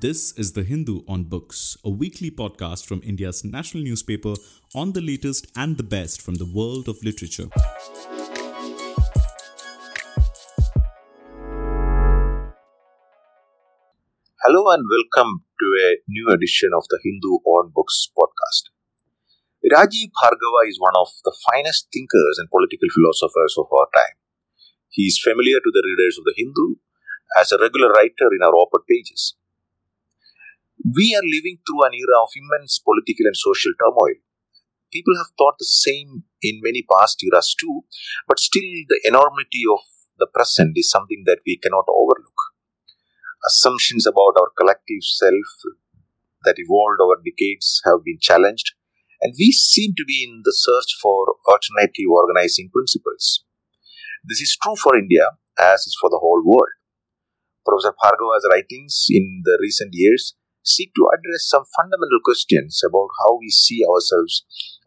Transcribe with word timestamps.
This 0.00 0.32
is 0.32 0.52
The 0.52 0.62
Hindu 0.62 1.04
on 1.08 1.24
Books, 1.24 1.78
a 1.82 1.88
weekly 1.88 2.30
podcast 2.30 2.84
from 2.84 3.00
India's 3.02 3.44
national 3.44 3.82
newspaper 3.82 4.34
on 4.74 4.92
the 4.92 5.00
latest 5.00 5.46
and 5.56 5.78
the 5.78 5.84
best 5.84 6.20
from 6.20 6.34
the 6.34 6.44
world 6.44 6.86
of 6.86 7.02
literature. 7.02 7.48
Hello 14.44 14.68
and 14.68 14.84
welcome 14.84 15.44
to 15.60 15.66
a 15.80 15.96
new 16.08 16.28
edition 16.28 16.72
of 16.76 16.84
the 16.90 17.00
Hindu 17.02 17.40
on 17.46 17.72
Books 17.74 18.10
podcast. 18.12 18.68
Rajeev 19.64 20.10
Bhargava 20.12 20.68
is 20.68 20.78
one 20.78 20.92
of 21.00 21.08
the 21.24 21.34
finest 21.48 21.88
thinkers 21.90 22.36
and 22.36 22.50
political 22.50 22.88
philosophers 22.92 23.54
of 23.56 23.66
our 23.72 23.86
time. 23.96 24.16
He 24.90 25.04
is 25.04 25.18
familiar 25.24 25.56
to 25.56 25.70
the 25.72 25.82
readers 25.86 26.18
of 26.18 26.24
the 26.24 26.34
Hindu 26.36 26.80
as 27.40 27.50
a 27.50 27.58
regular 27.58 27.88
writer 27.92 28.28
in 28.36 28.42
our 28.42 28.54
op-ed 28.54 28.84
pages. 28.90 29.36
We 30.84 31.16
are 31.16 31.24
living 31.24 31.58
through 31.64 31.84
an 31.86 31.94
era 31.94 32.22
of 32.22 32.28
immense 32.36 32.78
political 32.78 33.26
and 33.26 33.36
social 33.36 33.72
turmoil. 33.80 34.20
People 34.92 35.16
have 35.16 35.32
thought 35.36 35.56
the 35.58 35.66
same 35.66 36.24
in 36.42 36.60
many 36.62 36.84
past 36.84 37.22
eras 37.24 37.54
too, 37.58 37.82
but 38.28 38.38
still 38.38 38.68
the 38.88 39.00
enormity 39.04 39.64
of 39.70 39.80
the 40.18 40.28
present 40.32 40.76
is 40.76 40.90
something 40.90 41.24
that 41.26 41.40
we 41.46 41.58
cannot 41.58 41.84
overlook. 41.88 42.40
Assumptions 43.46 44.06
about 44.06 44.36
our 44.38 44.50
collective 44.56 45.02
self 45.02 45.48
that 46.44 46.58
evolved 46.58 47.00
over 47.00 47.20
decades 47.24 47.82
have 47.84 48.04
been 48.04 48.18
challenged 48.20 48.72
and 49.20 49.34
we 49.38 49.50
seem 49.52 49.94
to 49.96 50.04
be 50.06 50.24
in 50.28 50.42
the 50.44 50.54
search 50.54 50.92
for 51.00 51.36
alternative 51.48 52.10
organizing 52.10 52.70
principles. 52.72 53.44
This 54.24 54.40
is 54.40 54.56
true 54.62 54.76
for 54.76 54.96
India 54.96 55.30
as 55.58 55.80
is 55.80 55.96
for 56.00 56.10
the 56.10 56.20
whole 56.20 56.42
world. 56.44 56.76
Professor 57.64 57.94
Bhargava's 58.00 58.46
writings 58.50 59.06
in 59.10 59.42
the 59.44 59.58
recent 59.60 59.90
years 59.92 60.34
seek 60.68 60.92
to 60.94 61.08
address 61.14 61.48
some 61.48 61.64
fundamental 61.78 62.20
questions 62.24 62.82
about 62.84 63.08
how 63.22 63.38
we 63.38 63.48
see 63.50 63.80
ourselves 63.86 64.44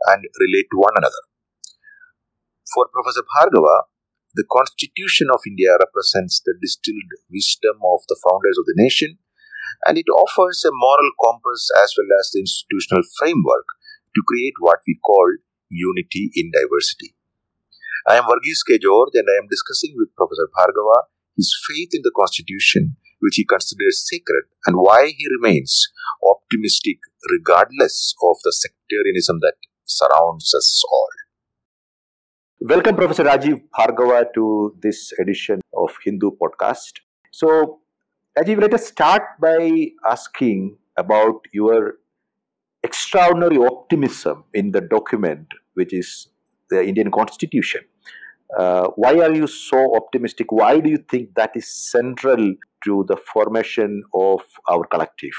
and 0.08 0.24
relate 0.24 0.68
to 0.72 0.80
one 0.80 0.96
another. 0.96 1.24
For 2.76 2.88
Professor 2.94 3.26
Bhargava, 3.26 3.90
the 4.36 4.46
Constitution 4.46 5.28
of 5.34 5.42
India 5.48 5.74
represents 5.74 6.42
the 6.46 6.54
distilled 6.62 7.12
wisdom 7.32 7.82
of 7.82 8.06
the 8.08 8.20
founders 8.22 8.62
of 8.62 8.66
the 8.70 8.78
nation 8.78 9.18
and 9.86 9.98
it 9.98 10.10
offers 10.12 10.62
a 10.66 10.74
moral 10.74 11.12
compass 11.24 11.70
as 11.82 11.94
well 11.98 12.12
as 12.20 12.30
the 12.32 12.42
institutional 12.46 13.04
framework 13.18 13.66
to 14.16 14.22
create 14.28 14.54
what 14.60 14.80
we 14.86 15.00
call 15.02 15.26
unity 15.70 16.32
in 16.36 16.52
diversity. 16.52 17.16
I 18.08 18.18
am 18.18 18.26
Varghese 18.26 18.66
K. 18.68 18.78
George 18.78 19.14
and 19.14 19.28
I 19.30 19.38
am 19.42 19.50
discussing 19.50 19.94
with 19.98 20.16
Professor 20.16 20.50
Bhargava 20.54 21.10
his 21.38 21.56
faith 21.68 21.90
in 21.94 22.02
the 22.04 22.12
Constitution, 22.16 22.98
which 23.20 23.36
he 23.36 23.46
considers 23.46 24.04
sacred, 24.10 24.44
and 24.66 24.76
why 24.78 25.08
he 25.16 25.26
remains 25.40 25.88
optimistic 26.24 26.98
regardless 27.32 28.16
of 28.24 28.38
the 28.44 28.52
sectarianism 28.52 29.40
that 29.42 29.56
surrounds 29.86 30.54
us 30.54 30.84
all. 30.92 31.10
Welcome, 32.62 32.96
Professor 32.96 33.24
Rajeev 33.24 33.62
Bhargava, 33.78 34.26
to 34.36 34.76
this 34.82 35.12
edition 35.20 35.62
of 35.74 35.96
Hindu 36.04 36.32
podcast. 36.42 37.00
So, 37.32 37.80
Rajeev, 38.38 38.60
let 38.62 38.74
us 38.74 38.88
start 38.88 39.24
by 39.42 39.92
asking 40.10 40.78
about 40.98 41.42
your 41.54 41.96
extraordinary 42.84 43.58
optimism 43.58 44.44
in 44.54 44.72
the 44.72 44.82
document, 44.82 45.48
which 45.74 45.94
is 45.94 46.28
the 46.70 46.86
Indian 46.86 47.12
Constitution. 47.12 47.82
Uh, 48.58 48.88
why 48.96 49.20
are 49.20 49.34
you 49.34 49.48
so 49.48 49.96
optimistic? 49.96 50.52
Why 50.52 50.80
do 50.80 50.90
you 50.90 50.98
think 50.98 51.36
that 51.36 51.52
is 51.56 51.68
central 51.68 52.56
to 52.86 53.06
the 53.08 53.18
formation 53.18 54.04
of 54.14 54.42
our 54.70 54.86
collective? 54.86 55.38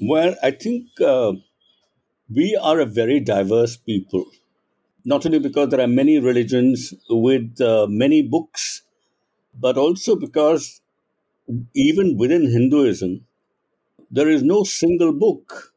Well, 0.00 0.34
I 0.42 0.50
think 0.50 0.86
uh, 1.00 1.32
we 2.32 2.56
are 2.56 2.80
a 2.80 2.86
very 2.86 3.20
diverse 3.20 3.76
people, 3.76 4.24
not 5.04 5.24
only 5.26 5.38
because 5.38 5.68
there 5.68 5.80
are 5.80 5.86
many 5.86 6.18
religions 6.18 6.94
with 7.08 7.60
uh, 7.60 7.86
many 7.88 8.22
books, 8.22 8.82
but 9.54 9.76
also 9.76 10.16
because 10.16 10.80
even 11.74 12.16
within 12.16 12.50
Hinduism, 12.50 13.26
there 14.10 14.28
is 14.28 14.42
no 14.42 14.64
single 14.64 15.12
book 15.12 15.74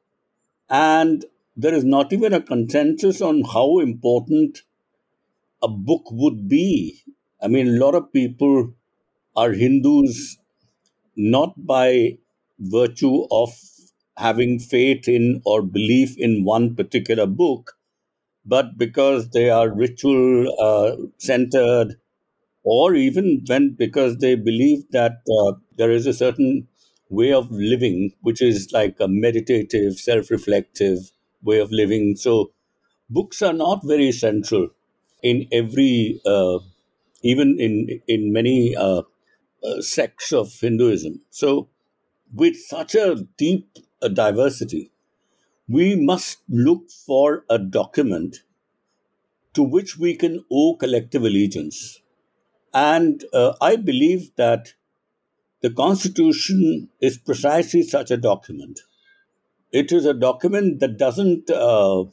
and 0.69 1.25
there 1.55 1.73
is 1.73 1.83
not 1.83 2.13
even 2.13 2.33
a 2.33 2.41
consensus 2.41 3.21
on 3.21 3.41
how 3.41 3.79
important 3.79 4.61
a 5.61 5.67
book 5.67 6.03
would 6.11 6.47
be. 6.47 7.01
I 7.41 7.47
mean, 7.47 7.67
a 7.67 7.85
lot 7.85 7.95
of 7.95 8.11
people 8.13 8.73
are 9.35 9.51
Hindus 9.51 10.37
not 11.17 11.53
by 11.65 12.17
virtue 12.59 13.27
of 13.31 13.49
having 14.17 14.59
faith 14.59 15.07
in 15.07 15.41
or 15.45 15.61
belief 15.61 16.17
in 16.17 16.43
one 16.45 16.75
particular 16.75 17.27
book, 17.27 17.73
but 18.45 18.77
because 18.77 19.29
they 19.31 19.49
are 19.49 19.69
ritual 19.73 20.53
uh, 20.61 20.95
centered, 21.17 21.95
or 22.63 22.95
even 22.95 23.43
when 23.47 23.73
because 23.73 24.17
they 24.17 24.35
believe 24.35 24.83
that 24.91 25.19
uh, 25.39 25.53
there 25.77 25.91
is 25.91 26.07
a 26.07 26.13
certain 26.13 26.67
way 27.09 27.31
of 27.33 27.49
living, 27.51 28.11
which 28.21 28.41
is 28.41 28.71
like 28.73 28.97
a 28.99 29.07
meditative, 29.07 29.93
self 29.99 30.29
reflective 30.31 31.11
way 31.43 31.59
of 31.59 31.71
living. 31.71 32.15
So, 32.15 32.51
books 33.09 33.41
are 33.41 33.53
not 33.53 33.81
very 33.85 34.11
central 34.11 34.69
in 35.23 35.47
every, 35.51 36.21
uh, 36.25 36.59
even 37.23 37.59
in, 37.59 38.01
in 38.07 38.33
many 38.33 38.75
uh, 39.63 39.81
sects 39.81 40.31
of 40.31 40.53
Hinduism. 40.59 41.21
So, 41.29 41.69
with 42.33 42.57
such 42.57 42.95
a 42.95 43.15
deep 43.37 43.77
uh, 44.01 44.09
diversity, 44.09 44.91
we 45.67 45.95
must 45.95 46.39
look 46.49 46.89
for 46.89 47.45
a 47.49 47.57
document 47.57 48.37
to 49.53 49.63
which 49.63 49.97
we 49.97 50.15
can 50.15 50.45
owe 50.51 50.75
collective 50.75 51.23
allegiance. 51.23 52.01
And 52.73 53.23
uh, 53.33 53.53
I 53.59 53.75
believe 53.75 54.31
that 54.35 54.73
the 55.61 55.71
Constitution 55.71 56.89
is 57.01 57.17
precisely 57.17 57.81
such 57.81 58.11
a 58.11 58.17
document. 58.17 58.81
It 59.71 59.91
is 59.91 60.05
a 60.05 60.13
document 60.13 60.79
that 60.79 60.97
doesn't 60.97 61.49
uh, 61.49 62.05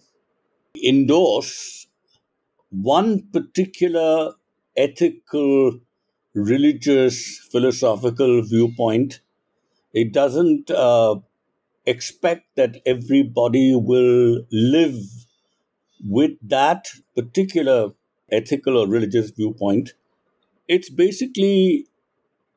endorse 0.83 1.87
one 2.71 3.29
particular 3.33 4.33
ethical, 4.77 5.81
religious, 6.35 7.39
philosophical 7.51 8.43
viewpoint. 8.43 9.21
It 9.93 10.13
doesn't 10.13 10.71
uh, 10.71 11.17
expect 11.87 12.57
that 12.57 12.81
everybody 12.85 13.75
will 13.75 14.43
live 14.51 14.99
with 16.05 16.33
that 16.43 16.89
particular 17.17 17.91
ethical 18.31 18.77
or 18.77 18.89
religious 18.89 19.31
viewpoint. 19.31 19.95
It's 20.67 20.91
basically 20.91 21.87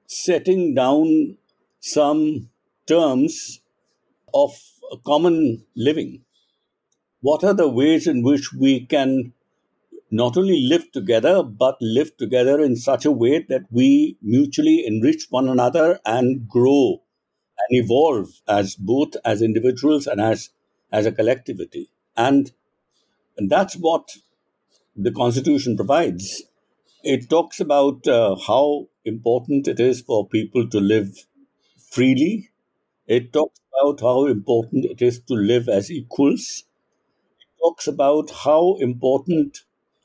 setting 0.07 0.73
down 0.73 1.37
some 1.79 2.49
terms 2.87 3.61
of 4.33 4.51
common 5.05 5.65
living. 5.75 6.23
What 7.21 7.43
are 7.43 7.53
the 7.53 7.67
ways 7.67 8.07
in 8.07 8.23
which 8.23 8.53
we 8.53 8.85
can 8.85 9.33
not 10.11 10.37
only 10.37 10.61
live 10.61 10.91
together, 10.91 11.43
but 11.43 11.77
live 11.81 12.15
together 12.17 12.61
in 12.61 12.75
such 12.75 13.05
a 13.05 13.11
way 13.11 13.45
that 13.49 13.63
we 13.71 14.17
mutually 14.21 14.85
enrich 14.85 15.27
one 15.29 15.47
another 15.49 15.99
and 16.05 16.47
grow 16.47 17.01
and 17.59 17.83
evolve 17.83 18.29
as 18.47 18.75
both 18.75 19.15
as 19.25 19.41
individuals 19.41 20.07
and 20.07 20.21
as, 20.21 20.49
as 20.91 21.05
a 21.05 21.11
collectivity. 21.11 21.89
And, 22.15 22.51
and 23.37 23.49
that's 23.49 23.75
what 23.75 24.17
the 24.95 25.11
Constitution 25.11 25.75
provides. 25.77 26.43
It 27.03 27.29
talks 27.29 27.59
about 27.59 28.07
uh, 28.07 28.35
how 28.35 28.89
important 29.05 29.67
it 29.67 29.79
is 29.79 30.01
for 30.01 30.27
people 30.27 30.67
to 30.69 30.79
live 30.79 31.27
freely. 31.91 32.49
It 33.07 33.33
talks 33.33 33.59
about 33.81 34.01
how 34.01 34.27
important 34.27 34.85
it 34.85 35.01
is 35.01 35.19
to 35.21 35.35
live 35.35 35.69
as 35.69 35.91
equals. 35.91 36.65
It 37.39 37.47
talks 37.63 37.87
about 37.87 38.31
how 38.31 38.77
important 38.79 39.59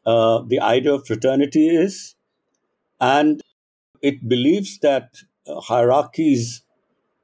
uh, 0.07 0.43
the 0.47 0.61
idea 0.61 0.95
of 0.95 1.07
fraternity 1.07 1.69
is. 1.69 2.15
And 3.01 3.41
it 4.01 4.29
believes 4.29 4.79
that 4.81 5.23
uh, 5.47 5.61
hierarchies 5.61 6.63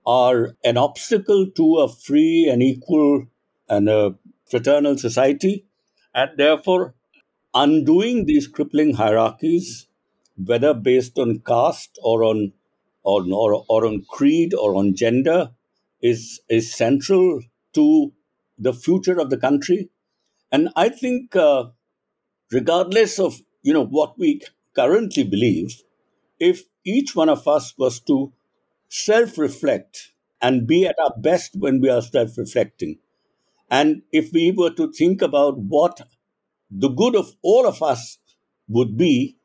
are 0.07 0.57
an 0.65 0.77
obstacle 0.77 1.47
to 1.57 1.77
a 1.79 1.89
free 1.89 2.49
and 2.49 2.63
equal 2.63 3.27
and 3.69 3.89
a 3.89 4.15
fraternal 4.51 4.97
society. 4.97 5.67
And 6.15 6.31
therefore, 6.37 6.95
undoing 7.55 8.27
these 8.27 8.49
crippling 8.49 8.95
hierarchies 8.95 9.89
whether 10.45 10.73
based 10.73 11.19
on 11.19 11.41
caste 11.41 11.99
or 12.03 12.23
on 12.25 12.53
or, 13.03 13.25
or, 13.33 13.65
or 13.69 13.87
on 13.87 14.05
creed 14.09 14.55
or 14.55 14.75
on 14.77 14.95
gender, 14.95 15.51
is 16.03 16.41
is 16.49 16.73
central 16.73 17.41
to 17.73 18.13
the 18.59 18.73
future 18.73 19.19
of 19.19 19.31
the 19.31 19.37
country. 19.37 19.89
And 20.53 20.69
I 20.77 20.89
think, 20.89 21.35
uh, 21.37 21.67
regardless 22.53 23.19
of 23.19 23.41
you 23.63 23.73
know 23.73 23.85
what 23.85 24.19
we 24.19 24.41
currently 24.75 25.25
believe, 25.25 25.83
if 26.39 26.63
each 26.85 27.15
one 27.15 27.29
of 27.29 27.47
us 27.49 27.75
was 27.77 28.01
to 28.01 28.33
self-reflect 28.89 30.13
and 30.41 30.67
be 30.67 30.87
at 30.87 30.97
our 31.03 31.15
best 31.19 31.57
when 31.57 31.81
we 31.81 31.89
are 31.91 32.03
self 32.03 32.39
reflecting. 32.39 32.99
And 33.71 34.03
if 34.13 34.33
we 34.33 34.51
were 34.51 34.71
to 34.71 34.91
think 34.93 35.21
about 35.21 35.59
what 35.59 36.01
the 36.71 36.89
good 36.89 37.17
of 37.17 37.35
all 37.43 37.67
of 37.67 37.83
us 37.83 38.19
would 38.69 38.97
be, 38.97 39.37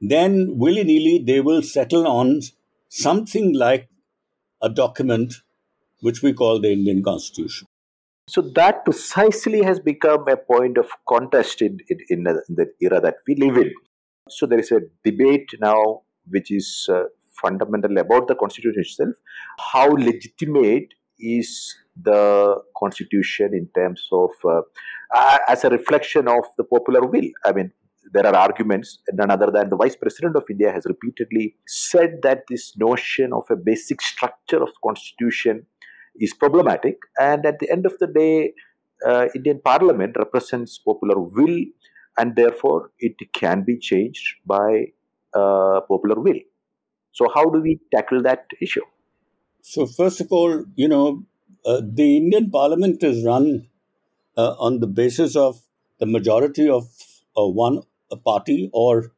then 0.00 0.58
willy 0.58 0.84
nilly 0.84 1.22
they 1.24 1.40
will 1.40 1.62
settle 1.62 2.06
on 2.06 2.40
something 2.88 3.54
like 3.54 3.88
a 4.60 4.68
document 4.68 5.34
which 6.00 6.22
we 6.22 6.32
call 6.32 6.60
the 6.60 6.72
Indian 6.72 7.02
Constitution. 7.02 7.68
So 8.28 8.40
that 8.54 8.84
precisely 8.84 9.62
has 9.62 9.80
become 9.80 10.28
a 10.28 10.36
point 10.36 10.78
of 10.78 10.88
contest 11.08 11.60
in, 11.60 11.78
in, 11.88 11.98
in, 12.08 12.22
the 12.24 12.66
era 12.80 13.00
that 13.00 13.16
we 13.26 13.34
live 13.34 13.56
in. 13.56 13.72
So 14.28 14.46
there 14.46 14.60
is 14.60 14.70
a 14.70 14.80
debate 15.04 15.50
now 15.60 16.02
which 16.28 16.50
is 16.52 16.88
uh, 16.90 17.04
fundamental 17.42 17.98
about 17.98 18.28
the 18.28 18.36
constitution 18.36 18.80
itself. 18.80 19.16
How 19.58 19.88
legitimate 19.88 20.94
is 21.18 21.74
the 22.00 22.62
constitution 22.78 23.50
in 23.54 23.68
terms 23.74 24.08
of 24.12 24.30
uh, 24.44 25.38
as 25.48 25.64
a 25.64 25.70
reflection 25.70 26.28
of 26.28 26.44
the 26.56 26.64
popular 26.64 27.04
will? 27.04 27.28
I 27.44 27.52
mean, 27.52 27.72
there 28.12 28.26
are 28.26 28.36
arguments, 28.36 28.98
none 29.12 29.30
other 29.30 29.50
than 29.50 29.68
the 29.68 29.76
Vice 29.76 29.96
President 29.96 30.36
of 30.36 30.44
India 30.48 30.70
has 30.70 30.84
repeatedly 30.86 31.56
said 31.66 32.20
that 32.22 32.42
this 32.48 32.76
notion 32.76 33.32
of 33.32 33.44
a 33.50 33.56
basic 33.56 34.00
structure 34.00 34.62
of 34.62 34.68
the 34.68 34.80
constitution 34.84 35.66
is 36.16 36.34
problematic. 36.34 36.98
And 37.18 37.44
at 37.46 37.58
the 37.58 37.70
end 37.70 37.86
of 37.86 37.98
the 37.98 38.06
day, 38.06 38.54
uh, 39.06 39.26
Indian 39.34 39.60
Parliament 39.64 40.16
represents 40.18 40.78
popular 40.78 41.18
will, 41.18 41.64
and 42.18 42.36
therefore 42.36 42.90
it 42.98 43.16
can 43.32 43.62
be 43.64 43.78
changed 43.78 44.36
by 44.46 44.86
uh, 45.34 45.80
popular 45.88 46.20
will. 46.20 46.40
So, 47.12 47.28
how 47.34 47.44
do 47.50 47.60
we 47.60 47.80
tackle 47.94 48.22
that 48.22 48.46
issue? 48.60 48.84
So, 49.60 49.86
first 49.86 50.20
of 50.20 50.28
all, 50.30 50.64
you 50.74 50.88
know, 50.88 51.24
uh, 51.64 51.80
the 51.84 52.16
Indian 52.16 52.50
Parliament 52.50 53.02
is 53.02 53.24
run 53.24 53.68
uh, 54.36 54.54
on 54.58 54.80
the 54.80 54.86
basis 54.86 55.36
of 55.36 55.62
the 55.98 56.06
majority 56.06 56.68
of 56.68 56.88
uh, 57.36 57.46
one 57.46 57.82
party 58.24 58.70
or 58.72 59.12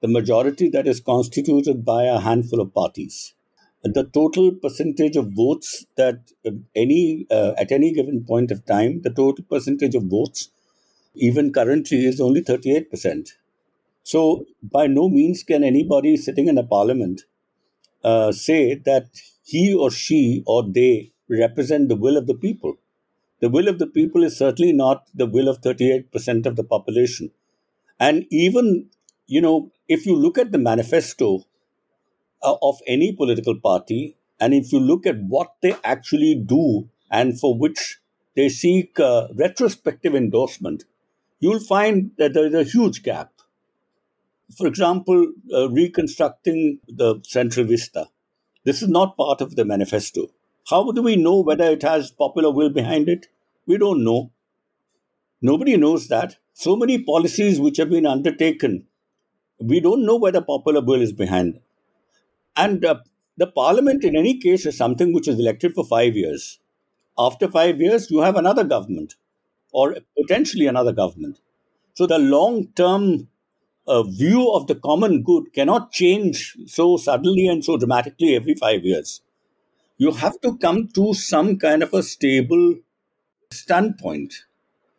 the 0.00 0.08
majority 0.08 0.68
that 0.70 0.86
is 0.86 1.00
constituted 1.00 1.84
by 1.84 2.04
a 2.04 2.20
handful 2.20 2.60
of 2.60 2.72
parties. 2.72 3.34
The 3.82 4.04
total 4.04 4.52
percentage 4.52 5.16
of 5.16 5.32
votes 5.32 5.86
that 5.96 6.32
uh, 6.46 6.50
any 6.74 7.26
uh, 7.30 7.52
at 7.58 7.72
any 7.72 7.92
given 7.92 8.24
point 8.24 8.50
of 8.50 8.64
time, 8.66 9.02
the 9.02 9.10
total 9.10 9.44
percentage 9.44 9.94
of 9.94 10.04
votes, 10.04 10.50
even 11.14 11.52
currently, 11.52 12.06
is 12.06 12.20
only 12.20 12.42
thirty 12.42 12.74
eight 12.76 12.90
percent. 12.90 13.34
So, 14.04 14.46
by 14.62 14.86
no 14.86 15.08
means 15.08 15.42
can 15.44 15.64
anybody 15.64 16.16
sitting 16.16 16.48
in 16.48 16.58
a 16.58 16.64
parliament 16.64 17.22
uh, 18.04 18.32
say 18.32 18.74
that 18.74 19.08
he 19.44 19.74
or 19.74 19.90
she 19.90 20.42
or 20.46 20.62
they 20.68 21.12
represent 21.28 21.88
the 21.88 21.96
will 21.96 22.16
of 22.16 22.26
the 22.26 22.34
people. 22.34 22.76
The 23.40 23.48
will 23.48 23.68
of 23.68 23.78
the 23.78 23.86
people 23.86 24.22
is 24.24 24.36
certainly 24.38 24.72
not 24.72 25.06
the 25.14 25.26
will 25.26 25.48
of 25.48 25.60
38% 25.62 26.46
of 26.46 26.56
the 26.56 26.64
population. 26.64 27.30
And 28.00 28.26
even, 28.30 28.90
you 29.26 29.40
know, 29.40 29.72
if 29.88 30.06
you 30.06 30.16
look 30.16 30.38
at 30.38 30.52
the 30.52 30.58
manifesto 30.58 31.44
uh, 32.42 32.56
of 32.62 32.78
any 32.86 33.12
political 33.12 33.58
party, 33.58 34.16
and 34.38 34.54
if 34.54 34.72
you 34.72 34.80
look 34.80 35.06
at 35.06 35.20
what 35.20 35.54
they 35.62 35.74
actually 35.84 36.34
do 36.34 36.88
and 37.10 37.38
for 37.38 37.56
which 37.56 37.98
they 38.36 38.48
seek 38.48 38.98
uh, 38.98 39.28
retrospective 39.34 40.14
endorsement, 40.14 40.84
you'll 41.40 41.60
find 41.60 42.12
that 42.18 42.34
there 42.34 42.46
is 42.46 42.54
a 42.54 42.64
huge 42.64 43.02
gap. 43.02 43.32
For 44.56 44.66
example, 44.66 45.32
uh, 45.52 45.68
reconstructing 45.70 46.80
the 46.88 47.20
Central 47.24 47.66
Vista. 47.66 48.08
This 48.64 48.82
is 48.82 48.88
not 48.88 49.16
part 49.16 49.40
of 49.40 49.56
the 49.56 49.64
manifesto. 49.64 50.28
How 50.68 50.90
do 50.92 51.02
we 51.02 51.16
know 51.16 51.40
whether 51.40 51.64
it 51.64 51.82
has 51.82 52.10
popular 52.10 52.50
will 52.50 52.70
behind 52.70 53.08
it? 53.08 53.28
We 53.66 53.78
don't 53.78 54.04
know. 54.04 54.30
Nobody 55.42 55.76
knows 55.76 56.08
that. 56.08 56.36
So 56.52 56.76
many 56.76 57.02
policies 57.02 57.58
which 57.58 57.78
have 57.78 57.90
been 57.90 58.06
undertaken, 58.06 58.86
we 59.58 59.80
don't 59.80 60.04
know 60.04 60.16
whether 60.16 60.40
popular 60.42 60.82
will 60.82 61.00
is 61.00 61.12
behind 61.12 61.54
them. 61.54 61.62
And 62.56 62.84
uh, 62.84 63.00
the 63.36 63.46
parliament, 63.46 64.04
in 64.04 64.16
any 64.16 64.38
case, 64.38 64.66
is 64.66 64.76
something 64.76 65.12
which 65.12 65.28
is 65.28 65.38
elected 65.38 65.74
for 65.74 65.84
five 65.84 66.16
years. 66.16 66.58
After 67.18 67.48
five 67.48 67.80
years, 67.80 68.10
you 68.10 68.20
have 68.20 68.36
another 68.36 68.64
government 68.64 69.14
or 69.72 69.96
potentially 70.18 70.66
another 70.66 70.92
government. 70.92 71.38
So 71.94 72.06
the 72.06 72.18
long 72.18 72.68
term 72.74 73.28
uh, 73.86 74.02
view 74.04 74.50
of 74.52 74.66
the 74.66 74.74
common 74.74 75.22
good 75.22 75.52
cannot 75.52 75.92
change 75.92 76.56
so 76.66 76.96
suddenly 76.96 77.46
and 77.46 77.64
so 77.64 77.76
dramatically 77.76 78.34
every 78.36 78.54
five 78.54 78.84
years. 78.84 79.22
You 79.98 80.12
have 80.12 80.40
to 80.42 80.56
come 80.58 80.88
to 80.94 81.14
some 81.14 81.58
kind 81.58 81.82
of 81.82 81.94
a 81.94 82.02
stable 82.02 82.76
standpoint 83.52 84.44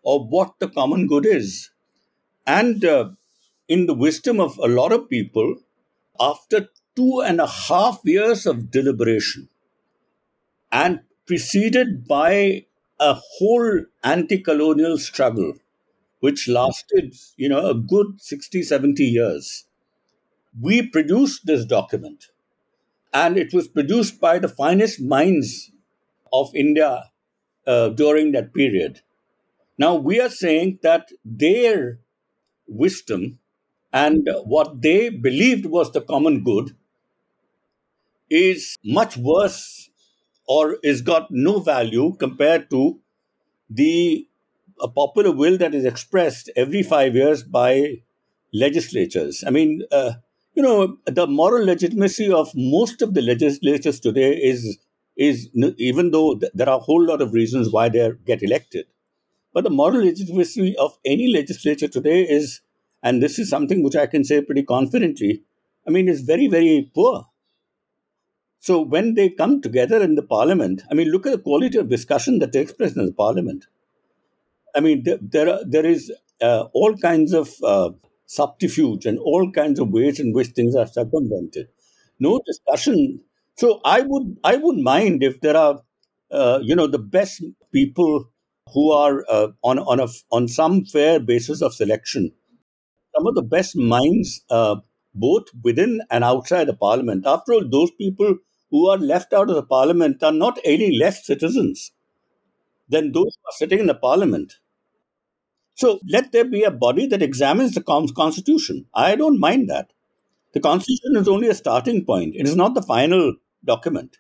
of 0.06 0.28
what 0.28 0.54
the 0.60 0.68
common 0.70 1.08
good 1.08 1.26
is. 1.26 1.72
And 2.46 2.84
uh, 2.86 3.10
in 3.68 3.86
the 3.86 3.94
wisdom 3.94 4.40
of 4.40 4.58
a 4.60 4.68
lot 4.68 4.92
of 4.92 5.10
people, 5.10 5.56
after 6.20 6.70
two 6.96 7.22
and 7.22 7.40
a 7.42 7.48
half 7.48 8.00
years 8.04 8.46
of 8.46 8.72
deliberation 8.72 9.50
and 10.72 11.02
preceded 11.26 12.08
by 12.08 12.66
a 13.00 13.14
whole 13.16 13.84
anti-colonial 14.04 14.98
struggle 14.98 15.54
which 16.20 16.48
lasted 16.48 17.16
you 17.38 17.50
know 17.50 17.68
a 17.70 17.74
good 17.76 18.22
60 18.22 18.64
70 18.64 19.04
years. 19.04 19.66
We 20.60 20.88
produced 20.88 21.46
this 21.46 21.66
document 21.66 22.28
and 23.14 23.38
it 23.38 23.54
was 23.54 23.68
produced 23.68 24.20
by 24.22 24.40
the 24.40 24.50
finest 24.50 25.02
minds 25.02 25.72
of 26.34 26.56
india 26.56 27.12
uh, 27.68 27.90
during 27.90 28.32
that 28.34 28.54
period. 28.54 29.02
Now, 29.78 29.96
we 29.96 30.20
are 30.22 30.30
saying 30.30 30.80
that 30.84 31.10
their 31.26 32.00
wisdom 32.68 33.40
and 33.94 34.28
what 34.46 34.82
they 34.82 35.10
believed 35.10 35.66
was 35.66 35.92
the 35.92 36.02
common 36.02 36.44
good 36.44 36.76
is 38.32 38.78
much 38.84 39.18
worse 39.18 39.90
or 40.48 40.78
is 40.84 41.02
got 41.02 41.30
no 41.32 41.60
value 41.60 42.16
compared 42.18 42.70
to 42.72 43.00
the 43.70 44.28
a 44.82 44.88
popular 44.88 45.32
will 45.32 45.58
that 45.58 45.76
is 45.76 45.86
expressed 45.86 46.50
every 46.56 46.84
five 46.84 47.16
years 47.16 47.44
by 47.44 47.98
legislatures. 48.54 49.44
I 49.46 49.52
mean, 49.52 49.84
uh, 49.92 50.14
you 50.56 50.64
know, 50.64 50.98
the 51.06 51.28
moral 51.28 51.66
legitimacy 51.66 52.32
of 52.32 52.52
most 52.56 53.02
of 53.02 53.14
the 53.14 53.22
legislatures 53.22 54.00
today 54.00 54.34
is 54.34 54.80
is 55.18 55.50
even 55.78 56.12
though 56.12 56.40
there 56.54 56.70
are 56.70 56.78
a 56.78 56.84
whole 56.84 57.04
lot 57.06 57.22
of 57.22 57.34
reasons 57.34 57.72
why 57.72 57.90
they 57.90 58.12
get 58.26 58.42
elected, 58.42 58.86
but 59.54 59.64
the 59.64 59.70
moral 59.70 60.04
legitimacy 60.06 60.76
of 60.78 60.98
any 61.06 61.28
legislature 61.28 61.88
today 61.88 62.24
is, 62.24 62.62
and 63.04 63.22
this 63.22 63.40
is 63.40 63.50
something 63.50 63.84
which 63.84 63.96
I 63.96 64.08
can 64.08 64.24
say 64.24 64.42
pretty 64.42 64.64
confidently, 64.64 65.44
I 65.88 65.92
mean, 65.92 66.08
is 66.10 66.22
very, 66.22 66.48
very 66.48 66.90
poor. 66.96 67.28
So 68.62 68.80
when 68.80 69.16
they 69.16 69.30
come 69.30 69.60
together 69.60 70.02
in 70.04 70.14
the 70.14 70.22
parliament, 70.22 70.84
I 70.92 70.94
mean, 70.94 71.10
look 71.10 71.26
at 71.26 71.32
the 71.32 71.40
quality 71.40 71.80
of 71.80 71.90
discussion 71.90 72.38
that 72.40 72.54
takes 72.54 72.72
place 72.72 72.96
in 72.96 73.08
the 73.08 73.12
parliament. 73.12 73.66
I 74.76 74.82
mean, 74.82 75.02
there, 75.04 75.18
there, 75.20 75.50
are, 75.50 75.60
there 75.66 75.86
is 75.86 76.12
uh, 76.42 76.66
all 76.74 76.96
kinds 76.96 77.34
of 77.34 77.50
uh, 77.64 77.90
subterfuge 78.28 79.08
and 79.08 79.18
all 79.18 79.52
kinds 79.52 79.80
of 79.80 79.90
ways 79.90 80.20
in 80.20 80.32
which 80.32 80.50
things 80.50 80.76
are 80.76 80.86
circumvented. 80.86 81.70
No 82.20 82.40
discussion. 82.46 83.22
So 83.58 83.82
I 83.84 84.02
would 84.02 84.38
I 84.44 84.58
would 84.58 84.78
mind 84.78 85.24
if 85.24 85.42
there 85.42 85.58
are, 85.58 85.82
uh, 86.30 86.60
you 86.62 86.76
know, 86.76 86.86
the 86.86 87.00
best 87.00 87.44
people 87.74 88.26
who 88.74 88.92
are 88.92 89.26
uh, 89.28 89.48
on 89.64 89.80
on 89.80 90.00
a 90.00 90.08
on 90.32 90.48
some 90.48 90.86
fair 90.86 91.20
basis 91.20 91.64
of 91.64 91.74
selection. 91.74 92.32
Some 93.16 93.26
of 93.26 93.34
the 93.34 93.42
best 93.42 93.76
minds, 93.76 94.46
uh, 94.52 94.76
both 95.16 95.46
within 95.64 96.02
and 96.12 96.24
outside 96.24 96.66
the 96.66 96.76
parliament. 96.76 97.26
After 97.26 97.54
all, 97.54 97.68
those 97.68 97.90
people 97.92 98.38
who 98.72 98.88
are 98.90 98.98
left 98.98 99.34
out 99.34 99.50
of 99.50 99.56
the 99.56 99.64
parliament 99.64 100.24
are 100.24 100.32
not 100.32 100.58
any 100.64 100.98
less 100.98 101.26
citizens 101.26 101.92
than 102.90 103.12
those 103.12 103.38
who 103.38 103.50
are 103.50 103.58
sitting 103.58 103.80
in 103.80 103.88
the 103.88 103.94
parliament. 103.94 104.54
So 105.76 106.00
let 106.08 106.32
there 106.32 106.46
be 106.46 106.64
a 106.64 106.72
body 106.72 107.08
that 107.08 107.22
examines 107.22 107.74
the 107.74 107.82
constitution. 107.82 108.86
I 108.94 109.16
don't 109.16 109.40
mind 109.40 109.70
that. 109.70 109.92
The 110.54 110.60
constitution 110.60 111.16
is 111.16 111.28
only 111.28 111.48
a 111.48 111.56
starting 111.56 112.06
point. 112.06 112.36
It 112.36 112.48
is 112.48 112.56
not 112.56 112.74
the 112.74 112.82
final 112.82 113.36
document. 113.64 114.18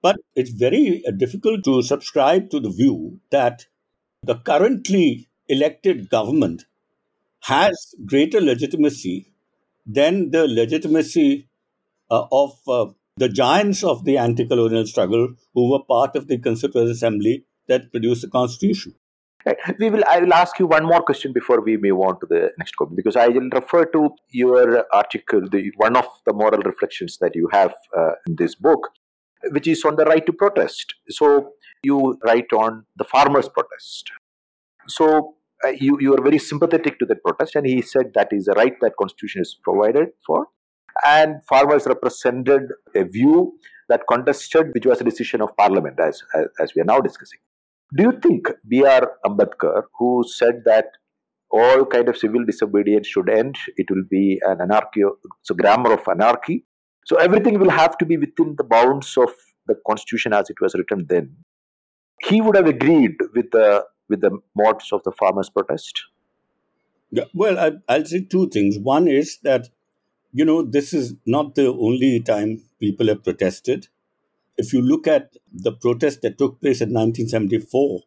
But 0.00 0.16
it's 0.34 0.50
very 0.50 1.02
uh, 1.06 1.12
difficult 1.12 1.64
to 1.64 1.82
subscribe 1.82 2.50
to 2.50 2.58
the 2.58 2.70
view 2.70 3.20
that 3.30 3.66
the 4.22 4.34
currently 4.36 5.28
elected 5.48 6.10
government 6.10 6.66
has 7.42 7.94
greater 8.04 8.40
legitimacy 8.40 9.32
than 9.86 10.30
the 10.30 10.48
legitimacy 10.48 11.48
uh, 12.10 12.26
of 12.32 12.58
uh, 12.68 12.86
the 13.16 13.28
giants 13.28 13.84
of 13.84 14.04
the 14.04 14.18
anti 14.18 14.46
colonial 14.46 14.86
struggle 14.86 15.34
who 15.54 15.70
were 15.70 15.84
part 15.84 16.16
of 16.16 16.28
the 16.28 16.38
Constituent 16.38 16.90
Assembly 16.90 17.44
that 17.68 17.90
produced 17.90 18.22
the 18.22 18.28
Constitution. 18.28 18.94
We 19.80 19.90
will. 19.90 20.04
I 20.08 20.20
will 20.20 20.32
ask 20.32 20.58
you 20.60 20.68
one 20.68 20.84
more 20.84 21.02
question 21.02 21.32
before 21.32 21.60
we 21.60 21.76
move 21.76 21.98
on 21.98 22.20
to 22.20 22.26
the 22.26 22.52
next 22.58 22.76
comment 22.76 22.96
because 22.96 23.16
I 23.16 23.26
will 23.26 23.48
refer 23.52 23.84
to 23.86 24.10
your 24.30 24.86
article, 24.94 25.48
the 25.50 25.72
one 25.76 25.96
of 25.96 26.06
the 26.26 26.32
moral 26.32 26.62
reflections 26.62 27.18
that 27.18 27.34
you 27.34 27.48
have 27.50 27.74
uh, 27.96 28.12
in 28.28 28.36
this 28.36 28.54
book, 28.54 28.90
which 29.50 29.66
is 29.66 29.84
on 29.84 29.96
the 29.96 30.04
right 30.04 30.24
to 30.26 30.32
protest. 30.32 30.94
So 31.08 31.54
you 31.82 32.18
write 32.24 32.52
on 32.52 32.84
the 32.96 33.04
farmers' 33.04 33.48
protest. 33.48 34.12
So 34.86 35.34
uh, 35.64 35.70
you, 35.70 35.98
you 36.00 36.14
are 36.14 36.22
very 36.22 36.38
sympathetic 36.38 37.00
to 37.00 37.06
that 37.06 37.22
protest, 37.24 37.56
and 37.56 37.66
he 37.66 37.82
said 37.82 38.12
that 38.14 38.28
is 38.32 38.46
a 38.48 38.52
right 38.52 38.74
that 38.80 38.92
constitution 38.96 39.42
is 39.42 39.56
provided 39.62 40.10
for. 40.24 40.46
And 41.04 41.42
farmers 41.44 41.86
represented 41.86 42.62
a 42.94 43.04
view 43.04 43.58
that 43.88 44.02
contested, 44.08 44.68
which 44.74 44.86
was 44.86 45.00
a 45.00 45.04
decision 45.04 45.42
of 45.42 45.56
parliament, 45.56 45.98
as, 46.00 46.22
as, 46.34 46.46
as 46.60 46.74
we 46.74 46.82
are 46.82 46.86
now 46.86 47.00
discussing. 47.00 47.38
Do 47.96 48.04
you 48.04 48.12
think 48.22 48.48
B.R. 48.68 49.12
Ambedkar, 49.26 49.82
who 49.98 50.24
said 50.26 50.62
that 50.64 50.86
all 51.50 51.84
kind 51.84 52.08
of 52.08 52.16
civil 52.16 52.44
disobedience 52.44 53.06
should 53.06 53.28
end, 53.28 53.56
it 53.76 53.90
will 53.90 54.04
be 54.10 54.40
an 54.44 54.60
anarchy, 54.62 55.02
so 55.42 55.54
grammar 55.54 55.92
of 55.92 56.08
anarchy. 56.08 56.64
So 57.04 57.16
everything 57.16 57.58
will 57.58 57.70
have 57.70 57.98
to 57.98 58.06
be 58.06 58.16
within 58.16 58.54
the 58.56 58.64
bounds 58.64 59.16
of 59.18 59.30
the 59.66 59.74
constitution 59.86 60.32
as 60.32 60.48
it 60.48 60.56
was 60.60 60.74
written 60.74 61.06
then. 61.08 61.36
He 62.22 62.40
would 62.40 62.56
have 62.56 62.66
agreed 62.66 63.16
with 63.34 63.50
the 63.50 63.84
with 64.12 64.20
the 64.20 64.38
modes 64.54 64.92
of 64.92 65.02
the 65.02 65.12
farmers' 65.12 65.50
protest? 65.50 66.04
Yeah, 67.10 67.24
well, 67.34 67.58
I, 67.58 67.72
I'll 67.88 68.04
say 68.04 68.20
two 68.20 68.48
things. 68.48 68.78
One 68.78 69.08
is 69.08 69.38
that, 69.42 69.68
you 70.32 70.44
know, 70.44 70.62
this 70.62 70.92
is 70.92 71.14
not 71.26 71.54
the 71.54 71.68
only 71.68 72.20
time 72.20 72.62
people 72.80 73.08
have 73.08 73.22
protested. 73.24 73.88
If 74.56 74.72
you 74.72 74.82
look 74.82 75.06
at 75.06 75.36
the 75.52 75.72
protest 75.72 76.22
that 76.22 76.38
took 76.38 76.60
place 76.60 76.80
in 76.80 76.92
1974 76.92 78.00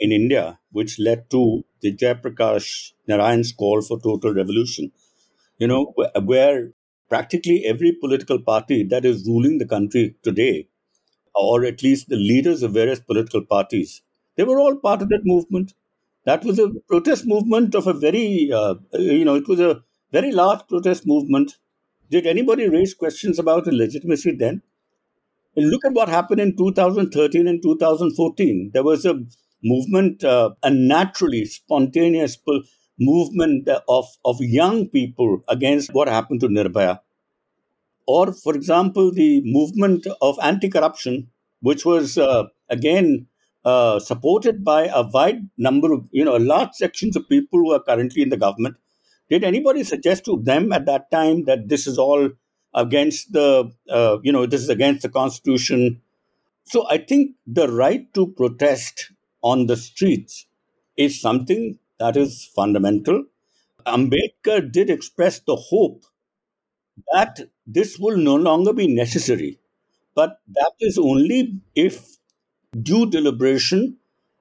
in 0.00 0.12
India, 0.12 0.58
which 0.72 0.98
led 0.98 1.30
to 1.30 1.64
the 1.82 1.94
Jayaprakash 1.96 2.92
Narayan's 3.08 3.52
call 3.52 3.82
for 3.82 4.00
total 4.00 4.34
revolution, 4.34 4.92
you 5.58 5.68
know, 5.68 5.94
where 6.24 6.72
practically 7.08 7.64
every 7.64 7.92
political 7.92 8.40
party 8.40 8.82
that 8.84 9.04
is 9.04 9.26
ruling 9.26 9.58
the 9.58 9.66
country 9.66 10.16
today, 10.22 10.68
or 11.34 11.64
at 11.64 11.82
least 11.82 12.08
the 12.08 12.16
leaders 12.16 12.62
of 12.62 12.72
various 12.72 13.00
political 13.00 13.42
parties, 13.44 14.02
they 14.36 14.44
were 14.44 14.58
all 14.60 14.76
part 14.76 15.02
of 15.02 15.08
that 15.10 15.24
movement. 15.24 15.74
That 16.24 16.44
was 16.44 16.58
a 16.58 16.70
protest 16.88 17.26
movement 17.26 17.74
of 17.74 17.86
a 17.86 17.92
very, 17.92 18.50
uh, 18.52 18.74
you 18.94 19.24
know, 19.24 19.36
it 19.36 19.48
was 19.48 19.60
a 19.60 19.82
very 20.16 20.32
large 20.32 20.62
protest 20.68 21.06
movement. 21.06 21.56
Did 22.10 22.26
anybody 22.26 22.68
raise 22.68 22.94
questions 22.94 23.38
about 23.38 23.64
the 23.66 23.72
legitimacy 23.72 24.32
then? 24.42 24.62
And 25.56 25.70
look 25.70 25.84
at 25.84 25.92
what 25.92 26.08
happened 26.08 26.40
in 26.40 26.56
2013 26.56 27.48
and 27.48 27.62
2014. 27.62 28.70
There 28.72 28.82
was 28.82 29.04
a 29.04 29.14
movement, 29.62 30.24
uh, 30.24 30.50
a 30.62 30.70
naturally 30.70 31.44
spontaneous 31.44 32.38
movement 32.98 33.68
of, 33.88 34.06
of 34.24 34.36
young 34.40 34.88
people 34.88 35.40
against 35.48 35.92
what 35.92 36.08
happened 36.08 36.40
to 36.40 36.48
Nirbhaya. 36.48 37.00
Or, 38.06 38.32
for 38.32 38.54
example, 38.54 39.12
the 39.12 39.42
movement 39.44 40.06
of 40.22 40.38
anti 40.42 40.68
corruption, 40.68 41.28
which 41.60 41.84
was 41.84 42.16
uh, 42.16 42.44
again 42.70 43.26
uh, 43.64 43.98
supported 43.98 44.64
by 44.64 44.86
a 44.86 45.02
wide 45.02 45.48
number 45.58 45.92
of, 45.92 46.04
you 46.12 46.24
know, 46.24 46.36
large 46.36 46.72
sections 46.72 47.16
of 47.16 47.28
people 47.28 47.58
who 47.58 47.72
are 47.72 47.82
currently 47.82 48.22
in 48.22 48.28
the 48.28 48.36
government. 48.36 48.76
Did 49.28 49.44
anybody 49.44 49.82
suggest 49.84 50.24
to 50.26 50.40
them 50.42 50.72
at 50.72 50.86
that 50.86 51.10
time 51.10 51.44
that 51.44 51.68
this 51.68 51.86
is 51.86 51.98
all 51.98 52.30
against 52.74 53.32
the, 53.32 53.72
uh, 53.88 54.18
you 54.22 54.32
know, 54.32 54.46
this 54.46 54.62
is 54.62 54.68
against 54.68 55.02
the 55.02 55.08
Constitution? 55.08 56.02
So 56.64 56.88
I 56.88 56.98
think 56.98 57.36
the 57.46 57.68
right 57.68 58.12
to 58.14 58.28
protest 58.28 59.12
on 59.42 59.66
the 59.66 59.76
streets 59.76 60.46
is 60.96 61.20
something 61.20 61.78
that 61.98 62.16
is 62.16 62.50
fundamental. 62.54 63.24
Ambedkar 63.86 64.70
did 64.72 64.90
express 64.90 65.40
the 65.40 65.56
hope 65.56 66.04
that 67.12 67.40
this 67.66 67.98
will 67.98 68.16
no 68.16 68.34
longer 68.34 68.72
be 68.72 68.86
necessary, 68.92 69.58
but 70.14 70.40
that 70.48 70.72
is 70.80 70.98
only 70.98 71.60
if 71.74 72.16
due 72.82 73.06
deliberation 73.08 73.96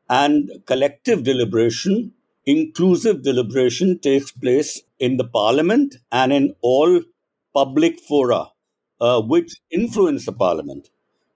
and 0.09 0.49
collective 0.65 1.23
deliberation, 1.23 2.13
inclusive 2.45 3.23
deliberation 3.23 3.99
takes 3.99 4.31
place 4.31 4.81
in 4.99 5.17
the 5.17 5.23
parliament 5.23 5.95
and 6.11 6.31
in 6.31 6.55
all 6.61 7.01
public 7.53 7.99
fora 7.99 8.47
uh, 9.01 9.21
which 9.21 9.55
influence 9.71 10.25
the 10.25 10.31
parliament. 10.31 10.89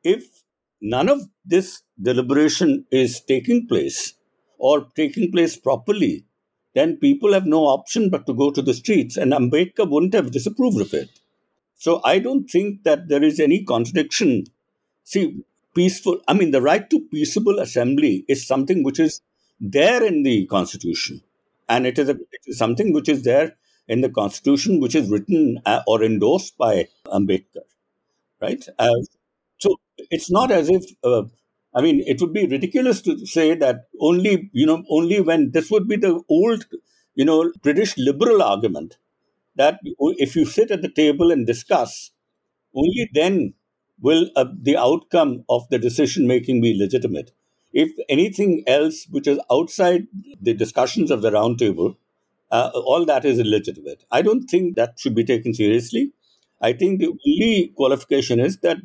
If 0.04 0.44
none 0.82 1.10
of 1.10 1.22
this 1.46 1.82
deliberation 2.02 2.86
is 2.92 3.22
taking 3.22 3.68
place 3.68 4.14
or 4.58 4.88
taking 4.96 5.32
place 5.32 5.58
properly, 5.58 6.26
then 6.76 6.98
people 6.98 7.34
have 7.34 7.46
no 7.46 7.64
option 7.66 8.10
but 8.10 8.26
to 8.28 8.34
go 8.34 8.52
to 8.52 8.62
the 8.62 8.74
streets, 8.74 9.18
and 9.18 9.34
Ambedkar 9.34 9.90
wouldn't 9.90 10.14
have 10.14 10.32
disapproved 10.32 10.80
of 10.80 10.94
it. 10.94 11.10
So 11.76 12.02
I 12.04 12.20
don't 12.20 12.48
think 12.48 12.84
that 12.84 13.08
there 13.08 13.24
is 13.24 13.40
any 13.40 13.64
contradiction. 13.64 14.46
See, 15.04 15.44
peaceful, 15.74 16.22
I 16.28 16.34
mean, 16.34 16.52
the 16.52 16.62
right 16.62 16.88
to 16.90 17.02
peaceable 17.12 17.60
assembly 17.60 18.26
is 18.28 18.46
something 18.46 18.84
which 18.84 19.00
is 19.00 19.22
there 19.60 20.04
in 20.06 20.24
the 20.24 20.46
Constitution. 20.48 21.22
And 21.68 21.86
it 21.86 22.00
is, 22.00 22.10
a, 22.10 22.14
it 22.14 22.42
is 22.48 22.58
something 22.58 22.94
which 22.94 23.10
is 23.10 23.24
there 23.24 23.56
in 23.88 24.02
the 24.02 24.10
Constitution, 24.10 24.80
which 24.80 24.96
is 24.96 25.10
written 25.10 25.60
uh, 25.66 25.82
or 25.88 26.04
endorsed 26.04 26.58
by 26.58 26.88
Ambedkar, 27.08 27.66
right? 28.42 28.66
Uh, 28.80 28.94
so 29.58 29.76
it's 30.12 30.32
not 30.32 30.52
as 30.52 30.70
if, 30.70 30.84
uh, 31.04 31.24
I 31.76 31.82
mean, 31.82 32.04
it 32.08 32.22
would 32.22 32.34
be 32.34 32.48
ridiculous 32.48 33.02
to 33.04 33.26
say 33.26 33.56
that 33.56 33.88
only, 34.00 34.50
you 34.54 34.66
know, 34.66 34.84
only 34.90 35.22
when 35.22 35.52
this 35.52 35.70
would 35.72 35.88
be 35.88 35.98
the 35.98 36.22
old, 36.30 36.66
you 37.16 37.26
know, 37.26 37.52
British 37.62 37.98
liberal 37.98 38.42
argument 38.42 38.98
that 39.56 39.80
if 39.84 40.36
you 40.36 40.46
sit 40.46 40.72
at 40.72 40.82
the 40.82 40.90
table 40.92 41.32
and 41.32 41.46
discuss, 41.46 42.12
only 42.76 43.10
then 43.14 43.54
will 44.02 44.30
uh, 44.36 44.46
the 44.62 44.78
outcome 44.78 45.44
of 45.50 45.68
the 45.70 45.80
decision 45.80 46.28
making 46.28 46.62
be 46.62 46.78
legitimate? 46.78 47.32
If 47.74 47.92
anything 48.10 48.64
else 48.68 49.06
which 49.10 49.28
is 49.28 49.40
outside 49.52 50.08
the 50.42 50.54
discussions 50.54 51.12
of 51.12 51.22
the 51.22 51.32
roundtable, 51.32 51.96
uh, 52.52 52.72
all 52.74 53.06
that 53.06 53.26
is 53.26 53.40
illegitimate. 53.40 54.06
I 54.12 54.22
don't 54.22 54.46
think 54.46 54.76
that 54.76 55.00
should 55.00 55.16
be 55.16 55.24
taken 55.24 55.54
seriously. 55.54 56.12
I 56.62 56.74
think 56.74 57.00
the 57.00 57.08
only 57.08 57.74
qualification 57.76 58.40
is 58.40 58.58
that 58.60 58.78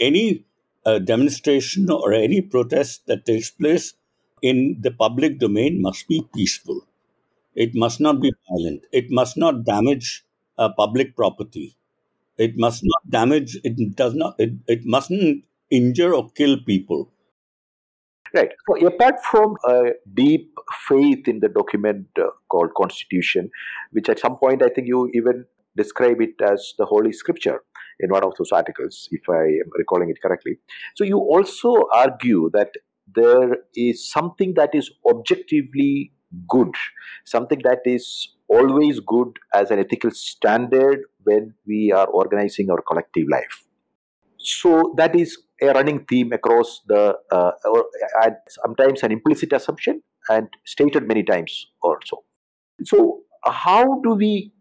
any 0.00 0.44
uh, 0.86 0.98
demonstration 1.00 1.90
or 1.90 2.12
any 2.12 2.40
protest 2.40 3.06
that 3.06 3.26
takes 3.26 3.50
place 3.50 3.94
in 4.40 4.76
the 4.80 4.92
public 4.92 5.38
domain 5.40 5.82
must 5.82 6.06
be 6.08 6.22
peaceful. 6.34 6.86
It 7.54 7.74
must 7.74 8.00
not 8.00 8.20
be 8.22 8.32
violent. 8.48 8.84
It 8.92 9.10
must 9.10 9.36
not 9.36 9.64
damage 9.64 10.24
uh, 10.56 10.70
public 10.70 11.14
property. 11.16 11.76
It 12.38 12.56
must 12.56 12.82
not 12.84 13.10
damage, 13.10 13.58
it 13.64 13.96
does 13.96 14.14
not, 14.14 14.36
it, 14.38 14.52
it 14.68 14.86
mustn't 14.86 15.44
injure 15.70 16.14
or 16.14 16.30
kill 16.30 16.58
people. 16.64 17.10
Right. 18.34 18.50
So, 18.68 18.86
apart 18.86 19.16
from 19.24 19.56
a 19.64 19.92
deep 20.14 20.52
faith 20.88 21.26
in 21.28 21.40
the 21.40 21.48
document 21.48 22.06
uh, 22.20 22.26
called 22.50 22.70
Constitution, 22.76 23.50
which 23.92 24.08
at 24.08 24.18
some 24.18 24.36
point 24.36 24.62
I 24.62 24.68
think 24.68 24.86
you 24.86 25.10
even 25.14 25.44
describe 25.76 26.20
it 26.20 26.34
as 26.42 26.74
the 26.78 26.84
Holy 26.84 27.12
Scripture 27.12 27.62
in 28.00 28.10
one 28.10 28.24
of 28.24 28.32
those 28.38 28.52
articles, 28.52 29.08
if 29.10 29.22
I 29.28 29.44
am 29.44 29.70
recalling 29.76 30.10
it 30.10 30.20
correctly. 30.22 30.58
So, 30.94 31.04
you 31.04 31.18
also 31.18 31.86
argue 31.94 32.50
that 32.52 32.72
there 33.14 33.56
is 33.74 34.10
something 34.10 34.54
that 34.54 34.74
is 34.74 34.90
objectively 35.08 36.12
good, 36.48 36.74
something 37.24 37.60
that 37.64 37.80
is 37.84 38.34
always 38.48 39.00
good 39.00 39.38
as 39.54 39.70
an 39.70 39.78
ethical 39.78 40.10
standard 40.10 41.00
when 41.24 41.54
we 41.66 41.92
are 41.92 42.06
organizing 42.06 42.70
our 42.70 42.82
collective 42.82 43.26
life. 43.30 43.64
So 44.38 44.94
that 44.96 45.14
is 45.14 45.38
a 45.62 45.66
running 45.66 46.04
theme 46.06 46.32
across 46.32 46.80
the, 46.86 47.16
uh, 47.30 47.50
sometimes 48.48 49.02
an 49.02 49.12
implicit 49.12 49.52
assumption 49.52 50.02
and 50.28 50.48
stated 50.64 51.06
many 51.06 51.22
times 51.22 51.66
also. 51.82 52.24
So 52.84 53.20
how 53.44 54.00
do 54.02 54.14
we 54.14 54.52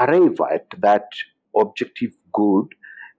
arrive 0.00 0.38
at 0.52 0.66
that 0.78 1.08
objective 1.56 2.12
good, 2.32 2.66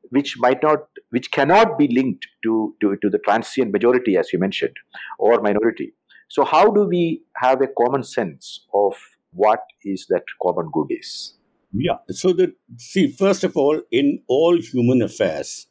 which 0.09 0.37
might 0.37 0.63
not, 0.63 0.79
which 1.09 1.31
cannot 1.31 1.77
be 1.77 1.87
linked 1.87 2.25
to, 2.43 2.75
to, 2.81 2.97
to 3.01 3.09
the 3.09 3.19
transient 3.19 3.71
majority, 3.71 4.17
as 4.17 4.31
you 4.31 4.39
mentioned, 4.39 4.75
or 5.19 5.41
minority? 5.41 5.93
So 6.29 6.43
how 6.43 6.71
do 6.71 6.85
we 6.85 7.23
have 7.35 7.61
a 7.61 7.67
common 7.67 8.03
sense 8.03 8.65
of 8.73 8.93
what 9.31 9.59
is 9.83 10.07
that 10.09 10.23
common 10.41 10.69
good 10.73 10.87
is? 10.89 11.35
Yeah. 11.73 11.97
So 12.09 12.33
that 12.33 12.53
see, 12.77 13.11
first 13.11 13.43
of 13.43 13.55
all, 13.55 13.81
in 13.91 14.23
all 14.27 14.57
human 14.59 15.01
affairs, 15.01 15.67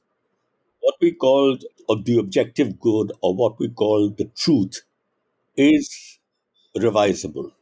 what 0.86 0.96
we 1.00 1.12
call 1.12 1.58
the 2.04 2.18
objective 2.18 2.78
good 2.80 3.12
or 3.22 3.34
what 3.34 3.58
we 3.58 3.68
call 3.68 4.10
the 4.10 4.26
truth 4.36 4.82
is 5.56 6.18
revisable. 6.76 7.52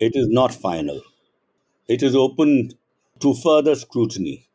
It 0.00 0.12
is 0.14 0.28
not 0.28 0.54
final. 0.54 1.00
It 1.88 2.02
is 2.02 2.16
open 2.16 2.72
to 3.20 3.34
further 3.34 3.74
scrutiny. 3.74 4.48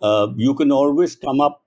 Uh, 0.00 0.28
you 0.36 0.54
can 0.54 0.72
always 0.72 1.16
come 1.16 1.40
up 1.40 1.62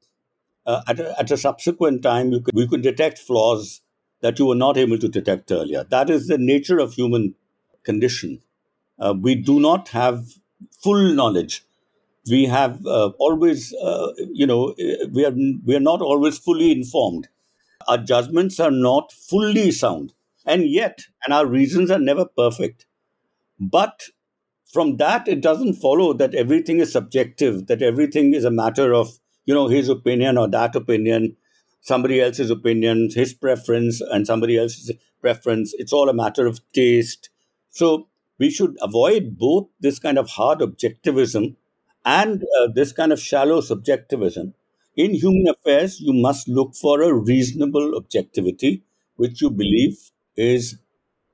uh, 0.65 0.81
at, 0.87 0.99
a, 0.99 1.19
at 1.19 1.31
a 1.31 1.37
subsequent 1.37 2.03
time. 2.03 2.31
You 2.31 2.41
can, 2.41 2.55
we 2.55 2.67
can 2.67 2.81
detect 2.81 3.19
flaws 3.19 3.81
that 4.21 4.39
you 4.39 4.45
were 4.47 4.55
not 4.55 4.77
able 4.77 4.97
to 4.99 5.07
detect 5.09 5.51
earlier. 5.51 5.83
That 5.85 6.09
is 6.09 6.27
the 6.27 6.37
nature 6.37 6.79
of 6.79 6.93
human 6.93 7.35
condition. 7.83 8.41
Uh, 8.99 9.13
we 9.19 9.35
do 9.35 9.59
not 9.59 9.89
have 9.89 10.25
full 10.83 11.13
knowledge. 11.13 11.63
We 12.29 12.45
have 12.45 12.85
uh, 12.85 13.11
always, 13.19 13.73
uh, 13.73 14.11
you 14.17 14.47
know, 14.47 14.73
we 15.11 15.25
are 15.25 15.33
we 15.65 15.75
are 15.75 15.79
not 15.79 16.01
always 16.01 16.37
fully 16.37 16.71
informed. 16.71 17.27
Our 17.87 17.99
judgments 17.99 18.59
are 18.59 18.71
not 18.71 19.11
fully 19.11 19.71
sound, 19.71 20.13
and 20.45 20.67
yet, 20.67 21.01
and 21.23 21.33
our 21.33 21.45
reasons 21.45 21.91
are 21.91 21.99
never 21.99 22.25
perfect. 22.25 22.87
But 23.59 24.09
from 24.73 24.97
that, 24.97 25.27
it 25.27 25.41
doesn't 25.41 25.75
follow 25.75 26.13
that 26.13 26.33
everything 26.33 26.79
is 26.79 26.91
subjective, 26.91 27.67
that 27.67 27.81
everything 27.81 28.33
is 28.33 28.43
a 28.43 28.51
matter 28.51 28.93
of, 28.93 29.19
you 29.45 29.53
know, 29.53 29.67
his 29.67 29.87
opinion 29.87 30.37
or 30.37 30.49
that 30.49 30.75
opinion, 30.75 31.37
somebody 31.81 32.19
else's 32.19 32.49
opinion, 32.49 33.09
his 33.13 33.33
preference, 33.33 34.01
and 34.01 34.25
somebody 34.25 34.57
else's 34.57 34.91
preference. 35.21 35.73
It's 35.77 35.93
all 35.93 36.09
a 36.09 36.13
matter 36.13 36.47
of 36.47 36.59
taste. 36.73 37.29
So 37.69 38.07
we 38.39 38.49
should 38.49 38.75
avoid 38.81 39.37
both 39.37 39.67
this 39.79 39.99
kind 39.99 40.17
of 40.17 40.29
hard 40.29 40.59
objectivism 40.59 41.55
and 42.05 42.43
uh, 42.59 42.67
this 42.73 42.93
kind 42.93 43.11
of 43.11 43.19
shallow 43.19 43.59
subjectivism. 43.61 44.53
In 44.95 45.13
human 45.15 45.47
affairs, 45.49 45.99
you 45.99 46.13
must 46.13 46.47
look 46.47 46.75
for 46.75 47.01
a 47.01 47.13
reasonable 47.13 47.95
objectivity, 47.97 48.83
which 49.17 49.41
you 49.41 49.49
believe 49.49 50.11
is, 50.37 50.77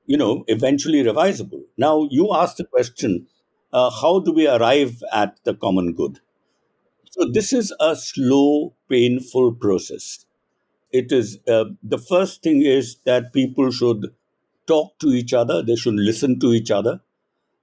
you 0.06 0.16
know, 0.16 0.44
eventually 0.48 1.04
revisable. 1.04 1.62
Now, 1.76 2.08
you 2.10 2.34
asked 2.34 2.56
the 2.56 2.64
question 2.64 3.26
uh, 3.72 3.90
how 3.90 4.18
do 4.20 4.32
we 4.32 4.48
arrive 4.48 5.02
at 5.12 5.38
the 5.44 5.54
common 5.54 5.92
good? 5.92 6.20
So, 7.10 7.28
this 7.30 7.52
is 7.52 7.72
a 7.78 7.94
slow, 7.94 8.74
painful 8.88 9.54
process. 9.54 10.24
It 10.90 11.12
is 11.12 11.38
uh, 11.46 11.64
the 11.82 11.98
first 11.98 12.42
thing 12.42 12.62
is 12.62 12.96
that 13.04 13.32
people 13.32 13.70
should 13.70 14.14
talk 14.66 14.98
to 15.00 15.08
each 15.08 15.32
other, 15.32 15.62
they 15.62 15.76
should 15.76 15.94
listen 15.94 16.40
to 16.40 16.52
each 16.52 16.70
other, 16.70 17.00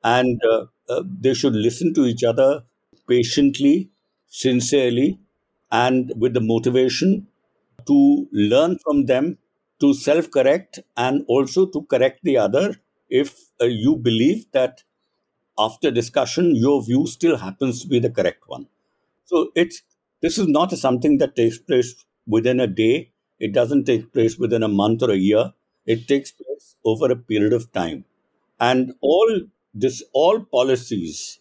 and 0.04 0.40
uh, 0.44 0.66
uh 0.88 1.04
they 1.20 1.34
should 1.34 1.54
listen 1.54 1.94
to 1.94 2.06
each 2.06 2.24
other 2.24 2.64
patiently, 3.10 3.90
sincerely, 4.28 5.20
and 5.72 6.14
with 6.18 6.34
the 6.34 6.42
motivation 6.42 7.28
to 7.88 8.28
learn 8.32 8.78
from 8.80 9.06
them, 9.08 9.38
to 9.80 9.94
self 9.94 10.30
correct, 10.32 10.80
and 10.98 11.26
also 11.28 11.66
to 11.68 11.84
correct 11.84 12.20
the 12.24 12.38
other 12.38 12.76
if 13.10 13.36
uh, 13.62 13.66
you 13.66 13.96
believe 13.96 14.46
that 14.52 14.84
after 15.58 15.92
discussion 15.92 16.56
your 16.56 16.82
view 16.84 17.06
still 17.08 17.38
happens 17.38 17.82
to 17.82 17.88
be 17.88 18.00
the 18.00 18.10
correct 18.10 18.48
one. 18.48 18.68
So 19.26 19.52
it's 19.56 19.82
this 20.22 20.38
is 20.38 20.48
not 20.48 20.72
something 20.72 21.18
that 21.20 21.36
takes 21.36 21.58
place 21.58 21.96
within 22.28 22.60
a 22.60 22.68
day. 22.68 23.12
It 23.40 23.54
doesn't 23.54 23.86
take 23.86 24.12
place 24.14 24.38
within 24.38 24.64
a 24.64 24.68
month 24.68 25.02
or 25.04 25.12
a 25.12 25.18
year. 25.18 25.54
It 25.86 26.08
takes 26.08 26.32
place 26.32 26.76
over 26.86 27.12
a 27.12 27.16
period 27.16 27.54
of 27.54 27.72
time. 27.72 28.06
And 28.60 28.94
all 29.02 29.42
this 29.74 30.04
all 30.14 30.42
policies 30.44 31.40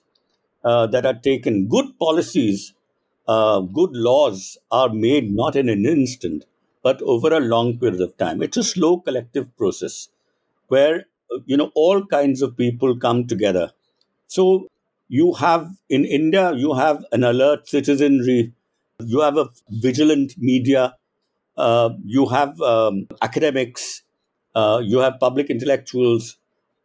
uh, 0.64 0.86
that 0.88 1.06
are 1.06 1.14
taken. 1.14 1.68
Good 1.68 1.98
policies, 1.98 2.72
uh, 3.26 3.60
good 3.60 3.90
laws 3.92 4.58
are 4.70 4.88
made 4.88 5.32
not 5.32 5.56
in 5.56 5.68
an 5.68 5.86
instant, 5.86 6.44
but 6.82 7.00
over 7.02 7.32
a 7.32 7.40
long 7.40 7.78
period 7.78 8.00
of 8.00 8.16
time. 8.16 8.42
It's 8.42 8.56
a 8.56 8.64
slow 8.64 8.98
collective 8.98 9.56
process 9.56 10.08
where 10.68 11.06
you 11.46 11.56
know 11.56 11.70
all 11.74 12.04
kinds 12.06 12.42
of 12.42 12.56
people 12.56 12.96
come 12.98 13.26
together. 13.26 13.72
So 14.26 14.68
you 15.08 15.34
have 15.34 15.70
in 15.88 16.04
India, 16.04 16.52
you 16.54 16.74
have 16.74 17.04
an 17.12 17.24
alert 17.24 17.68
citizenry, 17.68 18.52
you 19.04 19.20
have 19.20 19.36
a 19.36 19.48
vigilant 19.70 20.34
media, 20.38 20.94
uh, 21.56 21.90
you 22.04 22.26
have 22.26 22.60
um, 22.60 23.06
academics, 23.22 24.02
uh, 24.54 24.80
you 24.82 24.98
have 24.98 25.18
public 25.20 25.50
intellectuals, 25.50 26.36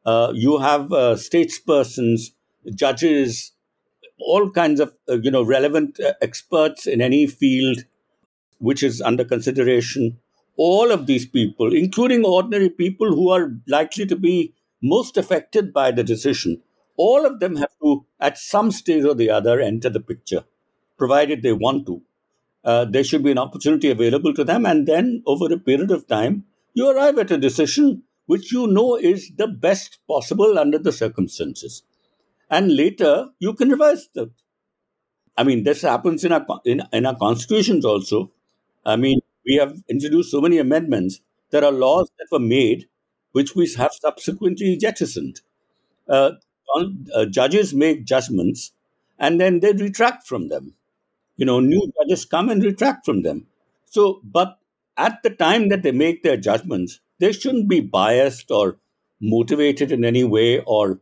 uh, 0.05 0.31
you 0.33 0.57
have 0.57 0.91
uh, 0.91 1.15
statespersons, 1.15 2.31
judges, 2.75 3.51
all 4.19 4.49
kinds 4.49 4.79
of 4.79 4.93
uh, 5.09 5.17
you 5.19 5.31
know 5.31 5.43
relevant 5.43 5.99
uh, 5.99 6.13
experts 6.21 6.87
in 6.87 7.01
any 7.01 7.25
field 7.27 7.79
which 8.59 8.83
is 8.83 9.01
under 9.01 9.25
consideration 9.25 10.17
all 10.55 10.91
of 10.91 11.05
these 11.07 11.25
people 11.25 11.73
including 11.73 12.25
ordinary 12.25 12.69
people 12.69 13.07
who 13.07 13.29
are 13.29 13.51
likely 13.67 14.05
to 14.05 14.15
be 14.15 14.53
most 14.81 15.17
affected 15.17 15.73
by 15.73 15.91
the 15.91 16.03
decision 16.03 16.61
all 16.95 17.25
of 17.25 17.39
them 17.39 17.55
have 17.55 17.71
to 17.81 18.05
at 18.19 18.37
some 18.37 18.71
stage 18.71 19.03
or 19.03 19.15
the 19.15 19.29
other 19.29 19.59
enter 19.59 19.89
the 19.89 19.99
picture 19.99 20.43
provided 20.97 21.41
they 21.41 21.53
want 21.53 21.85
to. 21.87 22.01
Uh, 22.63 22.85
there 22.85 23.03
should 23.03 23.23
be 23.23 23.31
an 23.31 23.37
opportunity 23.37 23.89
available 23.89 24.33
to 24.33 24.43
them 24.43 24.65
and 24.65 24.87
then 24.87 25.21
over 25.25 25.51
a 25.51 25.57
period 25.57 25.91
of 25.91 26.07
time 26.07 26.45
you 26.73 26.89
arrive 26.89 27.17
at 27.17 27.31
a 27.31 27.37
decision 27.37 28.03
which 28.25 28.53
you 28.53 28.67
know 28.67 28.95
is 28.95 29.31
the 29.35 29.47
best 29.47 29.99
possible 30.07 30.57
under 30.57 30.77
the 30.77 30.91
circumstances 30.91 31.83
and 32.57 32.75
later 32.75 33.13
you 33.39 33.53
can 33.53 33.69
revise 33.69 34.07
that. 34.15 34.31
I 35.37 35.43
mean, 35.43 35.63
this 35.63 35.81
happens 35.81 36.23
in 36.23 36.31
our 36.31 36.45
in, 36.65 36.81
in 36.91 37.05
our 37.05 37.15
constitutions 37.17 37.85
also. 37.85 38.31
I 38.85 38.95
mean, 38.95 39.19
we 39.45 39.55
have 39.55 39.81
introduced 39.89 40.31
so 40.31 40.41
many 40.41 40.57
amendments. 40.57 41.21
There 41.49 41.63
are 41.65 41.71
laws 41.71 42.09
that 42.17 42.27
were 42.31 42.39
made 42.39 42.87
which 43.31 43.55
we 43.55 43.67
have 43.77 43.91
subsequently 43.93 44.77
jettisoned. 44.77 45.41
Uh, 46.07 46.31
uh, 47.15 47.25
judges 47.25 47.73
make 47.73 48.05
judgments 48.05 48.71
and 49.19 49.39
then 49.41 49.59
they 49.59 49.73
retract 49.73 50.27
from 50.27 50.49
them. 50.49 50.73
You 51.37 51.45
know, 51.45 51.59
new 51.59 51.91
judges 51.99 52.25
come 52.25 52.49
and 52.49 52.63
retract 52.63 53.05
from 53.05 53.23
them. 53.23 53.47
So, 53.85 54.21
but 54.23 54.59
at 54.97 55.23
the 55.23 55.29
time 55.31 55.69
that 55.69 55.83
they 55.83 55.91
make 55.91 56.23
their 56.23 56.37
judgments, 56.37 56.99
they 57.19 57.31
shouldn't 57.31 57.69
be 57.69 57.79
biased 57.81 58.51
or 58.51 58.77
motivated 59.21 59.91
in 59.91 60.05
any 60.05 60.23
way 60.23 60.61
or 60.61 60.99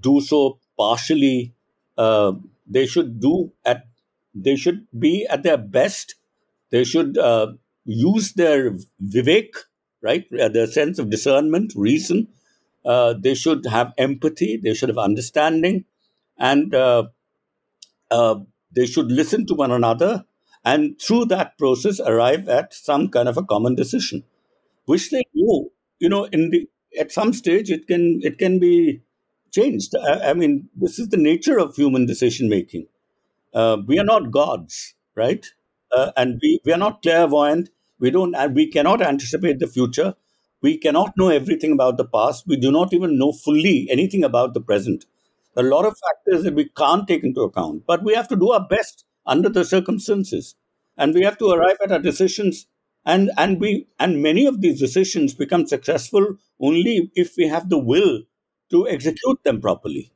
do 0.00 0.20
so 0.20 0.58
partially 0.76 1.54
uh, 1.98 2.32
they 2.66 2.86
should 2.86 3.20
do 3.20 3.52
at 3.64 3.86
they 4.34 4.56
should 4.56 4.86
be 4.98 5.26
at 5.30 5.42
their 5.42 5.58
best. 5.58 6.16
They 6.70 6.84
should 6.84 7.16
uh, 7.18 7.52
use 7.84 8.32
their 8.32 8.72
vivek 9.02 9.54
right? 10.02 10.26
Uh, 10.38 10.48
their 10.48 10.66
sense 10.66 10.98
of 10.98 11.08
discernment 11.08 11.72
reason. 11.74 12.28
Uh, 12.84 13.14
they 13.18 13.34
should 13.34 13.64
have 13.64 13.94
empathy. 13.96 14.58
They 14.62 14.74
should 14.74 14.90
have 14.90 14.98
understanding. 14.98 15.86
And 16.36 16.74
uh, 16.74 17.04
uh, 18.10 18.36
they 18.74 18.86
should 18.86 19.10
listen 19.10 19.46
to 19.46 19.54
one 19.54 19.70
another. 19.70 20.24
And 20.64 21.00
through 21.00 21.26
that 21.26 21.58
process 21.58 22.00
arrive 22.00 22.48
at 22.48 22.72
some 22.72 23.08
kind 23.08 23.28
of 23.28 23.36
a 23.36 23.42
common 23.44 23.74
decision. 23.74 24.24
Which 24.86 25.10
they 25.10 25.24
know 25.34 25.70
you 26.00 26.08
know 26.08 26.24
in 26.26 26.50
the 26.50 26.68
at 26.98 27.12
some 27.12 27.32
stage 27.32 27.70
it 27.70 27.86
can 27.86 28.20
it 28.22 28.38
can 28.38 28.58
be 28.58 29.02
changed. 29.54 29.94
I, 29.96 30.30
I 30.30 30.34
mean, 30.34 30.68
this 30.76 30.98
is 30.98 31.08
the 31.08 31.16
nature 31.16 31.58
of 31.58 31.76
human 31.76 32.06
decision 32.06 32.48
making. 32.48 32.86
Uh, 33.54 33.78
we 33.86 33.98
are 33.98 34.04
not 34.04 34.30
gods, 34.30 34.94
right? 35.14 35.46
Uh, 35.96 36.10
and 36.16 36.40
we, 36.42 36.60
we 36.64 36.72
are 36.72 36.78
not 36.78 37.02
clairvoyant. 37.02 37.70
We 38.00 38.10
don't. 38.10 38.34
We 38.54 38.70
cannot 38.70 39.00
anticipate 39.00 39.60
the 39.60 39.68
future. 39.68 40.14
We 40.60 40.76
cannot 40.78 41.12
know 41.16 41.28
everything 41.28 41.72
about 41.72 41.96
the 41.96 42.04
past. 42.04 42.44
We 42.46 42.56
do 42.56 42.72
not 42.72 42.92
even 42.92 43.18
know 43.18 43.32
fully 43.32 43.86
anything 43.90 44.24
about 44.24 44.54
the 44.54 44.60
present. 44.60 45.04
A 45.56 45.62
lot 45.62 45.84
of 45.84 45.96
factors 45.96 46.42
that 46.44 46.54
we 46.54 46.68
can't 46.76 47.06
take 47.06 47.22
into 47.22 47.42
account. 47.42 47.84
But 47.86 48.02
we 48.02 48.14
have 48.14 48.28
to 48.28 48.36
do 48.36 48.50
our 48.50 48.66
best 48.66 49.04
under 49.24 49.48
the 49.48 49.64
circumstances, 49.64 50.56
and 50.98 51.14
we 51.14 51.22
have 51.22 51.38
to 51.38 51.50
arrive 51.50 51.76
at 51.84 51.92
our 51.92 52.00
decisions. 52.00 52.66
And 53.06 53.30
and 53.36 53.60
we 53.60 53.86
and 54.00 54.22
many 54.22 54.46
of 54.46 54.60
these 54.60 54.80
decisions 54.80 55.34
become 55.34 55.66
successful 55.66 56.38
only 56.60 57.10
if 57.14 57.34
we 57.36 57.46
have 57.46 57.68
the 57.68 57.78
will 57.78 58.22
to 58.74 58.88
execute 58.88 59.42
them 59.44 59.60
properly. 59.60 60.12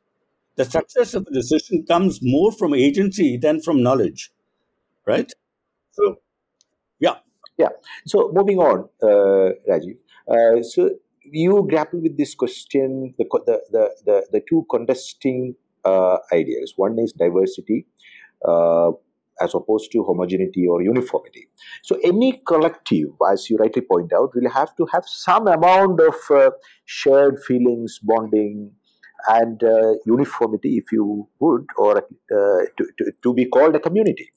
The 0.57 0.64
success 0.64 1.14
of 1.14 1.25
the 1.27 1.33
decision 1.33 1.85
comes 1.87 2.18
more 2.23 2.53
from 2.53 2.75
agency 2.75 3.37
than 3.37 3.61
from 3.62 3.83
knowledge, 3.83 4.33
right? 5.07 5.31
So, 5.92 6.16
yeah. 7.01 7.16
Yeah. 7.59 7.71
So, 8.07 8.31
moving 8.33 8.59
on, 8.59 8.88
uh, 9.03 9.55
Rajeev. 9.71 9.99
Uh, 10.29 10.62
so, 10.62 10.90
you 11.25 11.66
grapple 11.68 12.01
with 12.01 12.16
this 12.16 12.35
question 12.35 13.14
the, 13.18 13.27
the, 13.47 13.61
the, 13.71 13.90
the, 14.07 14.27
the 14.33 14.42
two 14.49 14.66
contesting 14.71 15.55
uh, 15.85 16.18
ideas. 16.33 16.75
One 16.77 16.99
is 16.99 17.12
diversity. 17.12 17.87
Uh, 18.47 18.92
as 19.40 19.55
opposed 19.55 19.90
to 19.92 20.03
homogeneity 20.05 20.66
or 20.66 20.83
uniformity. 20.83 21.48
So, 21.83 21.98
any 22.05 22.42
collective, 22.46 23.09
as 23.31 23.48
you 23.48 23.57
rightly 23.57 23.83
point 23.83 24.12
out, 24.12 24.35
will 24.35 24.51
have 24.51 24.74
to 24.77 24.87
have 24.92 25.05
some 25.07 25.46
amount 25.46 26.01
of 26.01 26.14
uh, 26.31 26.51
shared 26.85 27.42
feelings, 27.46 27.98
bonding, 28.03 28.72
and 29.29 29.62
uh, 29.62 29.94
uniformity, 30.07 30.77
if 30.77 30.92
you 30.92 31.29
would, 31.40 31.66
or 31.77 31.98
uh, 31.98 32.03
to, 32.31 32.87
to, 32.98 33.12
to, 33.22 33.35
be 33.35 33.46
called 33.46 33.74
a 33.74 33.81
community. 33.81 34.31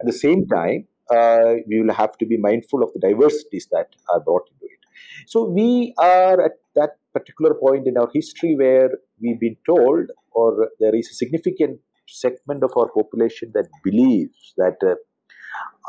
At 0.00 0.06
the 0.06 0.12
same 0.12 0.46
time, 0.46 0.86
uh, 1.10 1.54
we 1.66 1.82
will 1.82 1.94
have 1.94 2.16
to 2.18 2.26
be 2.26 2.36
mindful 2.36 2.82
of 2.82 2.92
the 2.92 3.00
diversities 3.00 3.68
that 3.72 3.88
are 4.10 4.20
brought 4.20 4.48
into 4.52 4.66
it. 4.66 4.80
So, 5.26 5.44
we 5.44 5.94
are 5.98 6.40
at 6.42 6.52
that 6.74 6.90
particular 7.14 7.54
point 7.54 7.86
in 7.86 7.96
our 7.96 8.10
history 8.12 8.54
where 8.54 8.90
we've 9.20 9.40
been 9.40 9.56
told, 9.66 10.10
or 10.32 10.68
there 10.78 10.94
is 10.94 11.08
a 11.10 11.14
significant 11.14 11.80
segment 12.08 12.62
of 12.62 12.72
our 12.76 12.88
population 12.88 13.50
that 13.54 13.68
believes 13.84 14.54
that 14.56 14.76
uh, 14.82 14.94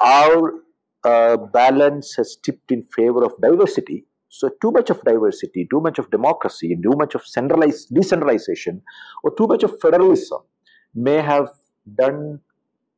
our 0.04 0.54
uh, 1.04 1.38
balance 1.38 2.16
has 2.16 2.38
tipped 2.44 2.72
in 2.72 2.84
favor 2.96 3.24
of 3.24 3.34
diversity. 3.42 4.06
So, 4.30 4.50
too 4.62 4.72
much 4.72 4.90
of 4.90 5.02
diversity, 5.04 5.68
too 5.72 5.82
much 5.82 5.98
of 5.98 6.12
democracy, 6.12 6.78
too 6.84 6.96
much 6.96 7.16
of 7.16 7.26
centralized 7.26 7.94
decentralization, 7.94 8.82
or 9.24 9.34
too 9.36 9.48
much 9.48 9.64
of 9.64 9.80
federalism 9.82 10.42
may 10.94 11.22
have 11.22 11.50
done 11.98 12.40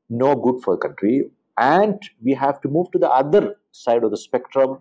no 0.09 0.35
good 0.35 0.61
for 0.63 0.75
the 0.75 0.81
country. 0.81 1.23
And 1.57 2.01
we 2.23 2.33
have 2.33 2.59
to 2.61 2.69
move 2.69 2.91
to 2.91 2.99
the 2.99 3.09
other 3.09 3.55
side 3.71 4.03
of 4.03 4.11
the 4.11 4.17
spectrum 4.17 4.79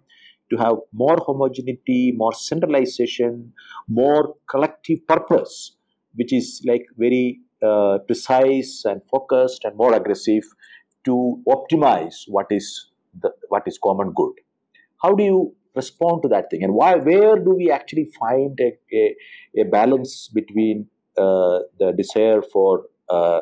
to 0.50 0.57
have 0.57 0.76
more 0.92 1.16
homogeneity, 1.24 2.12
more 2.16 2.33
centralization, 2.33 3.53
more 3.88 4.35
collective 4.48 5.07
purpose, 5.07 5.76
which 6.14 6.33
is 6.33 6.62
like 6.66 6.87
very 6.96 7.40
uh, 7.62 7.99
precise 8.07 8.83
and 8.85 9.03
focused 9.11 9.64
and 9.64 9.77
more 9.77 9.94
aggressive 9.94 10.44
to 11.05 11.42
optimize 11.49 12.25
what 12.29 12.46
is 12.51 12.90
the 13.20 13.31
what 13.49 13.62
is 13.66 13.79
common 13.83 14.12
good. 14.12 14.33
How 15.03 15.14
do 15.14 15.25
you 15.25 15.55
respond 15.75 16.23
to 16.23 16.29
that 16.29 16.51
thing, 16.51 16.62
and 16.62 16.75
why? 16.75 16.94
Where 16.96 17.37
do 17.37 17.55
we 17.55 17.70
actually 17.70 18.09
find 18.18 18.59
a, 18.61 18.73
a, 18.92 19.14
a 19.62 19.64
balance 19.64 20.29
between 20.29 20.87
uh, 21.16 21.61
the 21.79 21.92
desire 21.96 22.42
for 22.42 22.85
uh, 23.09 23.40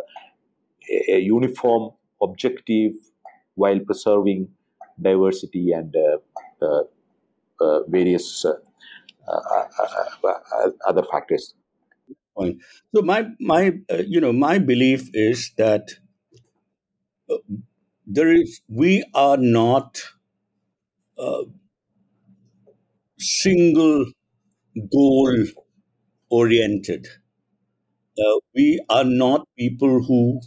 a, 0.91 1.17
a, 1.17 1.19
uniform 1.21 1.91
objective 2.23 2.93
while 3.55 3.79
preserving 3.81 4.49
diversity 5.01 5.73
and 5.73 5.95
uh, 5.95 6.65
uh, 6.65 6.83
uh 7.61 7.83
various 7.89 8.47
other 10.89 11.03
factors? 11.11 11.55
So 12.95 13.03
my 13.03 13.27
my 13.41 13.73
you 14.07 14.21
know 14.21 14.33
my 14.33 14.59
belief 14.59 15.11
is 15.15 15.51
that 15.57 15.89
there 18.07 18.33
is 18.33 18.61
we 18.69 19.05
are 19.15 19.37
not 19.37 20.03
uh, 21.19 21.43
single 23.21 24.07
goal 24.93 25.37
oriented. 26.31 27.09
Uh, 28.17 28.39
we 28.55 28.81
are 28.91 29.03
not 29.03 29.49
people 29.59 30.03
who 30.05 30.41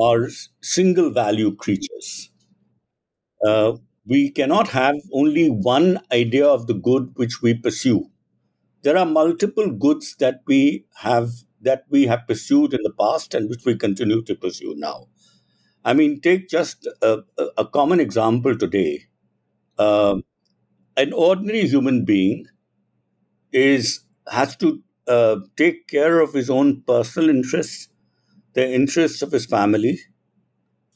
are 0.00 0.28
single 0.62 1.10
value 1.10 1.54
creatures. 1.56 2.30
Uh, 3.46 3.76
we 4.06 4.28
cannot 4.30 4.68
have 4.68 4.96
only 5.12 5.48
one 5.48 6.00
idea 6.12 6.44
of 6.46 6.66
the 6.66 6.74
good 6.74 7.12
which 7.16 7.40
we 7.42 7.54
pursue 7.54 8.10
there 8.84 8.98
are 8.98 9.06
multiple 9.06 9.70
goods 9.70 10.16
that 10.20 10.40
we 10.46 10.86
have 10.96 11.30
that 11.62 11.84
we 11.90 12.06
have 12.06 12.26
pursued 12.28 12.74
in 12.74 12.82
the 12.84 12.92
past 13.00 13.34
and 13.34 13.50
which 13.50 13.64
we 13.66 13.76
continue 13.76 14.22
to 14.22 14.34
pursue 14.36 14.74
now 14.76 15.06
I 15.84 15.94
mean, 15.94 16.20
take 16.20 16.48
just 16.48 16.88
a, 17.02 17.20
a 17.58 17.66
common 17.66 18.00
example 18.00 18.56
today. 18.56 19.04
Uh, 19.78 20.16
an 20.96 21.12
ordinary 21.12 21.66
human 21.68 22.04
being 22.04 22.46
is 23.52 24.00
has 24.28 24.56
to 24.56 24.82
uh, 25.06 25.36
take 25.56 25.86
care 25.88 26.20
of 26.20 26.32
his 26.32 26.50
own 26.50 26.82
personal 26.86 27.28
interests, 27.30 27.88
the 28.54 28.72
interests 28.74 29.22
of 29.22 29.32
his 29.32 29.46
family, 29.46 29.98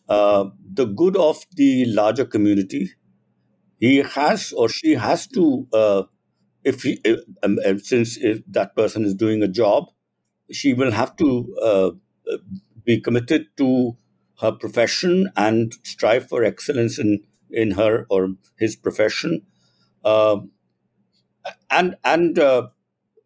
uh, 0.09 0.45
the 0.73 0.87
good 0.87 1.17
of 1.17 1.43
the 1.53 1.85
larger 1.87 2.25
community. 2.25 2.91
He 3.81 3.99
has 3.99 4.53
or 4.53 4.69
she 4.69 4.95
has 4.95 5.27
to, 5.29 5.69
uh, 5.73 6.03
if, 6.69 6.83
he, 6.83 7.01
if 7.05 7.21
um, 7.43 7.59
since 7.79 8.17
if 8.19 8.43
that 8.49 8.77
person 8.77 9.05
is 9.05 9.15
doing 9.15 9.43
a 9.43 9.49
job, 9.49 9.91
she 10.53 10.75
will 10.75 10.93
have 10.93 11.17
to 11.17 11.31
uh, 11.63 11.91
be 12.85 13.01
committed 13.01 13.47
to 13.59 13.97
her 14.41 14.53
profession 14.53 15.31
and 15.37 15.75
strive 15.85 16.29
for 16.29 16.45
excellence 16.45 16.99
in, 16.99 17.21
in 17.51 17.73
her 17.73 18.07
or 18.11 18.31
his 18.59 18.77
profession. 18.77 19.43
Uh, 20.05 20.39
and 21.71 21.97
and 22.05 22.39
uh, 22.39 22.69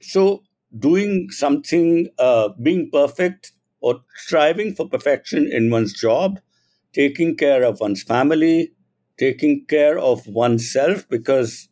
so 0.00 0.42
doing 0.78 1.30
something, 1.30 2.08
uh, 2.18 2.50
being 2.62 2.90
perfect 2.92 3.52
or 3.80 4.00
striving 4.16 4.74
for 4.74 4.88
perfection 4.88 5.48
in 5.52 5.70
one's 5.70 5.92
job, 5.94 6.40
taking 6.94 7.36
care 7.36 7.64
of 7.64 7.80
one's 7.80 8.02
family, 8.02 8.72
taking 9.18 9.64
care 9.66 9.98
of 9.98 10.26
oneself, 10.26 11.08
because 11.08 11.68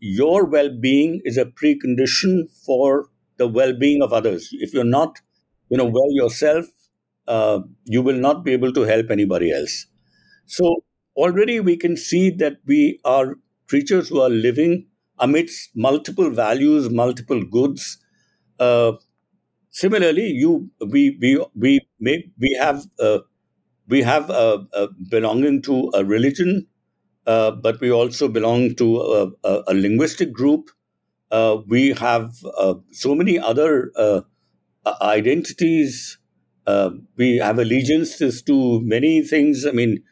your 0.00 0.44
well 0.46 0.70
being 0.80 1.20
is 1.24 1.36
a 1.36 1.44
precondition 1.44 2.50
for 2.64 3.08
the 3.36 3.48
well 3.48 3.72
being 3.78 4.02
of 4.02 4.12
others. 4.12 4.48
If 4.52 4.72
you're 4.74 4.84
not, 4.84 5.20
you 5.70 5.76
know, 5.76 5.84
well 5.86 6.10
yourself, 6.10 6.66
uh, 7.26 7.60
you 7.84 8.02
will 8.02 8.16
not 8.16 8.44
be 8.44 8.52
able 8.52 8.72
to 8.72 8.82
help 8.82 9.10
anybody 9.10 9.52
else. 9.52 9.86
So 10.46 10.84
already 11.16 11.60
we 11.60 11.76
can 11.76 11.96
see 11.96 12.30
that 12.30 12.58
we 12.66 13.00
are 13.04 13.36
creatures 13.68 14.08
who 14.08 14.20
are 14.20 14.30
living 14.30 14.86
amidst 15.18 15.70
multiple 15.76 16.30
values, 16.30 16.90
multiple 16.90 17.44
goods. 17.44 17.98
Uh, 18.58 18.92
similarly, 19.70 20.26
you 20.28 20.70
we 20.88 21.16
we 21.20 21.44
we 21.54 21.80
may 22.00 22.24
we 22.40 22.56
have 22.60 22.86
uh, 23.00 23.20
we 23.88 24.02
have 24.02 24.30
belonging 25.10 25.62
to 25.62 25.90
a 25.94 26.04
religion, 26.04 26.66
uh, 27.28 27.52
but 27.52 27.80
we 27.80 27.92
also 27.92 28.28
belong 28.28 28.74
to 28.76 28.98
a, 29.00 29.32
a, 29.44 29.64
a 29.68 29.74
linguistic 29.74 30.32
group. 30.32 30.70
Uh, 31.30 31.58
we 31.68 31.90
have 31.92 32.32
uh, 32.58 32.74
so 32.92 33.14
many 33.14 33.38
other 33.38 33.92
uh, 33.96 34.22
identities 35.02 36.18
we 37.16 37.38
have 37.38 37.58
allegiances 37.58 38.42
to 38.42 38.80
many 38.82 39.22
things. 39.22 39.66
I 39.66 39.72
mean, 39.72 40.02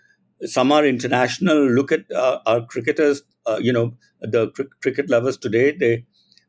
some 0.45 0.73
are 0.73 0.87
international. 0.87 1.59
Look 1.71 1.93
at 1.93 2.05
our 2.15 2.65
cricketers. 2.67 3.23
You 3.61 3.73
know, 3.73 3.95
the 4.23 4.51
cr- 4.51 4.73
cricket 4.83 5.11
lovers 5.11 5.37
today. 5.39 5.73
They 5.73 6.07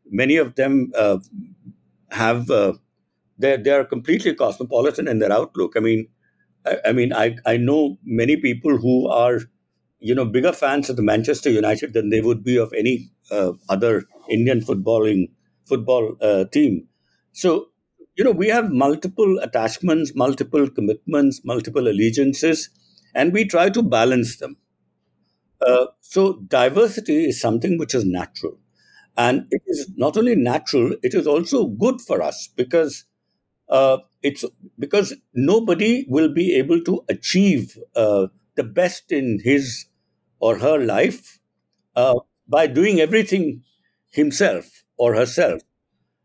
many 0.09 0.37
of 0.37 0.55
them 0.55 0.93
have 2.11 2.47
they 2.47 3.57
they 3.57 3.71
are 3.71 3.85
completely 3.85 4.33
cosmopolitan 4.35 5.07
in 5.07 5.19
their 5.19 5.31
outlook. 5.31 5.73
I 5.77 5.81
mean, 5.81 6.07
I, 6.65 6.77
I, 6.87 6.91
mean, 6.93 7.13
I 7.13 7.37
I 7.45 7.57
know 7.57 7.97
many 8.03 8.37
people 8.37 8.77
who 8.77 9.07
are 9.09 9.41
you 9.99 10.15
know 10.15 10.25
bigger 10.25 10.51
fans 10.53 10.89
of 10.89 10.95
the 10.95 11.01
Manchester 11.03 11.49
United 11.49 11.93
than 11.93 12.09
they 12.09 12.21
would 12.21 12.43
be 12.43 12.57
of 12.57 12.73
any 12.73 13.09
uh, 13.31 13.53
other 13.69 14.05
Indian 14.29 14.59
footballing 14.61 15.29
football 15.65 16.15
team. 16.51 16.87
So 17.33 17.69
you 18.17 18.23
know, 18.23 18.31
we 18.31 18.47
have 18.47 18.71
multiple 18.71 19.37
attachments, 19.43 20.15
multiple 20.15 20.67
commitments, 20.69 21.41
multiple 21.45 21.87
allegiances, 21.87 22.69
and 23.13 23.31
we 23.31 23.45
try 23.45 23.69
to 23.69 23.83
balance 23.83 24.37
them. 24.37 24.57
Uh, 25.65 25.87
so, 26.01 26.33
diversity 26.47 27.25
is 27.29 27.41
something 27.41 27.77
which 27.77 27.95
is 27.95 28.05
natural. 28.05 28.57
And 29.17 29.47
it 29.49 29.61
is 29.65 29.89
not 29.97 30.15
only 30.15 30.35
natural, 30.35 30.95
it 31.01 31.15
is 31.15 31.25
also 31.25 31.65
good 31.65 31.99
for 32.01 32.21
us 32.21 32.49
because 32.55 33.05
uh, 33.69 33.97
it's 34.21 34.45
because 34.77 35.15
nobody 35.33 36.05
will 36.07 36.31
be 36.33 36.55
able 36.55 36.81
to 36.83 37.03
achieve 37.09 37.77
uh, 37.95 38.27
the 38.57 38.65
best 38.65 39.13
in 39.13 39.39
his 39.43 39.87
or 40.41 40.59
her 40.59 40.79
life 40.79 41.39
uh, 41.95 42.15
by 42.47 42.67
doing 42.67 42.99
everything 43.01 43.63
himself 44.11 44.83
or 44.97 45.15
herself. 45.15 45.61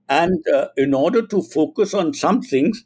And 0.08 0.44
uh, 0.54 0.68
in 0.76 0.94
order 0.94 1.26
to 1.26 1.42
focus 1.42 1.94
on 1.94 2.14
some 2.14 2.42
things, 2.42 2.84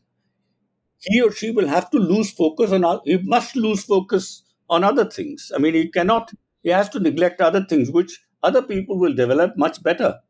he 1.01 1.21
or 1.23 1.31
she 1.33 1.51
will 1.51 1.67
have 1.69 1.91
to 1.91 1.99
lose 1.99 2.31
focus 2.31 2.73
on, 2.73 3.01
he 3.05 3.19
must 3.19 3.57
lose 3.57 3.83
focus 3.85 4.43
on 4.69 4.83
other 4.85 5.05
things. 5.09 5.53
I 5.55 5.59
mean, 5.59 5.75
he 5.75 5.89
cannot, 5.91 6.33
he 6.63 6.71
has 6.71 6.89
to 6.91 7.01
neglect 7.01 7.41
other 7.41 7.65
things, 7.65 7.91
which 7.91 8.21
other 8.43 8.63
people 8.63 8.99
will 8.99 9.15
develop 9.15 9.57
much 9.57 9.83
better. 9.83 10.21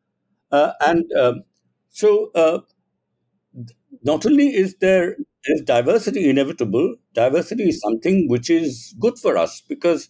Uh, 0.52 0.72
and 0.86 1.04
uh, 1.14 1.34
so, 1.90 2.30
uh, 2.34 2.60
not 4.02 4.26
only 4.26 4.54
is 4.54 4.76
there 4.80 5.16
is 5.48 5.62
diversity 5.62 6.28
inevitable, 6.28 6.96
diversity 7.14 7.68
is 7.68 7.80
something 7.80 8.28
which 8.28 8.50
is 8.50 8.94
good 8.98 9.18
for 9.18 9.36
us 9.36 9.60
because 9.60 10.08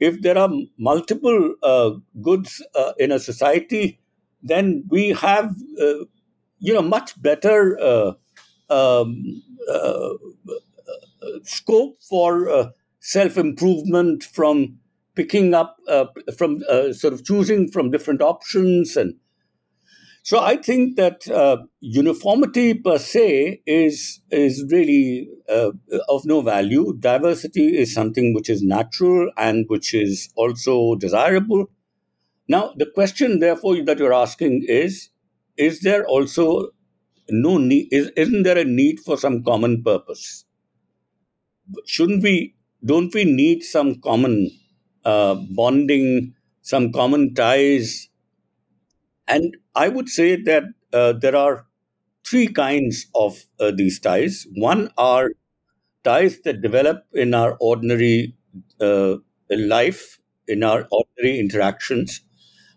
if 0.00 0.20
there 0.22 0.36
are 0.38 0.50
multiple 0.78 1.54
uh, 1.62 1.90
goods 2.22 2.62
uh, 2.74 2.92
in 2.98 3.12
a 3.12 3.18
society, 3.18 4.00
then 4.42 4.84
we 4.88 5.10
have 5.10 5.54
uh, 5.80 6.04
you 6.58 6.72
know, 6.72 6.82
much 6.82 7.20
better 7.20 7.78
uh, 7.80 8.12
um, 8.70 9.42
uh, 9.70 10.10
scope 11.44 11.96
for 12.02 12.48
uh, 12.48 12.68
self 13.00 13.36
improvement 13.36 14.24
from 14.24 14.78
picking 15.14 15.52
up 15.54 15.76
from 16.38 16.60
sort 16.92 17.12
of 17.12 17.24
choosing 17.24 17.68
from 17.70 17.90
different 17.90 18.22
options 18.22 18.96
and 18.96 19.14
so 20.24 20.38
I 20.40 20.56
think 20.56 20.96
that 20.96 21.28
uh, 21.28 21.56
uniformity 21.80 22.74
per 22.74 22.98
se 22.98 23.62
is 23.66 24.20
is 24.30 24.64
really 24.70 25.28
uh, 25.48 25.70
of 26.08 26.24
no 26.24 26.40
value. 26.42 26.94
Diversity 26.98 27.76
is 27.76 27.92
something 27.92 28.32
which 28.34 28.48
is 28.48 28.62
natural 28.62 29.30
and 29.36 29.64
which 29.68 29.94
is 29.94 30.28
also 30.36 30.94
desirable. 30.94 31.66
Now, 32.48 32.74
the 32.76 32.86
question, 32.86 33.40
therefore, 33.40 33.82
that 33.84 33.98
you're 33.98 34.14
asking 34.14 34.64
is: 34.68 35.10
is 35.56 35.80
there 35.80 36.06
also 36.06 36.70
no 37.30 37.58
need 37.58 37.88
is, 37.92 38.10
isn't 38.16 38.44
there 38.44 38.58
a 38.58 38.64
need 38.64 39.00
for 39.00 39.16
some 39.18 39.42
common 39.44 39.82
purpose 39.82 40.44
shouldn't 41.86 42.22
we 42.22 42.54
don't 42.84 43.14
we 43.14 43.24
need 43.24 43.62
some 43.62 44.00
common 44.00 44.50
uh, 45.04 45.34
bonding 45.34 46.34
some 46.62 46.92
common 46.92 47.34
ties 47.34 48.08
and 49.26 49.56
i 49.74 49.88
would 49.88 50.08
say 50.08 50.36
that 50.36 50.64
uh, 50.92 51.12
there 51.12 51.36
are 51.36 51.66
three 52.26 52.48
kinds 52.48 53.06
of 53.14 53.44
uh, 53.60 53.70
these 53.70 53.98
ties 54.00 54.46
one 54.54 54.90
are 54.98 55.30
ties 56.04 56.40
that 56.42 56.62
develop 56.62 57.04
in 57.14 57.34
our 57.34 57.56
ordinary 57.60 58.34
uh, 58.80 59.16
life, 59.50 60.18
in 60.48 60.62
our 60.64 60.88
ordinary 60.90 61.38
interactions, 61.40 62.22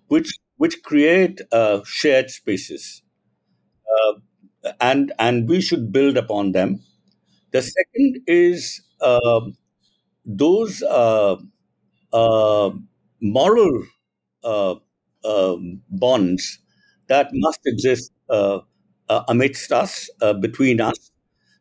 which 0.07 0.31
which 0.57 0.83
create 0.83 1.41
uh, 1.51 1.81
shared 1.85 2.29
spaces, 2.31 3.03
uh, 3.95 4.13
and 4.81 5.13
and 5.19 5.49
we 5.49 5.61
should 5.61 5.91
build 5.91 6.17
upon 6.17 6.51
them. 6.53 6.81
The 7.51 7.61
second 7.63 8.21
is 8.27 8.81
um, 9.01 9.57
those 10.25 10.83
uh, 10.83 11.37
moral 13.21 13.83
um, 14.43 15.81
bonds 15.89 16.59
that 17.07 17.29
must 17.33 17.59
exist 17.65 18.11
uh, 18.29 18.59
uh, 19.09 19.23
amidst 19.27 19.71
us, 19.71 20.09
uh, 20.21 20.33
between 20.33 20.81
us, 20.81 21.11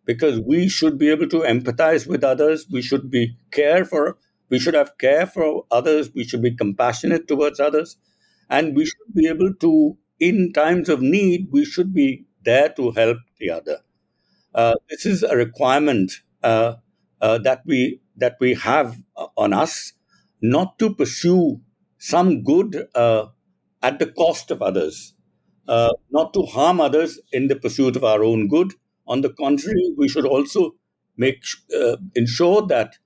because 0.04 0.40
we 0.40 0.68
should 0.68 0.98
be 0.98 1.11
able 1.11 1.28
to 1.28 1.40
empathize 1.40 2.07
with 2.07 2.24
others. 2.24 2.66
We 2.70 2.83
should 2.83 3.11
be 3.11 3.37
care 3.52 3.85
for. 3.85 4.18
We 4.50 4.59
should 4.59 4.74
have 4.74 4.98
care 4.98 5.26
for 5.26 5.64
others. 5.70 6.11
We 6.14 6.24
should 6.24 6.42
be 6.42 6.54
compassionate 6.54 7.28
towards 7.28 7.61
others, 7.61 7.96
and 8.50 8.76
we 8.76 8.87
should 8.87 9.14
be 9.14 9.26
able 9.28 9.54
to, 9.54 9.96
in 10.20 10.52
times 10.52 10.88
of 10.88 11.00
need, 11.02 11.48
we 11.52 11.64
should 11.64 11.94
be 11.94 12.26
there 12.44 12.68
to 12.70 12.90
help 12.92 13.18
the 13.38 13.50
other. 13.50 13.78
Uh, 14.54 14.74
this 14.88 15.07
is 15.07 15.22
a 15.22 15.37
requirement 15.37 16.12
uh, 16.42 16.74
uh, 17.20 17.38
that 17.38 17.62
we 17.66 18.00
that 18.16 18.37
we 18.40 18.54
have 18.54 18.98
on 19.37 19.52
us, 19.52 19.92
not 20.40 20.78
to 20.78 20.94
pursue 20.94 21.61
some 21.98 22.44
good 22.44 22.87
at 23.83 23.98
the 23.98 24.07
cost 24.07 24.50
of 24.50 24.62
others, 24.62 25.13
not 25.66 26.35
to 26.35 26.42
harm 26.42 26.81
others 26.81 27.20
in 27.33 27.48
the 27.48 27.57
pursuit 27.57 27.96
of 27.96 28.05
our 28.05 28.22
own 28.22 28.48
good. 28.48 28.72
On 29.07 29.20
the 29.20 29.31
contrary, 29.31 29.94
we 29.96 30.09
should 30.09 30.27
also 30.27 30.74
make 31.16 31.42
ensure 32.14 32.66
that 32.66 32.96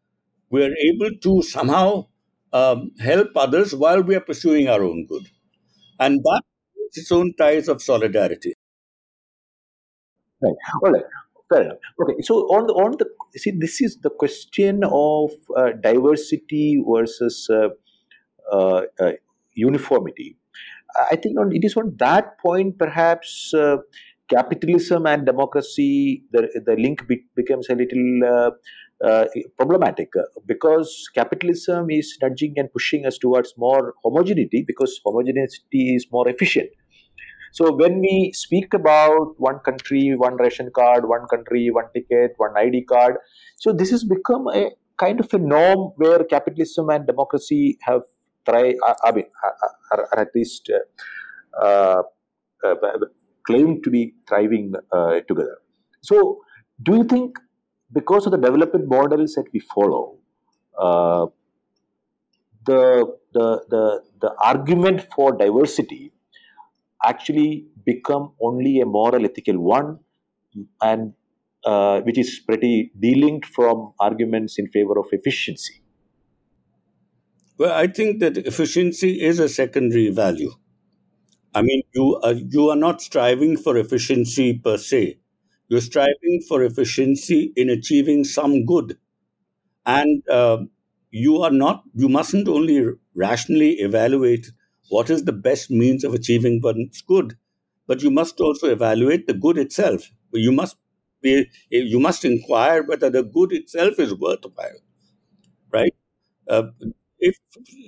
we 0.51 0.65
are 0.65 0.75
able 0.91 1.11
to 1.23 1.43
somehow 1.43 2.07
um, 2.53 2.93
help 3.01 3.37
others 3.37 3.75
while 3.75 4.03
we 4.03 4.15
are 4.15 4.21
pursuing 4.21 4.69
our 4.69 4.83
own 4.83 5.07
good. 5.07 5.27
And 6.01 6.21
that 6.23 6.43
is 6.77 7.03
its 7.03 7.13
own 7.13 7.35
ties 7.39 7.69
of 7.69 7.83
solidarity. 7.83 8.55
Right. 10.41 10.55
All 10.83 10.93
right. 10.93 11.03
Fair 11.53 11.63
enough. 11.63 11.79
Okay. 12.01 12.23
So 12.23 12.35
on 12.55 12.67
the 12.67 12.75
on 12.75 12.93
the 12.99 13.07
see, 13.39 13.51
this 13.51 13.81
is 13.81 13.99
the 13.99 14.11
question 14.11 14.85
of 14.85 15.33
uh, 15.57 15.73
diversity 15.81 16.83
versus 16.87 17.49
uh, 17.51 17.71
uh, 18.53 18.83
uh 19.01 19.13
uniformity. 19.55 20.37
I 21.11 21.17
think 21.17 21.39
on, 21.39 21.55
it 21.55 21.65
is 21.65 21.77
on 21.77 21.95
that 21.99 22.39
point 22.39 22.79
perhaps 22.79 23.53
uh, 23.55 23.77
capitalism 24.29 25.07
and 25.07 25.25
democracy 25.25 26.25
the 26.33 26.49
the 26.67 26.77
link 26.77 27.07
be, 27.07 27.25
becomes 27.35 27.69
a 27.69 27.75
little 27.75 28.25
uh, 28.25 28.51
uh, 29.07 29.27
problematic 29.57 30.09
uh, 30.17 30.23
because 30.47 31.09
capitalism 31.15 31.91
is 31.91 32.17
nudging 32.23 32.55
and 32.57 32.73
pushing 32.73 33.07
us 33.07 33.19
towards 33.19 33.55
more 33.57 33.95
homogeneity 34.03 34.65
because 34.67 35.01
homogeneity 35.05 35.95
is 35.95 36.07
more 36.11 36.29
efficient. 36.29 36.69
So 37.53 37.73
when 37.75 38.01
we 38.01 38.33
speak 38.35 38.75
about 38.75 39.35
one 39.39 39.61
country, 39.61 40.15
one 40.17 40.37
ration 40.37 40.71
card, 40.75 41.09
one 41.09 41.27
country, 41.31 41.71
one 41.71 41.87
ticket, 41.95 42.33
one 42.37 42.57
ID 42.57 42.85
card, 42.85 43.17
so 43.57 43.73
this 43.73 43.91
has 43.91 44.05
become 44.05 44.49
a 44.49 44.71
kind 44.99 45.21
of 45.21 45.33
a 45.33 45.39
norm 45.39 45.93
where 45.97 46.25
capitalism 46.25 46.91
and 46.91 47.07
democracy 47.07 47.79
have 47.83 48.03
tried, 48.49 48.77
I 49.05 49.13
mean, 49.13 49.27
are 49.93 50.19
at 50.19 50.29
least 50.35 50.71
uh, 51.61 52.03
uh, 52.65 52.75
claimed 53.47 53.85
to 53.85 53.91
be 53.91 54.15
thriving 54.29 54.73
uh, 54.93 55.21
together. 55.29 55.59
So 56.03 56.41
do 56.83 56.97
you 56.97 57.05
think 57.05 57.39
because 57.93 58.27
of 58.27 58.33
the 58.33 58.39
development 58.39 58.89
models 58.89 59.35
that 59.35 59.47
we 59.53 59.61
follow, 59.75 60.19
uh, 60.79 61.27
the, 62.67 62.83
the, 63.33 63.65
the, 63.71 64.03
the 64.21 64.35
argument 64.41 65.07
for 65.15 65.33
diversity 65.37 66.13
actually 67.05 67.67
become 67.87 68.33
only 68.43 68.81
a 68.81 68.87
moral 68.87 69.25
ethical 69.25 69.59
one 69.59 69.99
and 70.83 71.15
uh, 71.65 72.01
which 72.01 72.19
is 72.19 72.41
pretty 72.47 72.91
delinked 73.01 73.47
from 73.47 73.93
arguments 74.01 74.59
in 74.59 74.67
favor 74.69 74.99
of 74.99 75.07
efficiency 75.13 75.83
well 77.59 77.73
i 77.73 77.87
think 77.87 78.21
that 78.21 78.39
efficiency 78.39 79.21
is 79.21 79.39
a 79.39 79.49
secondary 79.49 80.09
value 80.11 80.53
i 81.55 81.63
mean 81.63 81.83
you 81.95 82.17
are, 82.23 82.33
you 82.33 82.69
are 82.71 82.77
not 82.77 83.01
striving 83.03 83.57
for 83.57 83.77
efficiency 83.77 84.47
per 84.67 84.77
se 84.77 85.19
you're 85.69 85.81
striving 85.89 86.43
for 86.49 86.63
efficiency 86.63 87.53
in 87.57 87.71
achieving 87.71 88.25
some 88.25 88.65
good. 88.67 88.97
And 89.87 90.23
uh, 90.29 90.59
you 91.11 91.43
are 91.43 91.51
not, 91.51 91.85
you 91.95 92.09
mustn't 92.09 92.49
only 92.49 92.85
rationally 93.15 93.73
evaluate 93.81 94.49
what 94.91 95.11
is 95.11 95.25
the 95.25 95.33
best 95.33 95.71
means 95.71 96.05
of 96.05 96.15
achieving 96.15 96.61
one's 96.63 97.03
good, 97.03 97.37
but 97.87 98.03
you 98.03 98.11
must 98.11 98.41
also 98.41 98.69
evaluate 98.71 99.27
the 99.27 99.35
good 99.35 99.59
itself. 99.59 100.11
You 100.33 100.53
must 100.53 100.77
be, 101.23 101.47
you 101.71 102.01
must 102.01 102.25
inquire 102.25 102.83
whether 102.85 103.11
the 103.11 103.25
good 103.25 103.53
itself 103.53 103.99
is 103.99 104.15
worthwhile, 104.15 104.81
right? 105.73 105.95
Uh, 106.49 106.65
if 107.19 107.37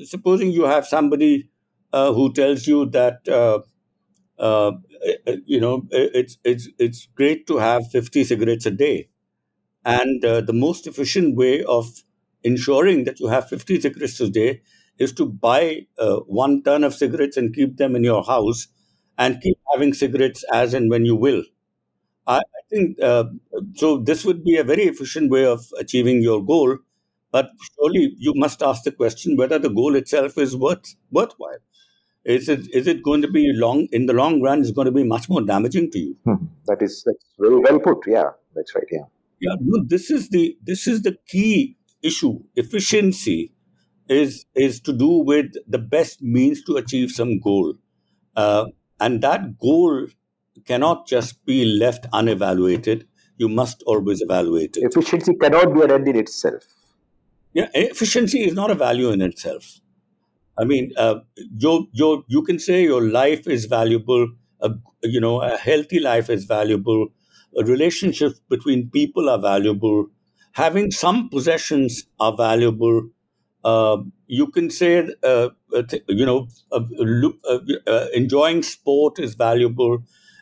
supposing 0.08 0.50
you 0.52 0.64
have 0.64 0.86
somebody 0.86 1.48
uh, 1.92 2.12
who 2.12 2.32
tells 2.32 2.66
you 2.66 2.86
that 2.86 3.26
uh, 3.28 3.60
uh, 4.38 4.72
you 5.46 5.60
know, 5.60 5.86
it's 5.90 6.38
it's 6.44 6.68
it's 6.78 7.06
great 7.14 7.46
to 7.46 7.58
have 7.58 7.90
50 7.90 8.24
cigarettes 8.24 8.66
a 8.66 8.70
day, 8.70 9.08
and 9.84 10.24
uh, 10.24 10.40
the 10.42 10.52
most 10.52 10.86
efficient 10.86 11.36
way 11.36 11.64
of 11.64 11.88
ensuring 12.44 13.04
that 13.04 13.20
you 13.20 13.28
have 13.28 13.48
50 13.48 13.80
cigarettes 13.80 14.20
a 14.20 14.30
day 14.30 14.62
is 14.98 15.12
to 15.14 15.26
buy 15.26 15.86
uh, 15.98 16.18
one 16.20 16.62
ton 16.62 16.84
of 16.84 16.94
cigarettes 16.94 17.36
and 17.36 17.54
keep 17.54 17.76
them 17.78 17.96
in 17.96 18.04
your 18.04 18.24
house, 18.24 18.68
and 19.18 19.40
keep 19.42 19.58
having 19.72 19.94
cigarettes 19.94 20.44
as 20.52 20.74
and 20.74 20.90
when 20.90 21.04
you 21.04 21.16
will. 21.16 21.44
I, 22.26 22.38
I 22.38 22.62
think 22.70 23.00
uh, 23.02 23.24
so. 23.74 23.98
This 23.98 24.24
would 24.24 24.44
be 24.44 24.56
a 24.56 24.64
very 24.64 24.84
efficient 24.84 25.30
way 25.30 25.44
of 25.46 25.66
achieving 25.78 26.22
your 26.22 26.44
goal, 26.44 26.78
but 27.32 27.50
surely 27.74 28.14
you 28.18 28.32
must 28.34 28.62
ask 28.62 28.82
the 28.84 28.92
question 28.92 29.36
whether 29.36 29.58
the 29.58 29.70
goal 29.70 29.94
itself 29.94 30.36
is 30.38 30.56
worth 30.56 30.94
worthwhile. 31.10 31.58
Is 32.24 32.48
it 32.48 32.68
is 32.74 32.86
it 32.86 33.02
going 33.02 33.22
to 33.22 33.30
be 33.30 33.50
long 33.54 33.86
in 33.92 34.06
the 34.06 34.12
long 34.12 34.42
run 34.42 34.60
is 34.60 34.72
going 34.72 34.86
to 34.86 34.92
be 34.92 35.04
much 35.04 35.28
more 35.28 35.40
damaging 35.40 35.90
to 35.92 35.98
you? 35.98 36.16
Hmm. 36.24 36.46
that 36.66 36.82
is 36.82 37.02
that's 37.06 37.24
very 37.38 37.58
well 37.58 37.78
put. 37.78 37.98
Yeah 38.06 38.30
that's 38.54 38.74
right 38.74 38.84
yeah. 38.90 39.06
Yeah 39.40 39.54
no 39.60 39.82
this 39.86 40.10
is 40.10 40.28
the 40.28 40.56
this 40.62 40.86
is 40.86 41.02
the 41.02 41.16
key 41.28 41.76
issue. 42.02 42.40
Efficiency 42.56 43.52
is 44.08 44.44
is 44.54 44.80
to 44.80 44.92
do 44.92 45.08
with 45.08 45.52
the 45.66 45.78
best 45.78 46.20
means 46.22 46.62
to 46.64 46.76
achieve 46.76 47.10
some 47.10 47.38
goal. 47.38 47.74
Uh, 48.36 48.66
and 48.98 49.22
that 49.22 49.58
goal 49.58 50.06
cannot 50.66 51.06
just 51.06 51.44
be 51.46 51.64
left 51.64 52.06
unevaluated. 52.12 53.06
You 53.38 53.48
must 53.48 53.82
always 53.86 54.20
evaluate 54.20 54.76
it. 54.76 54.84
Efficiency 54.84 55.34
cannot 55.40 55.72
be 55.74 55.80
an 55.82 55.90
end 55.90 56.08
in 56.08 56.16
itself 56.16 56.64
yeah 57.52 57.68
efficiency 57.74 58.40
is 58.44 58.54
not 58.54 58.70
a 58.70 58.74
value 58.74 59.10
in 59.10 59.20
itself 59.20 59.80
I 60.58 60.64
mean, 60.64 60.92
uh, 60.98 61.20
your, 61.56 61.86
your, 61.92 62.24
you 62.28 62.42
can 62.42 62.58
say 62.58 62.82
your 62.84 63.02
life 63.02 63.46
is 63.48 63.66
valuable, 63.66 64.28
you 65.02 65.20
know, 65.20 65.42
a 65.42 65.56
healthy 65.56 66.00
life 66.00 66.30
is 66.30 66.44
valuable, 66.46 67.08
relationships 67.64 68.40
between 68.50 68.90
people 68.90 69.30
are 69.30 69.38
valuable, 69.40 70.06
having 70.52 70.90
some 70.90 71.28
possessions 71.30 72.04
are 72.20 72.36
valuable. 72.36 73.08
Uh, 73.64 73.98
you 74.26 74.48
can 74.48 74.70
say, 74.70 75.08
uh, 75.24 75.50
you 76.08 76.26
know, 76.26 76.48
uh, 76.72 76.80
uh, 77.86 78.06
enjoying 78.14 78.62
sport 78.62 79.18
is 79.18 79.34
valuable, 79.34 79.98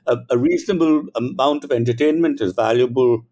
a, 0.07 0.39
reasonable 0.39 1.03
amount 1.17 1.65
of 1.65 1.73
entertainment 1.73 2.41
is 2.41 2.55
valuable, 2.55 3.23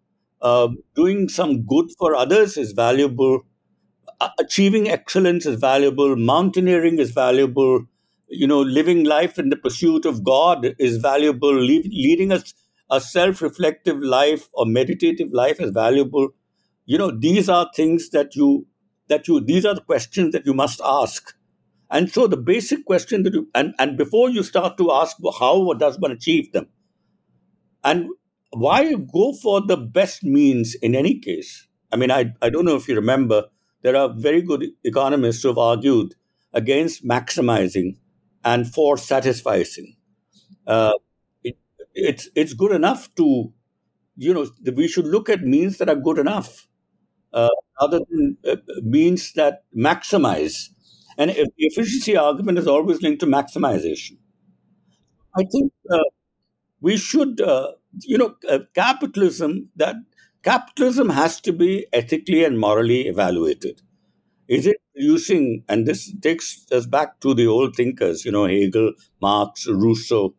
um, 0.42 0.78
doing 0.94 1.28
some 1.28 1.62
good 1.64 1.86
for 1.98 2.14
others 2.14 2.56
is 2.56 2.72
valuable 2.72 3.42
achieving 4.38 4.88
excellence 4.88 5.46
is 5.46 5.58
valuable, 5.60 6.16
mountaineering 6.16 6.98
is 6.98 7.10
valuable, 7.10 7.84
you 8.28 8.46
know, 8.46 8.60
living 8.60 9.04
life 9.04 9.38
in 9.38 9.50
the 9.50 9.56
pursuit 9.56 10.04
of 10.04 10.24
God 10.24 10.74
is 10.78 10.96
valuable, 10.96 11.54
leading 11.54 12.32
a, 12.32 12.42
a 12.90 13.00
self 13.00 13.42
reflective 13.42 13.98
life 13.98 14.48
or 14.52 14.66
meditative 14.66 15.28
life 15.32 15.60
is 15.60 15.70
valuable. 15.70 16.30
You 16.86 16.98
know, 16.98 17.10
these 17.10 17.48
are 17.48 17.70
things 17.74 18.10
that 18.10 18.36
you, 18.36 18.66
that 19.08 19.28
you, 19.28 19.40
these 19.40 19.64
are 19.64 19.74
the 19.74 19.80
questions 19.80 20.32
that 20.32 20.46
you 20.46 20.54
must 20.54 20.80
ask. 20.84 21.34
And 21.90 22.10
so 22.10 22.26
the 22.26 22.36
basic 22.36 22.84
question 22.84 23.22
that 23.22 23.34
you, 23.34 23.48
and, 23.54 23.74
and 23.78 23.96
before 23.96 24.30
you 24.30 24.42
start 24.42 24.76
to 24.78 24.92
ask 24.92 25.16
how 25.38 25.72
does 25.74 25.98
one 25.98 26.10
achieve 26.10 26.52
them, 26.52 26.68
and 27.84 28.08
why 28.50 28.94
go 28.94 29.32
for 29.34 29.60
the 29.60 29.76
best 29.76 30.24
means 30.24 30.74
in 30.74 30.94
any 30.94 31.18
case? 31.18 31.68
I 31.92 31.96
mean, 31.96 32.10
I, 32.10 32.32
I 32.42 32.50
don't 32.50 32.64
know 32.64 32.76
if 32.76 32.88
you 32.88 32.96
remember, 32.96 33.44
there 33.86 33.96
are 33.96 34.10
very 34.28 34.42
good 34.42 34.66
economists 34.84 35.42
who 35.44 35.50
have 35.50 35.58
argued 35.58 36.14
against 36.62 37.06
maximizing 37.14 37.96
and 38.44 38.68
for 38.76 38.96
satisficing. 38.96 39.96
Uh, 40.66 40.92
it, 41.44 41.56
it's 41.94 42.28
it's 42.34 42.54
good 42.54 42.72
enough 42.72 43.14
to, 43.16 43.52
you 44.16 44.34
know, 44.34 44.46
we 44.76 44.88
should 44.88 45.06
look 45.06 45.28
at 45.30 45.42
means 45.56 45.78
that 45.78 45.90
are 45.96 45.96
good 46.10 46.18
enough. 46.26 46.66
uh, 47.40 47.50
rather 47.80 48.00
than 48.10 48.36
uh, 48.52 48.56
means 48.82 49.32
that 49.34 49.64
maximize. 49.86 50.56
And 51.18 51.30
if 51.32 51.48
the 51.58 51.66
efficiency 51.70 52.16
argument 52.16 52.58
is 52.58 52.68
always 52.74 53.02
linked 53.02 53.20
to 53.20 53.26
maximization. 53.26 54.18
I 55.38 55.44
think 55.52 55.72
uh, 55.90 55.98
we 56.80 56.96
should, 56.96 57.40
uh, 57.42 57.72
you 58.02 58.18
know, 58.18 58.36
uh, 58.48 58.60
capitalism 58.74 59.70
that 59.76 59.96
capitalism 60.46 61.08
has 61.10 61.40
to 61.40 61.52
be 61.52 61.86
ethically 61.92 62.44
and 62.44 62.58
morally 62.58 63.08
evaluated. 63.08 63.82
Is 64.46 64.64
it 64.64 64.76
producing, 64.94 65.64
and 65.68 65.86
this 65.86 66.14
takes 66.22 66.64
us 66.70 66.86
back 66.86 67.18
to 67.20 67.34
the 67.34 67.48
old 67.48 67.74
thinkers, 67.74 68.24
you 68.24 68.30
know, 68.30 68.46
Hegel, 68.46 68.92
Marx, 69.20 69.66
Rousseau, 69.68 70.36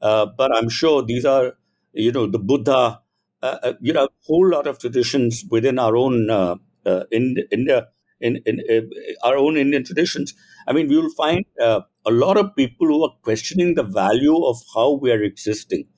uh, 0.00 0.26
but 0.38 0.56
I'm 0.56 0.68
sure 0.68 1.02
these 1.02 1.24
are, 1.24 1.54
you 1.92 2.12
know, 2.12 2.28
the 2.28 2.38
Buddha, 2.38 3.00
uh, 3.42 3.56
uh 3.64 3.72
you 3.80 3.92
know, 3.92 4.04
a 4.04 4.08
whole 4.26 4.48
lot 4.48 4.68
of 4.68 4.78
traditions 4.78 5.44
within 5.50 5.80
our 5.80 5.96
own 5.96 6.30
uh, 6.30 6.54
uh 6.86 7.04
in 7.10 7.34
India, 7.50 7.88
in, 8.20 8.40
in 8.46 8.60
uh, 8.70 9.26
our 9.26 9.36
own 9.36 9.56
Indian 9.56 9.82
traditions. 9.82 10.34
I 10.68 10.72
mean, 10.72 10.86
we 10.86 10.98
will 10.98 11.14
find 11.16 11.44
a 11.60 11.82
lot 12.06 12.36
of 12.36 12.54
people 12.54 12.86
who 12.86 13.02
are 13.02 13.14
questioning 13.22 13.74
the 13.74 13.82
value 13.82 14.38
of 14.44 14.56
how 14.72 14.92
we 14.92 15.10
are 15.10 15.22
existing 15.22 15.88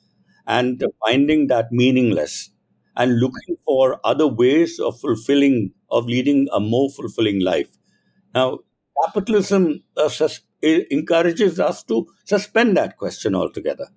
and 0.46 0.82
finding 1.04 1.48
that 1.48 1.66
meaningless 1.70 2.50
and 2.96 3.18
looking 3.20 3.56
for 3.64 4.00
other 4.04 4.26
ways 4.26 4.78
of 4.80 5.00
fulfilling, 5.00 5.72
of 5.90 6.06
leading 6.06 6.48
a 6.52 6.60
more 6.60 6.90
fulfilling 6.90 7.40
life. 7.40 7.68
Now, 8.34 8.60
capitalism 9.04 9.82
uh, 9.96 10.08
sus- 10.08 10.40
encourages 10.62 11.58
us 11.60 11.82
to 11.84 12.06
suspend 12.24 12.76
that 12.76 12.96
question 12.98 13.34
altogether. 13.34 13.88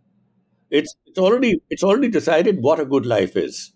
It's, 0.72 0.96
it's 1.06 1.20
already 1.20 1.62
it's 1.70 1.84
already 1.84 2.10
decided 2.10 2.64
what 2.64 2.80
a 2.80 2.86
good 2.86 3.06
life 3.06 3.36
is, 3.38 3.74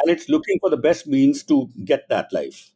and 0.00 0.10
it's 0.10 0.28
looking 0.28 0.58
for 0.60 0.70
the 0.70 0.76
best 0.76 1.06
means 1.06 1.42
to 1.44 1.68
get 1.84 2.08
that 2.08 2.32
life. 2.32 2.72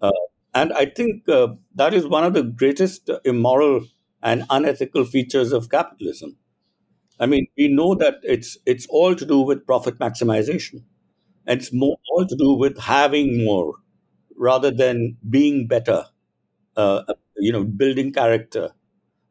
Uh, 0.00 0.12
and 0.54 0.72
I 0.72 0.86
think 0.86 1.28
uh, 1.28 1.48
that 1.76 1.94
is 1.94 2.06
one 2.06 2.24
of 2.24 2.34
the 2.34 2.42
greatest 2.42 3.10
immoral 3.24 3.86
and 4.22 4.44
unethical 4.50 5.04
features 5.04 5.52
of 5.52 5.70
capitalism. 5.70 6.36
I 7.18 7.26
mean, 7.26 7.46
we 7.56 7.68
know 7.68 7.94
that 7.96 8.16
it's 8.22 8.58
it's 8.66 8.86
all 8.90 9.14
to 9.14 9.24
do 9.26 9.40
with 9.40 9.66
profit 9.66 9.98
maximization. 9.98 10.82
And 11.46 11.60
it's 11.60 11.72
more 11.72 11.96
all 12.12 12.26
to 12.26 12.36
do 12.36 12.54
with 12.54 12.78
having 12.78 13.44
more 13.44 13.74
rather 14.36 14.70
than 14.70 15.16
being 15.30 15.66
better. 15.68 16.06
Uh, 16.76 17.02
you 17.38 17.52
know, 17.52 17.64
building 17.64 18.12
character, 18.12 18.70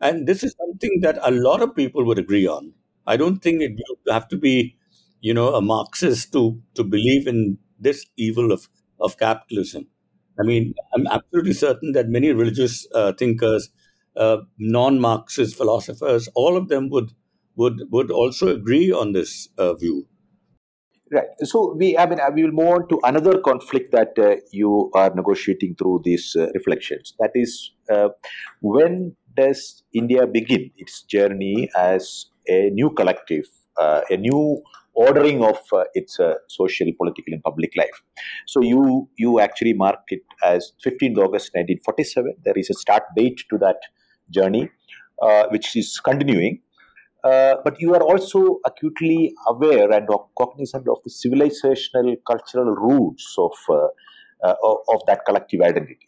and 0.02 0.28
this 0.28 0.43
is 0.43 0.56
something 0.60 1.00
that 1.02 1.19
a 1.24 1.32
lot 1.32 1.62
of 1.62 1.76
people 1.76 2.04
would 2.06 2.19
agree 2.19 2.48
on. 2.48 2.74
I 3.08 3.17
don't 3.17 3.39
think 3.41 3.62
it, 3.62 3.71
you 3.78 4.12
have 4.13 4.28
to 4.30 4.38
be, 4.38 4.78
you 5.21 5.34
know, 5.34 5.54
a 5.56 5.62
Marxist 5.62 6.34
to 6.34 6.62
to 6.76 6.84
believe 6.84 7.28
in 7.28 7.58
this 7.80 8.06
evil 8.17 8.52
of 8.52 8.67
of 9.00 9.17
capitalism. 9.17 9.88
I 10.39 10.43
mean, 10.43 10.74
I'm 10.93 11.08
absolutely 11.08 11.54
certain 11.54 11.93
that 11.93 12.10
many 12.10 12.32
religious 12.32 12.88
uh, 12.93 13.13
thinkers, 13.13 13.69
uh, 14.17 14.38
non-Marxist 14.58 15.56
philosophers, 15.56 16.28
all 16.36 16.58
of 16.58 16.67
them 16.67 16.89
would 16.89 17.13
would 17.55 17.81
would 17.91 18.11
also 18.11 18.47
agree 18.47 18.91
on 18.91 19.13
this 19.13 19.49
uh, 19.57 19.73
view. 19.73 20.07
Right. 21.11 21.27
So 21.43 21.75
we, 21.77 21.95
I 21.97 22.07
mean, 22.07 22.19
we 22.33 22.43
will 22.43 22.51
move 22.51 22.67
on 22.67 22.87
to 22.89 22.99
another 23.03 23.39
conflict 23.39 23.91
that 23.91 24.17
uh, 24.17 24.37
you 24.51 24.89
are 24.95 25.13
negotiating 25.13 25.75
through 25.75 26.01
these 26.03 26.35
uh, 26.35 26.47
reflections. 26.55 27.13
That 27.19 27.29
is, 27.35 27.71
uh, 27.91 28.09
when 28.61 29.15
does 29.37 29.83
India 29.93 30.25
begin 30.25 30.71
its 30.77 31.03
journey 31.03 31.69
as 31.77 32.25
a 32.47 32.71
new 32.71 32.89
collective, 32.89 33.45
uh, 33.77 34.01
a 34.09 34.17
new 34.17 34.63
ordering 34.95 35.43
of 35.43 35.59
uh, 35.71 35.83
its 35.93 36.19
uh, 36.19 36.35
social, 36.47 36.87
political, 36.97 37.33
and 37.33 37.43
public 37.43 37.73
life? 37.77 38.01
So 38.47 38.63
you 38.63 39.07
you 39.15 39.39
actually 39.39 39.73
marked 39.73 40.11
it 40.11 40.23
as 40.43 40.71
15th 40.83 41.17
August 41.17 41.51
1947. 41.53 42.33
There 42.43 42.57
is 42.57 42.71
a 42.71 42.73
start 42.73 43.03
date 43.15 43.43
to 43.51 43.59
that 43.59 43.77
journey, 44.31 44.71
which 45.51 45.75
is 45.75 45.99
continuing 45.99 46.61
uh, 47.25 47.55
but 47.63 47.81
you 47.81 47.93
are 47.95 48.03
also 48.03 48.59
acutely 48.65 49.33
aware 49.47 49.91
and 49.91 50.07
cognizant 50.38 50.88
of 50.88 50.97
the 51.03 51.09
civilizational 51.09 52.15
cultural 52.27 52.75
roots 52.75 53.35
of, 53.39 53.51
uh, 53.69 53.88
uh, 54.43 54.55
of 54.89 55.01
that 55.07 55.21
collective 55.25 55.61
identity. 55.61 56.07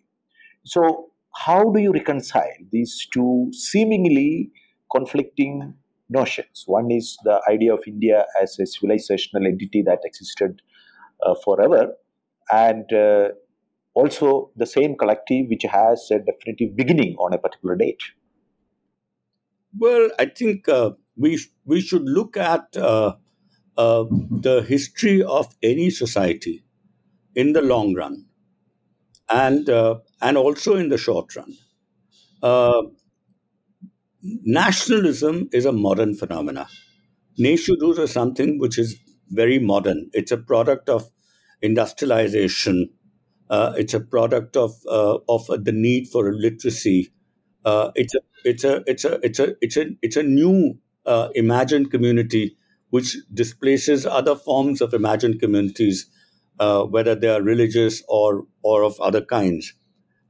So, 0.64 1.08
how 1.36 1.72
do 1.72 1.80
you 1.80 1.92
reconcile 1.92 2.58
these 2.72 3.08
two 3.12 3.50
seemingly 3.52 4.52
conflicting 4.96 5.74
notions? 6.10 6.64
One 6.68 6.92
is 6.92 7.18
the 7.24 7.42
idea 7.50 7.74
of 7.74 7.82
India 7.88 8.26
as 8.40 8.58
a 8.60 8.64
civilizational 8.64 9.48
entity 9.48 9.82
that 9.88 10.00
existed 10.04 10.62
uh, 11.26 11.34
forever, 11.44 11.94
and 12.52 12.92
uh, 12.94 13.30
also 13.96 14.52
the 14.56 14.68
same 14.68 14.96
collective 14.96 15.48
which 15.50 15.64
has 15.64 16.10
a 16.12 16.20
definitive 16.20 16.76
beginning 16.76 17.16
on 17.16 17.34
a 17.34 17.40
particular 17.40 17.76
date. 17.76 18.02
Well, 19.78 20.10
I 20.18 20.26
think 20.26 20.68
uh, 20.70 20.92
we 21.18 21.40
we 21.66 21.82
should 21.82 22.04
look 22.04 22.38
at 22.38 22.76
uh, 22.78 23.16
uh, 23.78 24.06
the 24.48 24.66
history 24.68 25.22
of 25.24 25.56
any 25.64 25.90
society 25.90 26.64
in 27.36 27.54
the 27.54 27.62
long 27.62 27.94
run, 27.96 28.26
and 29.30 29.70
uh, 29.70 29.96
and 30.22 30.38
also 30.38 30.76
in 30.76 30.90
the 30.90 30.98
short 30.98 31.36
run. 31.36 31.54
Uh, 32.44 32.84
nationalism 34.22 35.50
is 35.52 35.66
a 35.66 35.72
modern 35.72 36.16
phenomena. 36.16 36.68
Nationhood 37.38 38.00
is 38.00 38.12
something 38.12 38.60
which 38.60 38.78
is 38.78 38.98
very 39.30 39.60
modern. 39.60 40.10
It's 40.14 40.32
a 40.32 40.38
product 40.38 40.90
of 40.90 41.10
industrialization. 41.62 42.90
Uh, 43.50 43.74
it's 43.78 43.94
a 43.94 44.00
product 44.00 44.58
of 44.58 44.74
uh, 44.90 45.20
of 45.30 45.48
the 45.48 45.72
need 45.74 46.08
for 46.10 46.34
literacy. 46.34 47.10
it's 47.96 48.16
a 48.16 48.22
it's 48.46 48.64
a 48.64 48.84
it's 48.88 49.06
a 49.06 49.20
it's 49.24 49.40
a 49.40 49.56
it's 49.62 49.78
a 49.78 49.86
it's 50.02 50.18
a 50.18 50.24
new 50.24 50.78
uh, 51.08 51.30
imagined 51.36 51.92
community 51.92 52.58
which 52.92 53.18
displaces 53.34 54.06
other 54.06 54.36
forms 54.36 54.82
of 54.82 54.94
imagined 54.94 55.40
communities, 55.40 56.10
uh, 56.60 56.84
whether 56.84 57.16
they 57.16 57.30
are 57.30 57.42
religious 57.42 58.04
or 58.08 58.46
or 58.64 58.84
of 58.84 59.00
other 59.02 59.22
kinds. 59.22 59.74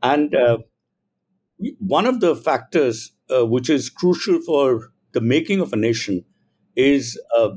And 0.04 0.36
uh, 0.36 0.60
one 1.80 2.06
of 2.06 2.20
the 2.20 2.36
factors 2.36 3.12
uh, 3.36 3.46
which 3.46 3.70
is 3.70 3.90
crucial 3.90 4.42
for 4.42 4.92
the 5.14 5.22
making 5.22 5.60
of 5.60 5.74
a 5.74 5.78
nation 5.78 6.26
is 6.76 7.20
uh, 7.38 7.50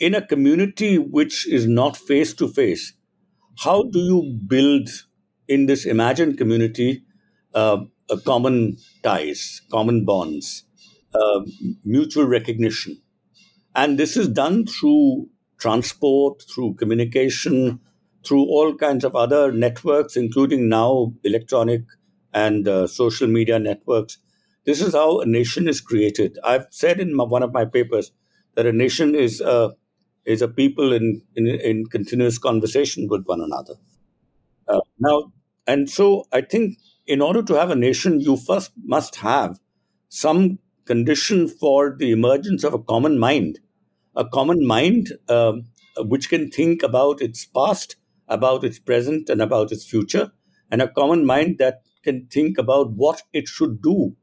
in 0.00 0.14
a 0.14 0.26
community 0.26 0.98
which 0.98 1.46
is 1.48 1.66
not 1.66 1.96
face 1.96 2.34
to 2.34 2.48
face. 2.48 2.94
How 3.58 3.84
do 3.84 3.98
you 4.00 4.40
build 4.46 4.88
in 5.48 5.66
this 5.66 5.84
imagined 5.86 6.38
community 6.38 7.04
uh, 7.54 7.84
common 8.24 8.78
ties, 9.02 9.62
common 9.70 10.04
bonds? 10.04 10.64
Uh, 11.14 11.40
mutual 11.84 12.26
recognition. 12.26 13.00
And 13.74 13.98
this 13.98 14.16
is 14.16 14.28
done 14.28 14.66
through 14.66 15.28
transport, 15.58 16.42
through 16.52 16.74
communication, 16.74 17.80
through 18.24 18.44
all 18.44 18.74
kinds 18.74 19.04
of 19.04 19.16
other 19.16 19.52
networks, 19.52 20.16
including 20.16 20.68
now 20.68 21.12
electronic 21.24 21.82
and 22.32 22.68
uh, 22.68 22.86
social 22.86 23.28
media 23.28 23.58
networks. 23.58 24.18
This 24.64 24.80
is 24.80 24.94
how 24.94 25.20
a 25.20 25.26
nation 25.26 25.68
is 25.68 25.80
created. 25.80 26.38
I've 26.44 26.66
said 26.70 27.00
in 27.00 27.14
my, 27.14 27.24
one 27.24 27.42
of 27.42 27.52
my 27.52 27.64
papers 27.64 28.12
that 28.54 28.66
a 28.66 28.72
nation 28.72 29.14
is 29.14 29.40
a, 29.40 29.72
is 30.24 30.42
a 30.42 30.48
people 30.48 30.92
in, 30.92 31.22
in, 31.34 31.46
in 31.48 31.86
continuous 31.86 32.38
conversation 32.38 33.08
with 33.08 33.24
one 33.24 33.40
another. 33.40 33.74
Uh, 34.68 34.80
now, 34.98 35.32
and 35.66 35.90
so 35.90 36.24
I 36.32 36.42
think 36.42 36.78
in 37.06 37.20
order 37.20 37.42
to 37.42 37.54
have 37.54 37.70
a 37.70 37.76
nation, 37.76 38.20
you 38.20 38.36
first 38.36 38.72
must 38.84 39.16
have 39.16 39.58
some 40.08 40.58
condition 40.84 41.48
for 41.48 41.94
the 41.98 42.10
emergence 42.10 42.64
of 42.64 42.74
a 42.74 42.78
common 42.78 43.18
mind, 43.18 43.58
a 44.16 44.24
common 44.24 44.66
mind 44.66 45.12
um, 45.28 45.64
which 45.98 46.28
can 46.28 46.50
think 46.50 46.82
about 46.82 47.20
its 47.20 47.44
past, 47.44 47.96
about 48.28 48.64
its 48.64 48.78
present, 48.78 49.28
and 49.28 49.40
about 49.40 49.72
its 49.72 49.84
future, 49.84 50.32
and 50.70 50.82
a 50.82 50.88
common 50.88 51.24
mind 51.24 51.58
that 51.58 51.82
can 52.02 52.26
think 52.26 52.58
about 52.58 52.92
what 52.92 53.22
it 53.32 53.46
should 53.46 53.80
do, 53.82 54.16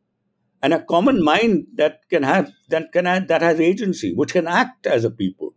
and 0.62 0.74
a 0.74 0.84
common 0.84 1.24
mind 1.24 1.68
that 1.76 2.02
can 2.10 2.24
have 2.24 2.52
that 2.70 2.92
can 2.92 3.06
have, 3.06 3.28
that 3.28 3.42
has 3.42 3.60
agency, 3.60 4.14
which 4.14 4.34
can 4.34 4.48
act 4.48 4.86
as 4.86 5.04
a 5.06 5.12
people. 5.12 5.54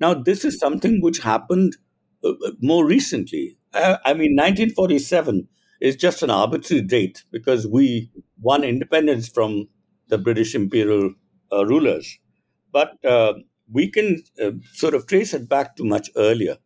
Now, 0.00 0.14
this 0.14 0.44
is 0.44 0.58
something 0.58 1.00
which 1.00 1.18
happened 1.18 1.76
uh, 2.24 2.30
uh 2.30 2.52
more 2.60 2.86
recently. 2.86 3.58
Uh, 3.72 3.98
I 4.04 4.14
mean, 4.14 4.34
1947 4.34 5.46
is 5.80 5.96
just 5.96 6.22
an 6.22 6.30
arbitrary 6.30 6.82
date 6.82 7.24
because 7.30 7.66
we 7.66 8.10
won 8.40 8.64
independence 8.64 9.28
from 9.28 9.68
the 10.10 10.18
British 10.18 10.54
imperial 10.54 11.14
uh, 11.52 11.64
rulers. 11.66 12.18
But 12.72 13.04
uh, 13.04 13.34
we 13.72 13.88
can 13.90 14.22
uh, 14.42 14.52
sort 14.72 14.94
of 14.94 15.06
trace 15.06 15.34
it 15.34 15.48
back 15.48 15.76
to 15.76 15.84
much 15.84 16.10
earlier. 16.16 16.56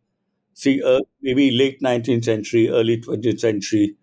See, 0.53 0.81
uh, 0.83 1.01
maybe 1.21 1.51
late 1.51 1.81
19th 1.81 2.25
century, 2.25 2.69
early 2.69 2.99
20th 3.01 3.39
century. 3.41 3.95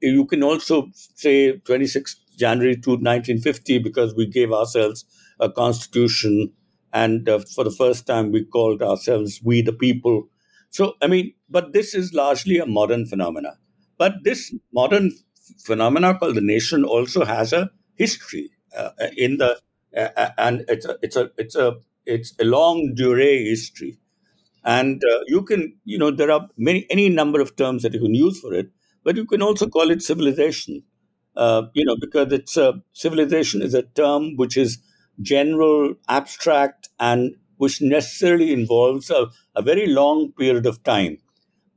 You 0.00 0.26
can 0.26 0.42
also 0.42 0.88
say 1.14 1.52
26 1.58 2.16
January 2.36 2.76
to 2.82 2.96
1950 2.98 3.78
because 3.78 4.14
we 4.14 4.26
gave 4.26 4.52
ourselves 4.52 5.04
a 5.40 5.50
constitution, 5.50 6.52
and 6.92 7.28
uh, 7.28 7.38
for 7.54 7.64
the 7.64 7.70
first 7.70 8.06
time 8.06 8.30
we 8.30 8.44
called 8.44 8.82
ourselves 8.82 9.40
"We 9.42 9.62
the 9.62 9.72
People." 9.72 10.28
So, 10.70 10.94
I 11.00 11.06
mean, 11.06 11.32
but 11.48 11.72
this 11.72 11.94
is 11.94 12.12
largely 12.12 12.58
a 12.58 12.66
modern 12.66 13.06
phenomena. 13.06 13.58
But 13.98 14.24
this 14.24 14.52
modern 14.72 15.12
phenomena 15.64 16.18
called 16.18 16.34
the 16.34 16.40
nation 16.40 16.84
also 16.84 17.24
has 17.24 17.52
a 17.52 17.70
history 17.96 18.50
uh, 18.76 18.90
in 19.16 19.38
the 19.38 19.58
uh, 19.96 20.30
and 20.38 20.64
it's 20.68 20.86
a 20.86 20.98
it's 21.02 21.16
a 21.16 21.30
it's 21.38 21.54
a 21.56 21.76
it's 22.06 22.34
a 22.40 22.44
longue 22.44 22.96
durée 22.96 23.44
history. 23.48 23.98
And 24.64 25.02
uh, 25.04 25.20
you 25.26 25.42
can 25.42 25.76
you 25.84 25.98
know 25.98 26.10
there 26.10 26.30
are 26.30 26.48
many 26.56 26.86
any 26.90 27.08
number 27.08 27.40
of 27.40 27.56
terms 27.56 27.82
that 27.82 27.92
you 27.94 28.00
can 28.00 28.14
use 28.14 28.40
for 28.40 28.54
it 28.54 28.70
but 29.04 29.16
you 29.16 29.26
can 29.26 29.42
also 29.42 29.68
call 29.68 29.90
it 29.90 30.02
civilization. 30.02 30.82
Uh, 31.36 31.62
you 31.74 31.84
know 31.84 31.96
because 32.00 32.32
it's 32.32 32.56
a 32.56 32.82
civilization 32.92 33.60
is 33.62 33.74
a 33.74 33.82
term 33.82 34.36
which 34.36 34.56
is 34.56 34.78
general 35.20 35.94
abstract 36.08 36.88
and 37.00 37.34
which 37.56 37.80
necessarily 37.82 38.52
involves 38.52 39.10
a, 39.10 39.26
a 39.56 39.62
very 39.62 39.86
long 39.86 40.32
period 40.32 40.66
of 40.66 40.82
time. 40.84 41.18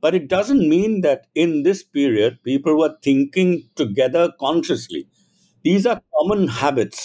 But 0.01 0.15
it 0.15 0.27
doesn't 0.27 0.67
mean 0.67 1.01
that 1.01 1.27
in 1.35 1.63
this 1.63 1.83
period 1.83 2.39
people 2.43 2.77
were 2.77 2.97
thinking 3.03 3.69
together 3.75 4.31
consciously 4.39 5.07
these 5.67 5.85
are 5.91 6.01
common 6.17 6.47
habits 6.61 7.01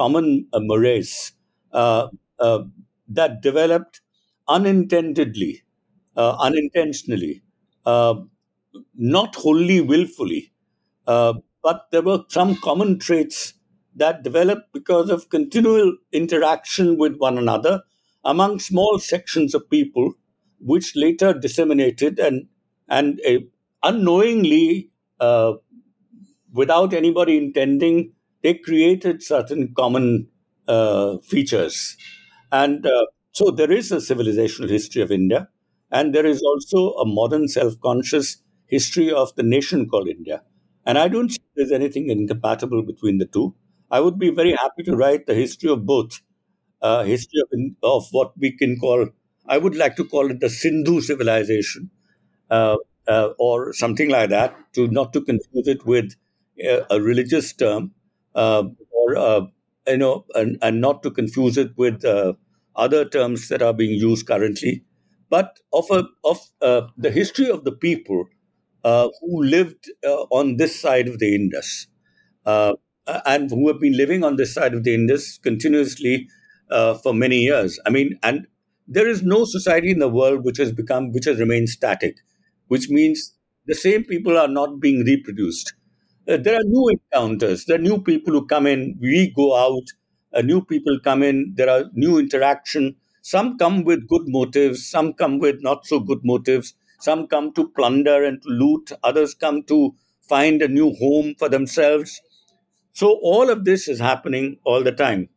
common 0.00 0.26
uh, 0.52 0.60
mores 0.70 1.32
uh, 1.72 2.08
uh, 2.38 2.62
that 3.08 3.40
developed 3.42 4.00
unintendedly, 4.48 5.62
uh, 6.16 6.36
unintentionally, 6.48 7.42
uh, 7.86 8.14
not 8.94 9.34
wholly 9.36 9.80
willfully, 9.80 10.52
uh, 11.06 11.34
but 11.62 11.86
there 11.90 12.02
were 12.02 12.24
some 12.28 12.56
common 12.56 12.98
traits 12.98 13.54
that 13.94 14.22
developed 14.22 14.72
because 14.72 15.08
of 15.10 15.28
continual 15.30 15.96
interaction 16.12 16.98
with 16.98 17.16
one 17.16 17.38
another 17.38 17.82
among 18.24 18.58
small 18.58 18.98
sections 18.98 19.54
of 19.54 19.68
people, 19.70 20.12
which 20.60 20.92
later 20.96 21.32
disseminated 21.32 22.18
and 22.18 22.46
and 22.88 23.20
unknowingly, 23.82 24.90
uh, 25.20 25.54
without 26.56 26.94
anybody 26.94 27.36
intending, 27.38 28.12
they 28.42 28.54
created 28.54 29.22
certain 29.22 29.74
common 29.76 30.28
uh, 30.68 31.18
features. 31.18 31.96
And 32.52 32.86
uh, 32.86 33.06
so 33.32 33.50
there 33.50 33.70
is 33.72 33.92
a 33.92 33.96
civilizational 33.96 34.68
history 34.70 35.02
of 35.02 35.10
India, 35.12 35.48
and 35.90 36.14
there 36.14 36.26
is 36.26 36.42
also 36.42 36.94
a 36.94 37.06
modern 37.06 37.48
self 37.48 37.78
conscious 37.80 38.38
history 38.66 39.12
of 39.12 39.34
the 39.36 39.42
nation 39.42 39.88
called 39.88 40.08
India. 40.08 40.42
And 40.84 40.98
I 40.98 41.08
don't 41.08 41.30
see 41.30 41.38
there's 41.56 41.72
anything 41.72 42.08
incompatible 42.10 42.82
between 42.82 43.18
the 43.18 43.26
two. 43.26 43.54
I 43.90 44.00
would 44.00 44.18
be 44.18 44.30
very 44.30 44.52
happy 44.52 44.82
to 44.84 44.96
write 44.96 45.26
the 45.26 45.34
history 45.34 45.70
of 45.70 45.84
both. 45.86 46.20
Uh, 46.82 47.04
history 47.04 47.40
of, 47.42 47.58
of 47.82 48.06
what 48.12 48.32
we 48.38 48.52
can 48.52 48.78
call, 48.78 49.08
I 49.48 49.58
would 49.58 49.74
like 49.74 49.96
to 49.96 50.04
call 50.04 50.30
it 50.30 50.40
the 50.40 50.50
Sindhu 50.50 51.00
civilization, 51.00 51.90
uh, 52.50 52.76
uh, 53.08 53.30
or 53.38 53.72
something 53.72 54.10
like 54.10 54.30
that, 54.30 54.56
to 54.74 54.88
not 54.88 55.12
to 55.14 55.20
confuse 55.22 55.68
it 55.68 55.86
with 55.86 56.12
a, 56.62 56.92
uh, 56.92 56.98
religious 56.98 57.52
term, 57.52 57.92
uh, 58.34 58.64
or 58.90 59.16
uh, 59.16 59.40
you 59.86 59.98
know, 59.98 60.24
and, 60.34 60.58
and, 60.62 60.80
not 60.80 61.02
to 61.02 61.10
confuse 61.10 61.56
it 61.56 61.70
with 61.76 62.04
other 62.74 63.04
terms 63.04 63.48
that 63.48 63.62
are 63.62 63.72
being 63.72 63.98
used 63.98 64.26
currently, 64.26 64.84
but 65.30 65.58
of, 65.72 65.86
a, 65.90 66.04
of 66.24 66.38
uh, 66.62 66.82
the 66.96 67.10
history 67.10 67.50
of 67.50 67.64
the 67.64 67.72
people 67.72 68.26
uh, 68.84 69.08
who 69.20 69.42
lived 69.42 69.90
uh, 70.06 70.22
on 70.30 70.56
this 70.56 70.78
side 70.80 71.08
of 71.08 71.18
the 71.18 71.34
Indus 71.34 71.88
uh, 72.44 72.74
and 73.24 73.50
who 73.50 73.68
have 73.68 73.80
been 73.80 73.96
living 73.96 74.24
on 74.24 74.36
this 74.36 74.54
side 74.54 74.74
of 74.74 74.84
the 74.84 74.94
Indus 74.94 75.38
continuously 75.38 76.28
uh, 76.70 76.94
for 76.94 77.12
many 77.14 77.38
years. 77.38 77.78
I 77.86 77.90
mean, 77.90 78.18
and 78.22 78.46
there 78.86 79.08
is 79.08 79.22
no 79.22 79.44
society 79.44 79.90
in 79.90 79.98
the 79.98 80.08
world 80.08 80.44
which 80.44 80.58
has 80.58 80.72
become, 80.72 81.12
which 81.12 81.24
has 81.24 81.40
remained 81.40 81.68
static, 81.68 82.16
which 82.68 82.88
means 82.88 83.34
the 83.66 83.74
same 83.74 84.04
people 84.04 84.38
are 84.38 84.48
not 84.48 84.80
being 84.80 85.04
reproduced. 85.04 85.74
Uh, 86.28 86.36
there 86.36 86.56
are 86.56 86.64
new 86.64 86.88
encounters. 86.88 87.64
There 87.64 87.76
are 87.76 87.82
new 87.82 88.00
people 88.02 88.32
who 88.32 88.46
come 88.46 88.66
in. 88.66 88.96
We 89.00 89.32
go 89.34 89.54
out 89.56 89.84
uh, 90.34 90.42
new 90.42 90.62
people 90.64 90.98
come 91.02 91.22
in, 91.22 91.54
there 91.56 91.70
are 91.70 91.84
new 91.94 92.18
interaction. 92.18 92.96
Some 93.22 93.56
come 93.58 93.84
with 93.84 94.06
good 94.08 94.22
motives, 94.26 94.86
some 94.86 95.14
come 95.14 95.38
with 95.38 95.62
not 95.62 95.86
so 95.86 95.98
good 95.98 96.20
motives. 96.24 96.74
Some 97.00 97.26
come 97.26 97.52
to 97.54 97.68
plunder 97.70 98.24
and 98.24 98.42
to 98.42 98.48
loot, 98.48 98.92
others 99.02 99.34
come 99.34 99.62
to 99.64 99.94
find 100.28 100.60
a 100.62 100.68
new 100.68 100.92
home 100.94 101.34
for 101.38 101.48
themselves. 101.48 102.20
So 102.92 103.18
all 103.22 103.50
of 103.50 103.64
this 103.64 103.88
is 103.88 103.98
happening 104.00 104.58
all 104.64 104.82
the 104.82 104.92
time. 104.92 105.28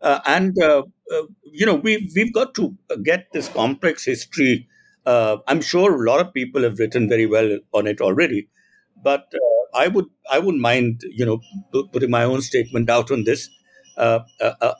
Uh, 0.00 0.20
and 0.26 0.56
uh, 0.62 0.82
uh, 1.12 1.22
you 1.44 1.66
know 1.66 1.74
we've 1.76 2.10
we've 2.16 2.32
got 2.34 2.54
to 2.56 2.76
get 3.04 3.28
this 3.32 3.48
complex 3.48 4.04
history. 4.04 4.68
Uh, 5.06 5.38
I'm 5.48 5.60
sure 5.62 5.94
a 6.04 6.10
lot 6.10 6.20
of 6.20 6.34
people 6.34 6.62
have 6.62 6.78
written 6.78 7.08
very 7.08 7.26
well 7.26 7.58
on 7.74 7.86
it 7.86 8.00
already, 8.00 8.48
but 9.02 9.32
I 9.74 9.88
would 9.88 10.06
I 10.30 10.38
wouldn't 10.38 10.62
mind 10.62 11.02
you 11.10 11.26
know 11.26 11.40
putting 11.92 12.10
my 12.10 12.24
own 12.24 12.42
statement 12.42 12.90
out 12.90 13.10
on 13.10 13.24
this 13.24 13.48
a, 13.96 14.24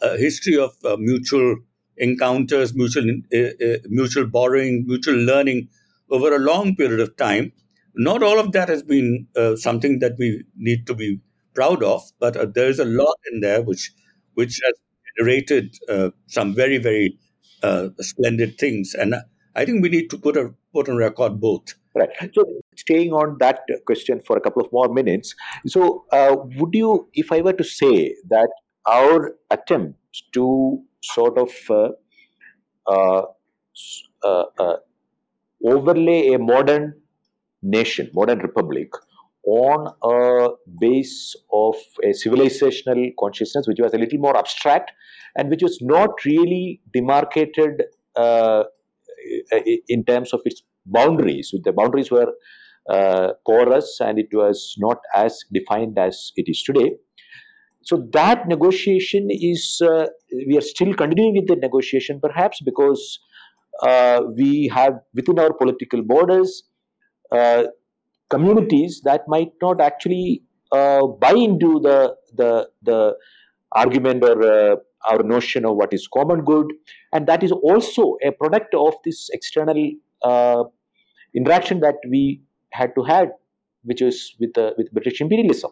a, 0.02 0.16
history 0.16 0.56
of 0.56 0.72
uh, 0.84 0.96
mutual 0.98 1.56
encounters, 1.96 2.74
mutual 2.74 3.04
uh, 3.34 3.38
uh, 3.38 3.76
mutual 3.88 4.26
borrowing, 4.26 4.84
mutual 4.86 5.16
learning 5.16 5.68
over 6.10 6.34
a 6.34 6.38
long 6.38 6.74
period 6.76 7.00
of 7.00 7.16
time. 7.16 7.52
Not 7.94 8.22
all 8.22 8.38
of 8.38 8.52
that 8.52 8.68
has 8.68 8.82
been 8.82 9.26
something 9.56 9.98
that 9.98 10.12
we 10.18 10.44
need 10.56 10.86
to 10.86 10.94
be 10.94 11.20
proud 11.54 11.82
of, 11.82 12.02
but 12.20 12.54
there 12.54 12.68
is 12.68 12.78
a 12.78 12.84
lot 12.84 13.16
in 13.32 13.40
there 13.40 13.62
which 13.62 13.92
which 14.34 14.60
has 14.64 14.74
generated 15.18 15.76
some 16.28 16.54
very 16.54 16.78
very 16.78 17.18
splendid 18.00 18.58
things, 18.58 18.94
and 18.94 19.16
I 19.56 19.64
think 19.64 19.82
we 19.82 19.88
need 19.88 20.08
to 20.10 20.18
put 20.18 20.36
a 20.36 20.54
put 20.72 20.88
on 20.88 20.96
record 20.96 21.40
both. 21.40 21.74
Right. 21.94 22.08
So, 22.32 22.44
staying 22.76 23.12
on 23.12 23.36
that 23.40 23.62
question 23.84 24.20
for 24.24 24.36
a 24.36 24.40
couple 24.40 24.62
of 24.62 24.72
more 24.72 24.88
minutes. 24.88 25.34
So, 25.66 26.04
uh, 26.12 26.36
would 26.56 26.72
you, 26.72 27.08
if 27.14 27.32
I 27.32 27.40
were 27.40 27.52
to 27.52 27.64
say 27.64 28.14
that 28.28 28.48
our 28.86 29.34
attempt 29.50 29.98
to 30.34 30.80
sort 31.02 31.36
of 31.36 31.50
uh, 31.68 31.88
uh, 32.86 33.22
uh, 34.22 34.44
uh, 34.58 34.76
overlay 35.64 36.32
a 36.32 36.38
modern 36.38 36.94
nation, 37.62 38.10
modern 38.14 38.38
republic, 38.38 38.90
on 39.46 39.92
a 40.04 40.48
base 40.78 41.34
of 41.52 41.74
a 42.04 42.08
civilizational 42.08 43.10
consciousness, 43.18 43.66
which 43.66 43.78
was 43.80 43.94
a 43.94 43.98
little 43.98 44.18
more 44.18 44.36
abstract 44.36 44.92
and 45.36 45.48
which 45.50 45.62
was 45.62 45.78
not 45.80 46.10
really 46.24 46.80
demarcated 46.92 47.84
uh, 48.16 48.64
in 49.88 50.04
terms 50.04 50.32
of 50.32 50.40
its 50.44 50.62
boundaries. 50.86 51.54
The 51.64 51.72
boundaries 51.72 52.10
were 52.10 52.32
uh, 52.88 53.32
porous 53.46 53.98
and 54.00 54.18
it 54.18 54.28
was 54.32 54.74
not 54.78 54.98
as 55.14 55.38
defined 55.52 55.98
as 55.98 56.32
it 56.36 56.44
is 56.48 56.62
today. 56.62 56.96
So 57.82 58.06
that 58.12 58.46
negotiation 58.46 59.28
is, 59.30 59.80
uh, 59.82 60.06
we 60.46 60.56
are 60.56 60.62
still 60.62 60.94
continuing 60.94 61.34
with 61.36 61.48
the 61.48 61.56
negotiation 61.56 62.20
perhaps 62.20 62.60
because 62.64 63.18
uh, 63.82 64.22
we 64.36 64.70
have 64.74 64.94
within 65.14 65.38
our 65.38 65.52
political 65.52 66.02
borders 66.02 66.64
uh, 67.32 67.64
communities 68.28 69.00
that 69.04 69.22
might 69.28 69.50
not 69.62 69.80
actually 69.80 70.42
uh, 70.72 71.06
buy 71.06 71.32
into 71.32 71.80
the, 71.80 72.14
the, 72.36 72.68
the 72.82 73.14
argument 73.72 74.22
or 74.24 74.42
uh, 74.44 74.76
our 75.08 75.22
notion 75.22 75.64
of 75.64 75.76
what 75.76 75.92
is 75.92 76.06
common 76.12 76.44
good. 76.44 76.66
And 77.12 77.26
that 77.26 77.42
is 77.42 77.52
also 77.52 78.16
a 78.24 78.30
product 78.32 78.74
of 78.74 78.94
this 79.04 79.28
external 79.32 79.76
uh, 80.22 80.64
interaction 81.34 81.80
that 81.80 81.96
we 82.08 82.42
had 82.72 82.94
to 82.96 83.02
have, 83.04 83.28
which 83.84 84.02
is 84.02 84.34
with, 84.38 84.56
with 84.76 84.92
British 84.92 85.20
imperialism. 85.20 85.70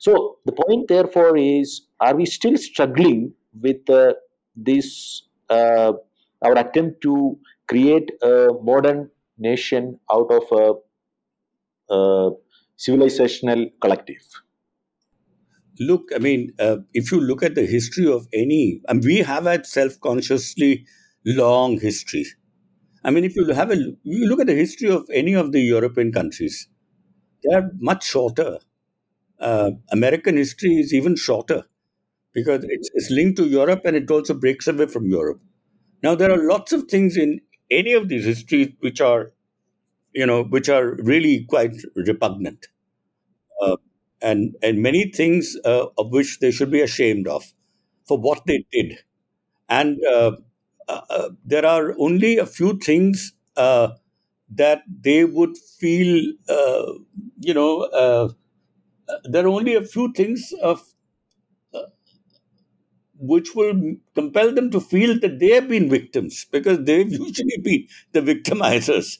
So 0.00 0.38
the 0.44 0.52
point, 0.52 0.88
therefore, 0.88 1.36
is: 1.36 1.82
Are 2.00 2.14
we 2.16 2.26
still 2.26 2.56
struggling 2.56 3.32
with 3.60 3.88
uh, 3.88 4.14
this 4.56 5.22
uh, 5.50 5.92
our 6.42 6.58
attempt 6.58 7.00
to 7.02 7.38
create 7.68 8.10
a 8.22 8.50
modern 8.62 9.10
nation 9.38 9.98
out 10.12 10.30
of 10.30 10.42
a, 10.52 11.94
a 11.94 12.30
civilizational 12.78 13.70
collective? 13.80 14.22
Look, 15.80 16.10
I 16.14 16.18
mean, 16.18 16.52
uh, 16.58 16.76
if 16.92 17.10
you 17.10 17.20
look 17.20 17.42
at 17.42 17.56
the 17.56 17.66
history 17.66 18.06
of 18.06 18.28
any, 18.32 18.80
mean, 18.92 19.02
we 19.04 19.18
have 19.18 19.44
had 19.44 19.66
self-consciously 19.66 20.86
long 21.24 21.80
history. 21.80 22.26
I 23.04 23.10
mean, 23.10 23.24
if 23.24 23.36
you 23.36 23.46
have 23.48 23.70
a, 23.70 23.76
you 24.02 24.26
look 24.26 24.40
at 24.40 24.46
the 24.46 24.54
history 24.54 24.88
of 24.90 25.08
any 25.12 25.34
of 25.34 25.52
the 25.52 25.60
European 25.60 26.12
countries, 26.12 26.68
they 27.44 27.54
are 27.54 27.70
much 27.78 28.04
shorter. 28.06 28.58
Uh, 29.40 29.72
American 29.90 30.36
history 30.36 30.76
is 30.76 30.94
even 30.94 31.16
shorter 31.16 31.64
because 32.32 32.64
it's, 32.68 32.90
it's 32.94 33.10
linked 33.10 33.38
to 33.38 33.46
Europe 33.46 33.82
and 33.84 33.96
it 33.96 34.10
also 34.10 34.34
breaks 34.34 34.68
away 34.68 34.86
from 34.86 35.06
Europe. 35.08 35.40
Now, 36.02 36.14
there 36.14 36.32
are 36.32 36.48
lots 36.48 36.72
of 36.72 36.84
things 36.84 37.16
in 37.16 37.40
any 37.70 37.92
of 37.94 38.08
these 38.08 38.24
histories 38.24 38.72
which 38.80 39.00
are, 39.00 39.32
you 40.14 40.26
know, 40.26 40.44
which 40.44 40.68
are 40.68 40.96
really 41.02 41.44
quite 41.48 41.74
repugnant, 41.96 42.68
uh, 43.62 43.76
and 44.22 44.56
and 44.62 44.82
many 44.82 45.10
things 45.10 45.56
uh, 45.64 45.86
of 45.98 46.10
which 46.12 46.38
they 46.40 46.50
should 46.50 46.70
be 46.70 46.80
ashamed 46.80 47.26
of 47.28 47.44
for 48.06 48.18
what 48.18 48.46
they 48.46 48.64
did, 48.72 48.98
and 49.68 49.98
uh, 50.88 51.00
uh, 51.10 51.14
uh 51.18 51.28
there 51.44 51.66
are 51.66 51.94
only 51.98 52.38
a 52.38 52.46
few 52.46 52.78
things 52.78 53.32
that 54.50 54.82
they 55.00 55.24
would 55.24 55.56
feel, 55.80 56.32
uh, 56.48 56.92
you 57.40 57.54
know, 57.54 57.82
uh, 57.82 58.28
there 59.24 59.44
are 59.46 59.48
only 59.48 59.74
a 59.74 59.82
few 59.82 60.12
things 60.12 60.52
of 60.62 60.82
uh, 61.74 61.82
which 63.18 63.54
will 63.54 63.74
compel 64.14 64.52
them 64.52 64.70
to 64.70 64.80
feel 64.80 65.18
that 65.20 65.38
they 65.38 65.50
have 65.50 65.68
been 65.68 65.88
victims 65.88 66.46
because 66.50 66.78
they've 66.84 67.10
usually 67.26 67.58
been 67.62 67.86
the 68.12 68.20
victimizers. 68.20 69.18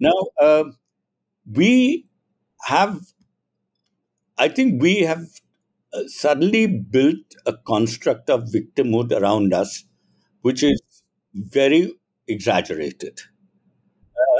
Now, 0.00 0.14
uh, 0.40 0.64
we 1.52 2.06
have, 2.64 3.00
I 4.38 4.48
think 4.48 4.80
we 4.80 5.00
have 5.00 5.26
uh, 5.92 6.02
suddenly 6.08 6.66
built 6.66 7.36
a 7.46 7.54
construct 7.66 8.30
of 8.30 8.44
victimhood 8.54 9.12
around 9.12 9.52
us, 9.54 9.84
which 10.42 10.62
is 10.62 10.80
very 11.34 11.94
exaggerated. 12.28 13.20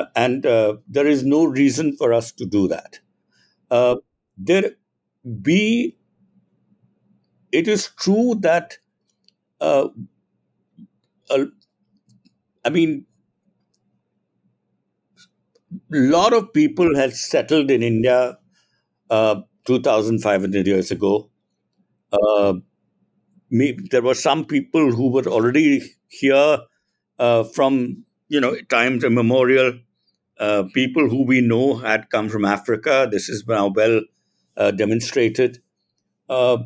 Uh, 0.01 0.05
and 0.16 0.46
uh, 0.46 0.76
there 0.88 1.07
is 1.07 1.24
no 1.24 1.44
reason 1.44 1.96
for 1.96 2.12
us 2.12 2.32
to 2.32 2.44
do 2.46 2.68
that. 2.68 3.01
Uh, 3.70 3.96
there, 4.38 4.72
we, 5.24 5.96
it 7.53 7.68
is 7.68 7.90
true 7.96 8.34
that, 8.40 8.78
uh, 9.61 9.88
I 12.64 12.70
mean, 12.70 13.07
a 15.92 15.96
lot 15.96 16.32
of 16.32 16.53
people 16.53 16.94
had 16.96 17.12
settled 17.14 17.70
in 17.70 17.82
India 17.82 18.38
uh, 19.11 19.40
2,500 19.66 20.66
years 20.66 20.90
ago. 20.90 21.30
Uh, 23.53 23.72
there 23.90 24.03
were 24.03 24.14
some 24.14 24.44
people 24.44 24.92
who 24.92 25.11
were 25.11 25.26
already 25.26 25.82
here 26.09 26.59
uh, 27.18 27.44
from 27.44 28.05
you 28.28 28.40
know 28.40 28.57
times 28.68 29.05
immemorial. 29.05 29.78
Uh, 30.38 30.64
people 30.72 31.09
who 31.09 31.24
we 31.24 31.40
know 31.40 31.76
had 31.76 32.11
come 32.11 32.28
from 32.28 32.44
Africa. 32.44 33.09
This 33.11 33.28
is 33.28 33.44
now 33.49 33.68
well 33.74 34.03
uh, 34.57 34.70
demonstrated. 34.70 35.61
Uh, 36.28 36.59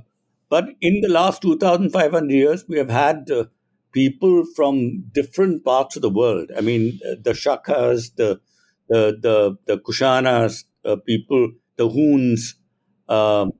but 0.50 0.68
in 0.82 1.00
the 1.00 1.08
last 1.08 1.40
2,500 1.40 2.30
years, 2.30 2.66
we 2.68 2.76
have 2.76 2.90
had 2.90 3.30
uh, 3.30 3.44
people 3.92 4.44
from 4.54 5.04
different 5.12 5.64
parts 5.64 5.96
of 5.96 6.02
the 6.02 6.10
world. 6.10 6.50
I 6.54 6.60
mean, 6.60 6.98
the 7.22 7.32
Shakas, 7.32 8.14
the 8.16 8.40
the 8.88 9.16
the, 9.22 9.56
the 9.66 9.78
Kushanas, 9.78 10.64
people, 11.06 11.52
the 11.76 11.88
Huns, 11.88 12.56
um, 13.08 13.52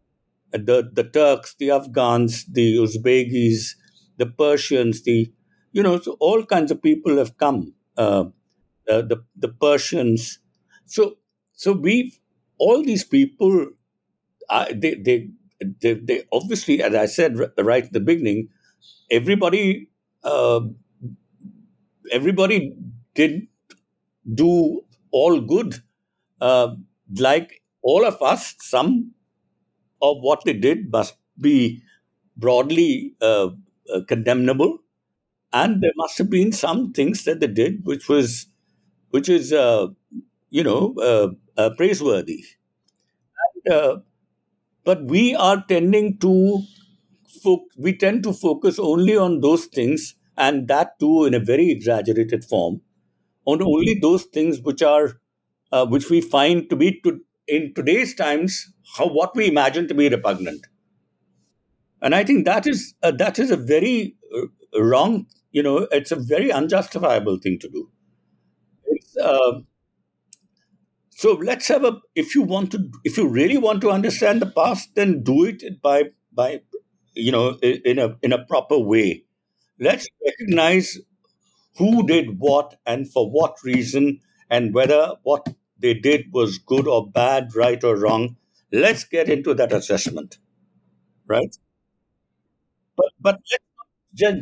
the 0.53 0.91
the 0.93 1.05
Turks, 1.05 1.55
the 1.59 1.71
Afghans, 1.71 2.45
the 2.47 2.77
Uzbekis, 2.77 3.75
the 4.19 4.27
Persians, 4.27 5.03
the 5.03 5.33
you 5.73 5.83
know, 5.83 5.99
so 6.01 6.17
all 6.21 6.45
kinds 6.45 6.71
of 6.71 6.83
people 6.83 7.17
have 7.19 7.37
come. 7.39 7.75
Uh, 7.97 8.25
uh, 8.89 9.03
the 9.03 9.25
the 9.37 9.49
Persians. 9.49 10.39
So 10.87 11.19
so 11.53 11.73
we 11.73 12.15
all 12.59 12.83
these 12.83 13.05
people, 13.05 13.69
uh, 14.49 14.67
they, 14.75 14.95
they 14.95 15.29
they 15.81 15.95
they 15.95 16.25
obviously, 16.33 16.83
as 16.83 16.95
I 16.95 17.07
said 17.07 17.39
right 17.59 17.85
at 17.85 17.93
the 17.93 18.01
beginning, 18.01 18.49
everybody 19.11 19.89
uh, 20.25 20.61
everybody 22.11 22.75
did 23.15 23.49
do 24.35 24.83
all 25.11 25.41
good. 25.41 25.83
Uh, 26.41 26.75
like 27.19 27.63
all 27.83 28.05
of 28.05 28.21
us, 28.23 28.55
some 28.61 29.13
of 30.03 30.19
what 30.21 30.45
they 30.45 30.53
did 30.55 30.91
must 30.93 31.17
be 31.41 31.83
broadly 32.37 33.15
uh, 33.23 33.51
uh, 33.95 34.01
condemnable, 34.09 34.79
and 35.53 35.83
there 35.83 35.93
must 35.97 36.19
have 36.19 36.31
been 36.31 36.53
some 36.53 36.93
things 36.93 37.25
that 37.25 37.41
they 37.41 37.47
did 37.49 37.87
which 37.87 38.09
was 38.09 38.47
which 39.11 39.29
is 39.29 39.53
uh, 39.53 39.89
you 40.51 40.65
know 40.65 40.95
uh, 41.11 41.29
uh, 41.61 41.71
praiseworthy. 41.77 42.45
And, 43.65 43.75
uh, 43.75 43.97
but 44.85 45.05
we 45.05 45.35
are 45.35 45.65
tending 45.69 46.19
to 46.19 46.63
fo- 47.43 47.67
we 47.77 47.97
tend 47.97 48.23
to 48.25 48.33
focus 48.33 48.79
only 48.79 49.17
on 49.17 49.41
those 49.41 49.67
things, 49.67 50.15
and 50.37 50.69
that 50.69 50.99
too 51.01 51.25
in 51.25 51.35
a 51.35 51.41
very 51.41 51.71
exaggerated 51.71 52.45
form, 52.45 52.81
on 53.47 53.63
only 53.63 53.99
those 54.01 54.25
things 54.25 54.61
which 54.61 54.83
are 54.83 55.21
which 55.89 56.11
we 56.11 56.21
find 56.21 56.71
to 56.71 56.77
be 56.77 57.01
to, 57.03 57.21
in 57.59 57.73
today's 57.75 58.15
times 58.15 58.59
how 58.97 59.07
what 59.07 59.37
we 59.37 59.47
imagine 59.49 59.89
to 59.89 59.95
be 59.95 60.09
repugnant. 60.09 60.67
And 62.01 62.15
i 62.15 62.25
think 62.29 62.47
that 62.47 62.67
is 62.67 62.95
uh, 63.03 63.13
that 63.23 63.39
is 63.39 63.51
a 63.57 63.57
very 63.57 64.17
uh, 64.37 64.83
wrong 64.93 65.27
you 65.59 65.63
know 65.67 65.77
it's 65.99 66.15
a 66.17 66.17
very 66.17 66.51
unjustifiable 66.61 67.39
thing 67.43 67.59
to 67.61 67.69
do. 67.69 67.91
Uh, 69.23 69.61
so 71.11 71.35
let's 71.49 71.69
have 71.69 71.85
a 71.85 71.93
if 72.15 72.35
you 72.35 72.43
want 72.43 72.73
to 72.73 72.91
if 73.05 73.17
you 73.17 73.29
really 73.29 73.59
want 73.59 73.83
to 73.83 73.91
understand 73.91 74.43
the 74.43 74.51
past 74.59 74.95
then 74.95 75.23
do 75.23 75.45
it 75.45 75.63
by 75.83 76.05
by 76.33 76.61
you 77.15 77.31
know 77.31 77.47
in 77.63 77.99
a 77.99 78.17
in 78.23 78.33
a 78.33 78.45
proper 78.45 78.79
way. 78.79 79.25
Let's 79.79 80.07
recognize 80.27 80.99
who 81.77 82.07
did 82.07 82.39
what 82.39 82.77
and 82.87 83.11
for 83.11 83.31
what 83.31 83.57
reason 83.65 84.21
and 84.51 84.75
whether 84.75 85.15
what 85.23 85.49
they 85.83 85.95
did 85.95 86.33
was 86.33 86.59
good 86.59 86.89
or 86.89 87.11
bad, 87.11 87.57
right 87.57 87.83
or 87.85 87.97
wrong. 87.97 88.37
Let's 88.73 89.05
get 89.05 89.29
into 89.31 89.55
that 89.55 89.73
assessment, 89.73 90.39
right? 91.29 91.57
But 92.97 93.11
but 93.21 93.39
let's 93.51 93.65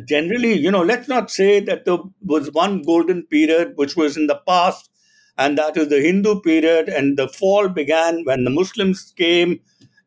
generally, 0.07 0.53
you 0.53 0.71
know, 0.71 0.83
let's 0.83 1.07
not 1.07 1.31
say 1.31 1.59
that 1.61 1.85
there 1.85 1.99
was 2.23 2.51
one 2.51 2.81
golden 2.83 3.23
period 3.23 3.73
which 3.75 3.95
was 3.95 4.17
in 4.17 4.27
the 4.27 4.41
past, 4.47 4.89
and 5.37 5.57
that 5.57 5.77
is 5.77 5.89
the 5.89 6.01
Hindu 6.01 6.41
period, 6.41 6.89
and 6.89 7.17
the 7.17 7.27
fall 7.29 7.69
began 7.69 8.23
when 8.25 8.43
the 8.43 8.49
Muslims 8.49 9.13
came. 9.17 9.59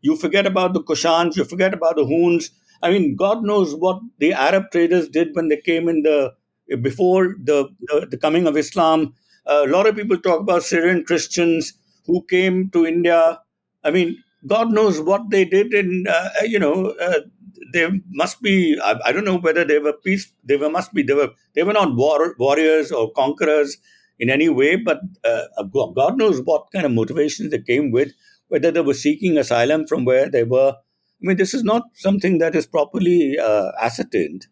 You 0.02 0.16
forget 0.16 0.46
about 0.46 0.74
the 0.74 0.82
Kushans, 0.82 1.36
you 1.36 1.44
forget 1.44 1.74
about 1.74 1.96
the 1.96 2.06
Huns. 2.06 2.50
I 2.82 2.90
mean, 2.90 3.16
God 3.16 3.42
knows 3.44 3.74
what 3.74 4.00
the 4.18 4.34
Arab 4.34 4.70
traders 4.72 5.08
did 5.08 5.34
when 5.34 5.48
they 5.48 5.56
came 5.58 5.88
in 5.88 6.02
the 6.02 6.34
before 6.82 7.36
the, 7.42 7.68
the, 7.88 8.06
the 8.10 8.16
coming 8.18 8.46
of 8.46 8.56
Islam 8.56 9.14
a 9.46 9.66
lot 9.66 9.86
of 9.86 9.96
people 9.96 10.18
talk 10.18 10.40
about 10.40 10.62
Syrian 10.62 11.04
Christians 11.04 11.74
who 12.06 12.24
came 12.28 12.70
to 12.70 12.86
India. 12.86 13.40
I 13.84 13.90
mean, 13.90 14.18
God 14.46 14.72
knows 14.72 15.00
what 15.00 15.30
they 15.30 15.44
did, 15.44 15.72
and 15.74 16.08
uh, 16.08 16.28
you 16.44 16.58
know, 16.58 16.94
uh, 17.00 17.20
they 17.72 17.88
must 18.10 18.42
be. 18.42 18.78
I, 18.82 18.96
I, 19.06 19.12
don't 19.12 19.24
know 19.24 19.38
whether 19.38 19.64
they 19.64 19.78
were 19.78 19.94
peace. 20.04 20.32
They 20.44 20.56
were 20.56 20.70
must 20.70 20.92
be. 20.94 21.02
They 21.02 21.14
were. 21.14 21.30
They 21.54 21.62
were 21.62 21.72
not 21.72 21.96
war, 21.96 22.34
warriors 22.38 22.92
or 22.92 23.12
conquerors 23.12 23.78
in 24.18 24.30
any 24.30 24.48
way, 24.48 24.76
but 24.76 25.00
uh, 25.24 25.44
God 25.94 26.18
knows 26.18 26.40
what 26.42 26.66
kind 26.72 26.86
of 26.86 26.92
motivations 26.92 27.50
they 27.50 27.60
came 27.60 27.90
with. 27.90 28.12
Whether 28.48 28.70
they 28.70 28.82
were 28.82 28.94
seeking 28.94 29.38
asylum 29.38 29.86
from 29.86 30.04
where 30.04 30.30
they 30.30 30.44
were. 30.44 30.74
I 30.76 31.26
mean, 31.26 31.36
this 31.38 31.54
is 31.54 31.64
not 31.64 31.84
something 31.94 32.38
that 32.38 32.54
is 32.54 32.66
properly 32.66 33.38
uh, 33.38 33.72
ascertained. 33.80 34.46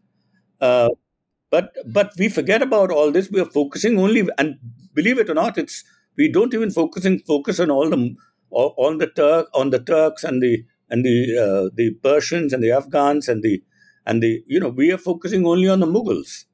But 1.52 1.72
but 1.98 2.12
we 2.18 2.28
forget 2.30 2.62
about 2.62 2.90
all 2.90 3.12
this. 3.12 3.30
We 3.30 3.40
are 3.40 3.50
focusing 3.60 3.98
only, 3.98 4.28
and 4.38 4.56
believe 4.94 5.18
it 5.18 5.30
or 5.30 5.34
not, 5.34 5.58
it's 5.58 5.84
we 6.18 6.28
don't 6.32 6.54
even 6.54 6.70
focusing 6.72 7.18
focus 7.20 7.60
on 7.60 7.70
all 7.70 7.88
the 7.90 8.16
on 8.50 8.98
the 8.98 9.06
Turk 9.08 9.48
on 9.54 9.70
the 9.70 9.78
Turks 9.78 10.24
and 10.24 10.42
the 10.42 10.64
and 10.90 11.04
the 11.04 11.16
uh, 11.46 11.70
the 11.74 11.92
Persians 12.08 12.52
and 12.52 12.62
the 12.64 12.72
Afghans 12.72 13.28
and 13.28 13.42
the 13.42 13.62
and 14.06 14.22
the 14.22 14.42
you 14.48 14.60
know 14.60 14.70
we 14.70 14.90
are 14.92 14.98
focusing 15.10 15.46
only 15.46 15.68
on 15.68 15.80
the 15.80 15.86
Mughals. 15.86 16.46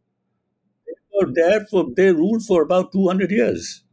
They 1.34 1.60
for 1.70 1.92
they 1.94 2.12
ruled 2.12 2.44
for 2.46 2.62
about 2.62 2.92
two 2.92 3.08
hundred 3.08 3.30
years. 3.30 3.84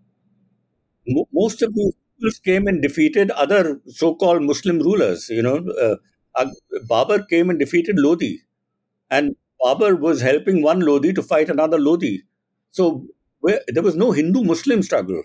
Most 1.34 1.62
of 1.62 1.74
the 1.74 1.94
Mughals 2.22 2.42
came 2.44 2.68
and 2.68 2.82
defeated 2.82 3.32
other 3.32 3.82
so-called 3.88 4.44
Muslim 4.44 4.80
rulers. 4.80 5.30
You 5.30 5.42
know, 5.42 5.58
uh, 5.82 5.96
Babur 6.90 7.28
came 7.30 7.50
and 7.50 7.60
defeated 7.60 7.96
Lodi, 7.98 8.40
and 9.12 9.36
Babur 9.62 10.00
was 10.00 10.22
helping 10.22 10.62
one 10.62 10.80
Lodi 10.80 11.14
to 11.14 11.24
fight 11.24 11.50
another 11.50 11.80
Lodi. 11.80 12.24
So 12.72 13.08
where, 13.40 13.62
there 13.68 13.84
was 13.84 13.96
no 13.96 14.12
Hindu 14.12 14.44
Muslim 14.44 14.84
struggle. 14.84 15.24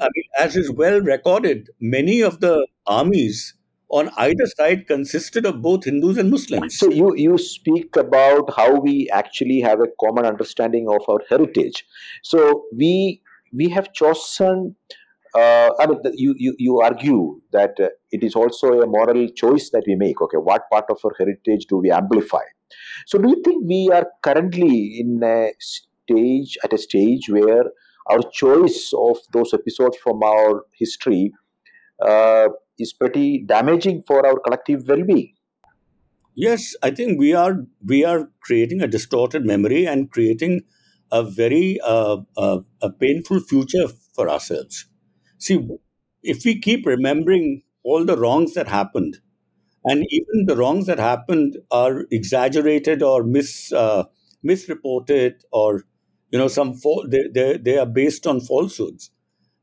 I 0.00 0.08
mean, 0.14 0.24
as 0.38 0.56
is 0.56 0.70
well 0.70 1.00
recorded, 1.00 1.68
many 1.80 2.20
of 2.20 2.40
the 2.40 2.66
armies 2.86 3.54
on 3.92 4.10
either 4.16 4.46
side 4.56 4.86
consisted 4.86 5.44
of 5.44 5.60
both 5.60 5.84
Hindus 5.84 6.16
and 6.16 6.30
Muslims. 6.30 6.78
So 6.78 6.90
you 6.90 7.14
you 7.14 7.38
speak 7.38 7.94
about 7.96 8.52
how 8.56 8.80
we 8.80 9.08
actually 9.10 9.60
have 9.60 9.80
a 9.80 9.88
common 10.00 10.24
understanding 10.24 10.88
of 10.88 11.02
our 11.08 11.20
heritage. 11.28 11.84
So 12.22 12.64
we 12.76 13.22
we 13.52 13.68
have 13.68 13.92
chosen. 13.92 14.76
Uh, 15.34 15.70
I 15.78 15.86
mean, 15.86 16.00
you, 16.14 16.34
you 16.36 16.54
you 16.58 16.80
argue 16.80 17.40
that 17.52 17.78
uh, 17.80 17.88
it 18.10 18.22
is 18.22 18.34
also 18.34 18.80
a 18.80 18.86
moral 18.86 19.28
choice 19.28 19.70
that 19.70 19.84
we 19.86 19.94
make. 19.94 20.20
Okay, 20.20 20.38
what 20.38 20.62
part 20.70 20.90
of 20.90 20.98
our 21.04 21.12
heritage 21.18 21.66
do 21.66 21.76
we 21.76 21.90
amplify? 21.90 22.44
So, 23.06 23.18
do 23.18 23.28
you 23.28 23.42
think 23.44 23.64
we 23.66 23.90
are 23.92 24.06
currently 24.22 24.98
in 25.00 25.20
a 25.22 25.52
stage 25.58 26.56
at 26.64 26.72
a 26.72 26.78
stage 26.78 27.28
where 27.28 27.64
our 28.10 28.20
choice 28.32 28.92
of 28.96 29.18
those 29.32 29.54
episodes 29.54 29.96
from 30.02 30.22
our 30.22 30.64
history 30.78 31.32
uh, 32.04 32.48
is 32.78 32.92
pretty 32.92 33.44
damaging 33.46 34.02
for 34.06 34.26
our 34.26 34.38
collective 34.40 34.84
well-being? 34.88 35.34
Yes, 36.34 36.74
I 36.82 36.90
think 36.90 37.18
we 37.18 37.34
are 37.34 37.66
we 37.84 38.04
are 38.04 38.30
creating 38.42 38.80
a 38.80 38.86
distorted 38.86 39.44
memory 39.44 39.86
and 39.86 40.10
creating 40.10 40.62
a 41.10 41.22
very 41.22 41.78
uh, 41.84 42.18
uh, 42.36 42.60
a 42.80 42.90
painful 42.90 43.40
future 43.40 43.86
for 44.14 44.30
ourselves. 44.30 44.86
See, 45.38 45.68
if 46.22 46.44
we 46.44 46.58
keep 46.58 46.86
remembering 46.86 47.62
all 47.84 48.04
the 48.04 48.16
wrongs 48.16 48.54
that 48.54 48.68
happened, 48.68 49.18
and 49.84 50.04
even 50.10 50.46
the 50.46 50.56
wrongs 50.56 50.86
that 50.86 50.98
happened 50.98 51.58
are 51.70 52.04
exaggerated 52.10 53.02
or 53.02 53.24
mis 53.24 53.72
uh, 53.72 54.04
misreported, 54.42 55.44
or 55.52 55.84
you 56.30 56.38
know, 56.38 56.48
some 56.48 56.74
fa- 56.74 57.06
they, 57.08 57.24
they 57.32 57.56
they 57.58 57.78
are 57.78 57.86
based 57.86 58.26
on 58.26 58.40
falsehoods, 58.40 59.10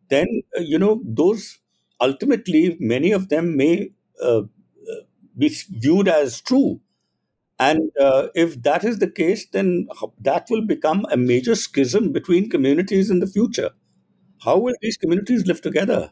then 0.10 0.28
uh, 0.58 0.62
you 0.62 0.80
know 0.80 1.02
those 1.06 1.60
ultimately 2.02 2.78
many 2.80 3.12
of 3.12 3.30
them 3.30 3.58
may 3.58 3.92
uh 4.24 4.42
be 5.38 5.50
viewed 5.72 6.08
as 6.08 6.42
true 6.42 6.80
and 7.60 7.92
uh, 8.02 8.28
if 8.36 8.62
that 8.64 8.84
is 8.84 9.00
the 9.00 9.10
case, 9.10 9.48
then 9.52 9.88
that 10.22 10.48
will 10.50 10.62
become 10.66 11.06
a 11.12 11.18
major 11.18 11.56
schism 11.56 12.12
between 12.12 12.50
communities 12.50 13.10
in 13.12 13.20
the 13.20 13.28
future. 13.28 13.72
How 14.44 14.58
will 14.60 14.76
these 14.82 14.98
communities 14.98 15.48
live 15.48 15.62
together? 15.62 16.12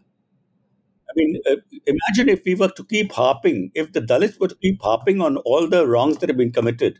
I 1.09 1.13
mean, 1.15 1.41
uh, 1.49 1.55
imagine 1.85 2.29
if 2.29 2.43
we 2.45 2.55
were 2.55 2.69
to 2.69 2.83
keep 2.83 3.11
harping, 3.13 3.71
if 3.75 3.93
the 3.93 4.01
Dalits 4.01 4.39
were 4.39 4.49
to 4.49 4.55
keep 4.55 4.81
harping 4.81 5.21
on 5.21 5.37
all 5.37 5.67
the 5.67 5.87
wrongs 5.87 6.17
that 6.17 6.29
have 6.29 6.37
been 6.37 6.51
committed 6.51 6.99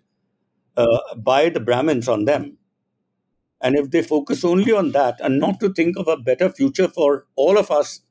uh, 0.77 0.99
by 1.17 1.49
the 1.49 1.59
Brahmins 1.61 2.07
on 2.07 2.25
them. 2.25 2.57
And 3.61 3.75
if 3.75 3.89
they 3.91 4.01
focus 4.03 4.43
only 4.43 4.71
on 4.71 4.91
that 4.91 5.19
and 5.21 5.39
not 5.39 5.59
to 5.61 5.71
think 5.73 5.97
of 5.97 6.07
a 6.07 6.17
better 6.17 6.49
future 6.49 6.87
for 6.87 7.25
all 7.35 7.57
of 7.57 7.71
us 7.71 8.01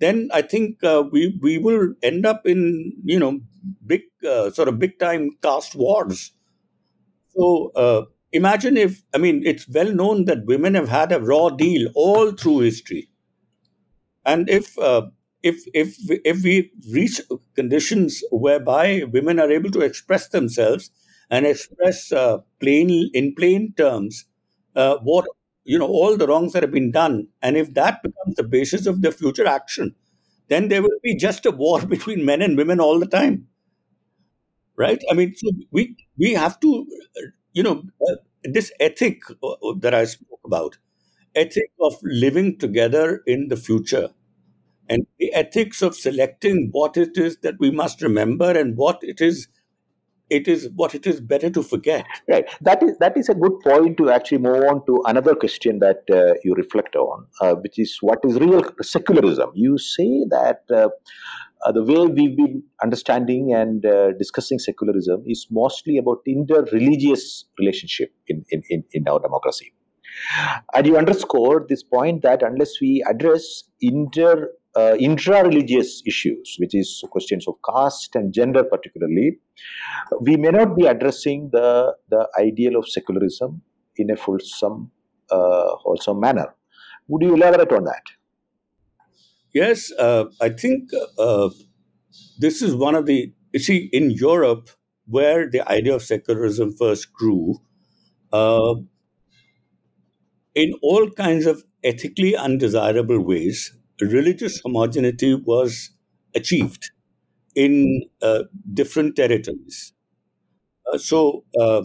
then 0.00 0.30
I 0.34 0.42
think 0.42 0.84
uh, 0.84 1.04
we 1.10 1.38
we 1.42 1.58
will 1.58 1.94
end 2.02 2.26
up 2.26 2.46
in 2.46 2.94
you 3.04 3.18
know 3.18 3.40
big 3.86 4.02
uh, 4.28 4.50
sort 4.50 4.68
of 4.68 4.78
big 4.78 4.98
time 4.98 5.30
caste 5.42 5.74
wars. 5.76 6.32
So 7.36 7.72
uh, 7.74 8.04
imagine 8.32 8.76
if 8.76 9.02
I 9.14 9.18
mean 9.18 9.42
it's 9.46 9.68
well 9.68 9.92
known 9.92 10.26
that 10.26 10.44
women 10.46 10.74
have 10.74 10.88
had 10.88 11.12
a 11.12 11.20
raw 11.20 11.48
deal 11.50 11.90
all 11.94 12.32
through 12.32 12.60
history, 12.60 13.08
and 14.24 14.48
if 14.48 14.78
uh, 14.78 15.02
if 15.42 15.62
if 15.74 15.96
if 16.24 16.42
we 16.42 16.70
reach 16.92 17.20
conditions 17.54 18.22
whereby 18.30 19.02
women 19.12 19.38
are 19.38 19.50
able 19.50 19.70
to 19.70 19.80
express 19.80 20.28
themselves 20.28 20.90
and 21.30 21.46
express 21.46 22.12
uh, 22.12 22.38
plain 22.60 22.90
in 23.14 23.34
plain 23.34 23.72
terms 23.76 24.24
uh, 24.76 24.96
what 25.02 25.26
you 25.64 25.78
know 25.78 25.86
all 25.86 26.16
the 26.16 26.26
wrongs 26.26 26.52
that 26.52 26.62
have 26.62 26.72
been 26.72 26.90
done 26.90 27.28
and 27.42 27.56
if 27.56 27.72
that 27.74 28.02
becomes 28.02 28.34
the 28.36 28.42
basis 28.42 28.86
of 28.86 29.02
their 29.02 29.12
future 29.12 29.46
action 29.46 29.94
then 30.48 30.68
there 30.68 30.82
will 30.82 31.00
be 31.02 31.14
just 31.14 31.46
a 31.46 31.50
war 31.50 31.84
between 31.94 32.24
men 32.24 32.42
and 32.42 32.56
women 32.56 32.80
all 32.80 32.98
the 32.98 33.06
time. 33.06 33.46
Right? 34.76 35.02
I 35.10 35.14
mean 35.14 35.34
so 35.34 35.50
we 35.72 35.96
we 36.18 36.34
have 36.34 36.60
to 36.60 36.86
you 37.52 37.62
know 37.64 37.82
uh, 38.08 38.16
this 38.44 38.72
ethic 38.80 39.22
uh, 39.42 39.56
that 39.80 39.94
i 39.94 40.04
spoke 40.04 40.40
about 40.44 40.78
ethic 41.34 41.70
of 41.80 41.94
living 42.04 42.58
together 42.58 43.22
in 43.26 43.48
the 43.48 43.56
future 43.56 44.10
and 44.88 45.06
the 45.18 45.32
ethics 45.34 45.82
of 45.82 45.94
selecting 45.94 46.68
what 46.72 46.96
it 46.96 47.16
is 47.16 47.38
that 47.42 47.54
we 47.58 47.70
must 47.70 48.02
remember 48.02 48.50
and 48.50 48.76
what 48.76 48.98
it 49.02 49.20
is 49.20 49.48
it 50.30 50.46
is 50.46 50.68
what 50.74 50.94
it 50.94 51.06
is 51.06 51.20
better 51.20 51.48
to 51.50 51.62
forget. 51.62 52.04
Right. 52.28 52.44
That 52.60 52.82
is 52.82 52.98
that 52.98 53.16
is 53.16 53.28
a 53.28 53.34
good 53.34 53.58
point 53.60 53.96
to 53.98 54.10
actually 54.10 54.38
move 54.38 54.62
on 54.64 54.84
to 54.86 55.02
another 55.06 55.34
question 55.34 55.78
that 55.78 56.02
uh, 56.12 56.34
you 56.44 56.54
reflect 56.54 56.96
on, 56.96 57.26
uh, 57.40 57.54
which 57.54 57.78
is 57.78 57.96
what 58.00 58.18
is 58.24 58.38
real 58.38 58.62
secularism. 58.82 59.50
You 59.54 59.78
say 59.78 60.24
that. 60.30 60.62
Uh, 60.70 60.88
uh 61.66 61.72
the 61.72 61.82
way 61.82 62.06
we've 62.06 62.36
been 62.36 62.62
understanding 62.84 63.52
and 63.52 63.84
uh, 63.84 64.12
discussing 64.12 64.60
secularism 64.60 65.24
is 65.26 65.48
mostly 65.50 65.96
about 65.98 66.18
inter-religious 66.24 67.46
relationship 67.58 68.12
in, 68.28 68.44
in, 68.50 68.62
in, 68.70 68.84
in 68.92 69.08
our 69.08 69.18
democracy. 69.18 69.72
And 70.72 70.86
you 70.86 70.96
underscore 70.96 71.66
this 71.68 71.82
point 71.82 72.22
that 72.22 72.42
unless 72.42 72.80
we 72.80 73.04
address 73.10 73.64
inter 73.80 74.50
uh, 74.76 74.96
intra-religious 74.98 76.02
issues, 76.06 76.56
which 76.58 76.74
is 76.74 77.02
questions 77.10 77.46
of 77.48 77.54
caste 77.68 78.14
and 78.14 78.32
gender 78.32 78.64
particularly, 78.64 79.38
we 80.20 80.36
may 80.36 80.50
not 80.50 80.76
be 80.76 80.86
addressing 80.86 81.50
the, 81.52 81.94
the 82.10 82.28
ideal 82.38 82.76
of 82.76 82.88
secularism 82.88 83.62
in 83.96 84.10
a 84.10 84.16
fulsome, 84.16 84.90
uh, 85.30 85.68
wholesome 85.82 86.20
manner. 86.20 86.54
Would 87.08 87.22
you 87.22 87.34
elaborate 87.34 87.72
on 87.72 87.84
that? 87.84 88.02
Yes, 89.54 89.90
uh, 89.98 90.26
I 90.40 90.50
think 90.50 90.90
uh, 91.18 91.48
this 92.38 92.60
is 92.62 92.74
one 92.74 92.94
of 92.94 93.06
the, 93.06 93.32
you 93.52 93.60
see, 93.60 93.88
in 93.92 94.10
Europe, 94.10 94.70
where 95.06 95.48
the 95.48 95.66
idea 95.70 95.94
of 95.94 96.02
secularism 96.02 96.76
first 96.76 97.12
grew, 97.12 97.56
uh, 98.32 98.74
in 100.54 100.74
all 100.82 101.08
kinds 101.10 101.46
of 101.46 101.64
ethically 101.82 102.36
undesirable 102.36 103.24
ways, 103.24 103.74
religious 104.00 104.60
homogeneity 104.64 105.34
was 105.34 105.90
achieved 106.34 106.90
in 107.54 108.02
uh, 108.22 108.44
different 108.74 109.16
territories. 109.16 109.92
Uh, 110.92 110.98
so 110.98 111.44
uh, 111.60 111.82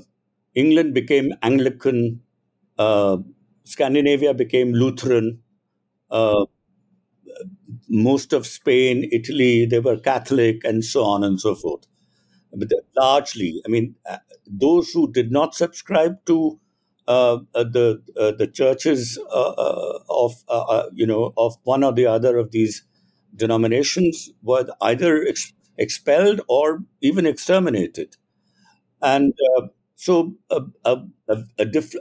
England 0.55 0.93
became 0.93 1.33
Anglican, 1.41 2.21
uh, 2.77 3.17
Scandinavia 3.65 4.33
became 4.33 4.73
Lutheran, 4.73 5.41
uh, 6.11 6.45
most 7.89 8.33
of 8.33 8.45
Spain, 8.45 9.09
Italy, 9.11 9.65
they 9.65 9.79
were 9.79 9.97
Catholic, 9.97 10.63
and 10.63 10.83
so 10.83 11.03
on 11.03 11.23
and 11.23 11.39
so 11.39 11.55
forth. 11.55 11.85
But 12.55 12.69
largely, 12.97 13.61
I 13.65 13.69
mean, 13.69 13.95
uh, 14.09 14.19
those 14.47 14.91
who 14.91 15.11
did 15.11 15.31
not 15.31 15.55
subscribe 15.55 16.25
to 16.27 16.59
uh, 17.07 17.39
uh, 17.53 17.63
the 17.63 18.01
uh, 18.19 18.31
the 18.31 18.47
churches 18.47 19.17
of 19.29 20.33
you 20.93 21.05
know 21.05 21.33
of 21.37 21.55
one 21.63 21.83
or 21.83 21.91
the 21.93 22.05
other 22.05 22.37
of 22.37 22.51
these 22.51 22.83
denominations 23.35 24.29
were 24.41 24.65
either 24.81 25.23
ex- 25.25 25.53
expelled 25.77 26.41
or 26.47 26.83
even 27.01 27.25
exterminated, 27.25 28.15
and 29.01 29.33
so 29.95 30.35
diff- 31.71 31.95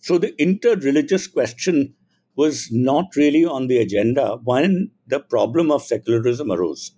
so 0.00 0.18
the 0.18 0.34
inter-religious 0.40 1.26
question 1.26 1.94
was 2.36 2.68
not 2.70 3.16
really 3.16 3.44
on 3.44 3.66
the 3.66 3.78
agenda 3.78 4.38
when 4.44 4.90
the 5.06 5.20
problem 5.20 5.70
of 5.72 5.82
secularism 5.82 6.52
arose. 6.52 6.92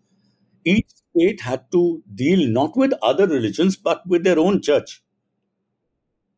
Each 0.64 0.86
state 1.14 1.42
had 1.42 1.70
to 1.72 2.02
deal 2.14 2.48
not 2.48 2.76
with 2.76 2.92
other 3.02 3.26
religions 3.26 3.76
but 3.76 4.06
with 4.08 4.24
their 4.24 4.38
own 4.38 4.62
church. 4.62 5.02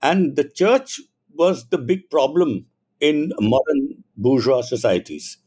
And 0.03 0.36
the 0.36 0.44
church 0.44 1.01
was 1.34 1.68
the 1.68 1.78
big 1.78 2.11
problem 2.11 2.66
in 3.01 3.32
modern 3.40 4.05
bourgeois 4.16 4.62
societies 4.62 5.38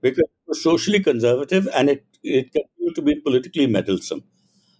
because 0.00 0.18
it 0.24 0.48
was 0.48 0.62
socially 0.62 1.00
conservative 1.00 1.68
and 1.74 1.90
it, 1.90 2.04
it 2.22 2.52
continued 2.52 2.94
to 2.94 3.02
be 3.02 3.14
politically 3.16 3.66
meddlesome. 3.66 4.24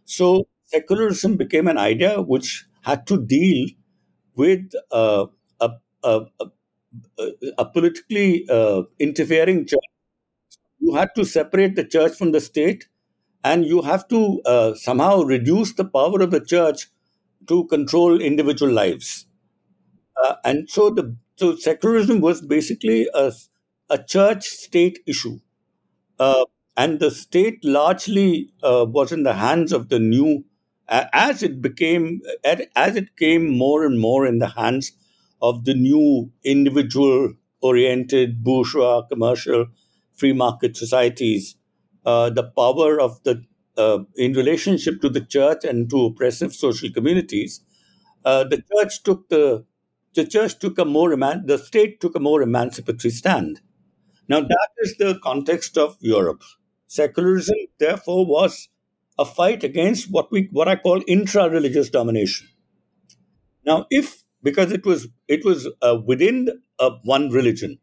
So 0.05 0.49
secularism 0.67 1.37
became 1.37 1.69
an 1.69 1.79
idea 1.79 2.21
which 2.23 2.67
had 2.83 3.07
to 3.09 3.19
deal 3.25 3.69
with 4.37 4.73
uh, 4.93 5.27
a, 5.61 5.71
a, 6.05 6.21
a, 6.41 6.47
a, 7.59 7.65
politically 7.67 8.47
uh, 8.49 8.83
interfering 8.99 9.67
church. 9.67 9.81
You 10.81 10.95
had 10.95 11.15
to 11.17 11.25
separate 11.25 11.77
the 11.77 11.85
church 11.85 12.17
from 12.17 12.33
the 12.33 12.41
state 12.41 12.89
and 13.45 13.65
you 13.65 13.83
have 13.83 14.09
to 14.09 14.41
uh, 14.47 14.75
somehow 14.75 15.23
reduce 15.23 15.75
the 15.75 15.85
power 15.85 16.21
of 16.23 16.31
the 16.31 16.45
church 16.45 16.89
to 17.49 17.65
control 17.67 18.21
individual 18.21 18.73
lives. 18.73 19.27
Uh, 20.23 20.35
and 20.45 20.69
so 20.69 20.91
the 20.91 21.17
so 21.37 21.55
secularism 21.57 22.21
was 22.21 22.41
basically 22.43 23.09
a, 23.15 23.33
a 23.91 23.99
church 24.03 24.45
state 24.45 24.99
issue. 25.07 25.39
Uh, 26.19 26.45
and 26.77 27.01
the 27.01 27.11
state 27.11 27.65
largely 27.65 28.53
uh, 28.63 28.85
was 28.89 29.13
in 29.13 29.23
the 29.25 29.35
hands 29.35 29.73
of 29.73 29.89
the 29.89 29.99
new 29.99 30.45
as 30.91 31.43
it 31.43 31.61
became 31.61 32.23
as 32.45 32.97
it 32.97 33.17
came 33.17 33.49
more 33.59 33.85
and 33.85 34.01
more 34.01 34.27
in 34.27 34.39
the 34.39 34.49
hands 34.49 34.93
of 35.43 35.65
the 35.67 35.75
new 35.75 36.33
individual 36.45 37.35
oriented 37.61 38.43
bourgeois 38.43 39.03
commercial 39.03 39.67
free 40.15 40.33
market 40.33 40.77
societies 40.77 41.57
uh, 42.07 42.31
the 42.31 42.45
power 42.45 43.01
of 43.01 43.23
the 43.25 43.45
uh, 43.79 44.01
in 44.17 44.33
relationship 44.33 45.01
to 45.01 45.09
the 45.09 45.21
church 45.21 45.65
and 45.65 45.89
to 45.89 46.07
oppressive 46.07 46.53
social 46.53 46.91
communities 46.91 47.61
uh, 48.25 48.45
the 48.45 48.63
church 48.73 49.03
took 49.03 49.29
the 49.29 49.65
the 50.15 50.27
church 50.27 50.59
took 50.59 50.79
a 50.79 50.85
more 50.85 51.17
the 51.17 51.59
state 51.59 52.01
took 52.01 52.17
a 52.17 52.21
more 52.21 52.43
emancipatory 52.43 53.11
stand. 53.11 53.61
Now 54.29 54.41
that 54.41 54.69
is 54.79 54.97
the 54.99 55.19
context 55.23 55.79
of 55.79 55.97
Europe. 56.01 56.43
Secularism, 56.87 57.57
therefore, 57.79 58.27
was 58.27 58.69
a 59.19 59.25
fight 59.25 59.63
against 59.65 60.11
what 60.11 60.31
we 60.33 60.49
what 60.53 60.69
I 60.69 60.77
call 60.77 61.03
intra-religious 61.07 61.91
domination. 61.91 62.49
Now, 63.65 63.87
if 63.91 64.25
because 64.43 64.73
it 64.73 64.85
was 64.85 65.09
it 65.29 65.45
was 65.45 65.69
uh, 65.83 65.99
within 66.05 66.49
uh, 66.79 66.91
one 67.05 67.31
religion, 67.31 67.79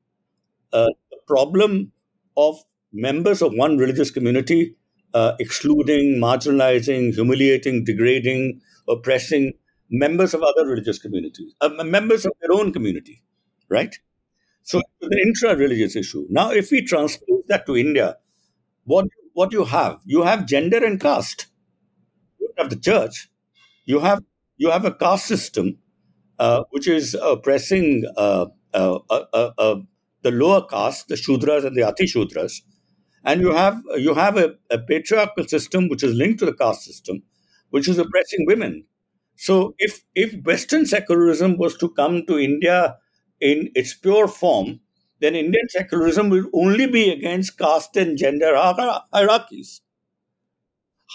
uh, 0.74 0.88
the 1.12 1.18
problem 1.28 1.92
of 2.36 2.58
members 2.92 3.42
of 3.42 3.54
one 3.54 3.78
religious 3.78 4.12
community 4.12 4.76
uh, 5.16 5.36
excluding, 5.40 6.20
marginalizing, 6.20 7.16
humiliating, 7.16 7.86
degrading, 7.86 8.62
oppressing 8.90 9.54
members 9.90 10.36
of 10.36 10.44
other 10.44 10.68
religious 10.68 11.00
communities, 11.00 11.54
uh, 11.62 11.70
members 11.86 12.26
of 12.26 12.34
their 12.42 12.54
own 12.54 12.74
community, 12.74 13.24
right? 13.70 13.96
So 14.64 14.80
it's 14.80 15.14
an 15.14 15.20
intra-religious 15.20 15.96
issue. 15.96 16.28
Now, 16.30 16.52
if 16.52 16.72
we 16.72 16.82
transpose 16.84 17.44
that 17.48 17.66
to 17.68 17.78
India, 17.78 18.18
what 18.86 19.08
what 19.34 19.54
you 19.54 19.66
have? 19.66 20.00
You 20.06 20.24
have 20.24 20.46
gender 20.48 20.84
and 20.84 21.00
caste. 21.00 21.48
You 22.40 22.50
have 22.58 22.70
the 22.70 22.78
church. 22.78 23.30
You 23.86 24.00
have 24.00 24.24
you 24.58 24.72
have 24.72 24.86
a 24.86 24.94
caste 24.94 25.28
system 25.28 25.78
uh, 26.40 26.64
which 26.72 26.88
is 26.88 27.16
oppressing 27.22 28.06
uh, 28.18 28.48
uh, 28.74 29.00
uh, 29.10 29.52
uh, 29.58 29.76
the 30.24 30.32
lower 30.32 30.66
caste, 30.66 31.08
the 31.08 31.16
Shudras 31.16 31.66
and 31.66 31.76
the 31.76 31.84
Ati 31.84 32.06
Shudras, 32.06 32.62
and 33.26 33.42
you 33.42 33.54
have 33.54 33.82
you 33.98 34.14
have 34.14 34.38
a, 34.38 34.56
a 34.70 34.78
patriarchal 34.80 35.48
system 35.48 35.90
which 35.90 36.04
is 36.04 36.16
linked 36.16 36.40
to 36.40 36.46
the 36.46 36.54
caste 36.54 36.84
system, 36.84 37.24
which 37.70 37.88
is 37.90 37.98
oppressing 37.98 38.46
women. 38.48 38.86
So, 39.38 39.76
if 39.80 40.04
if 40.16 40.44
Western 40.46 40.86
secularism 40.86 41.58
was 41.58 41.78
to 41.78 41.90
come 41.90 42.26
to 42.28 42.40
India 42.40 42.98
in 43.42 43.72
its 43.76 43.94
pure 43.94 44.28
form, 44.28 44.80
then 45.20 45.36
Indian 45.36 45.68
secularism 45.70 46.30
will 46.30 46.48
only 46.54 46.88
be 46.88 47.10
against 47.10 47.58
caste 47.58 47.98
and 47.98 48.18
gender 48.18 48.54
hierarchies. 48.56 49.82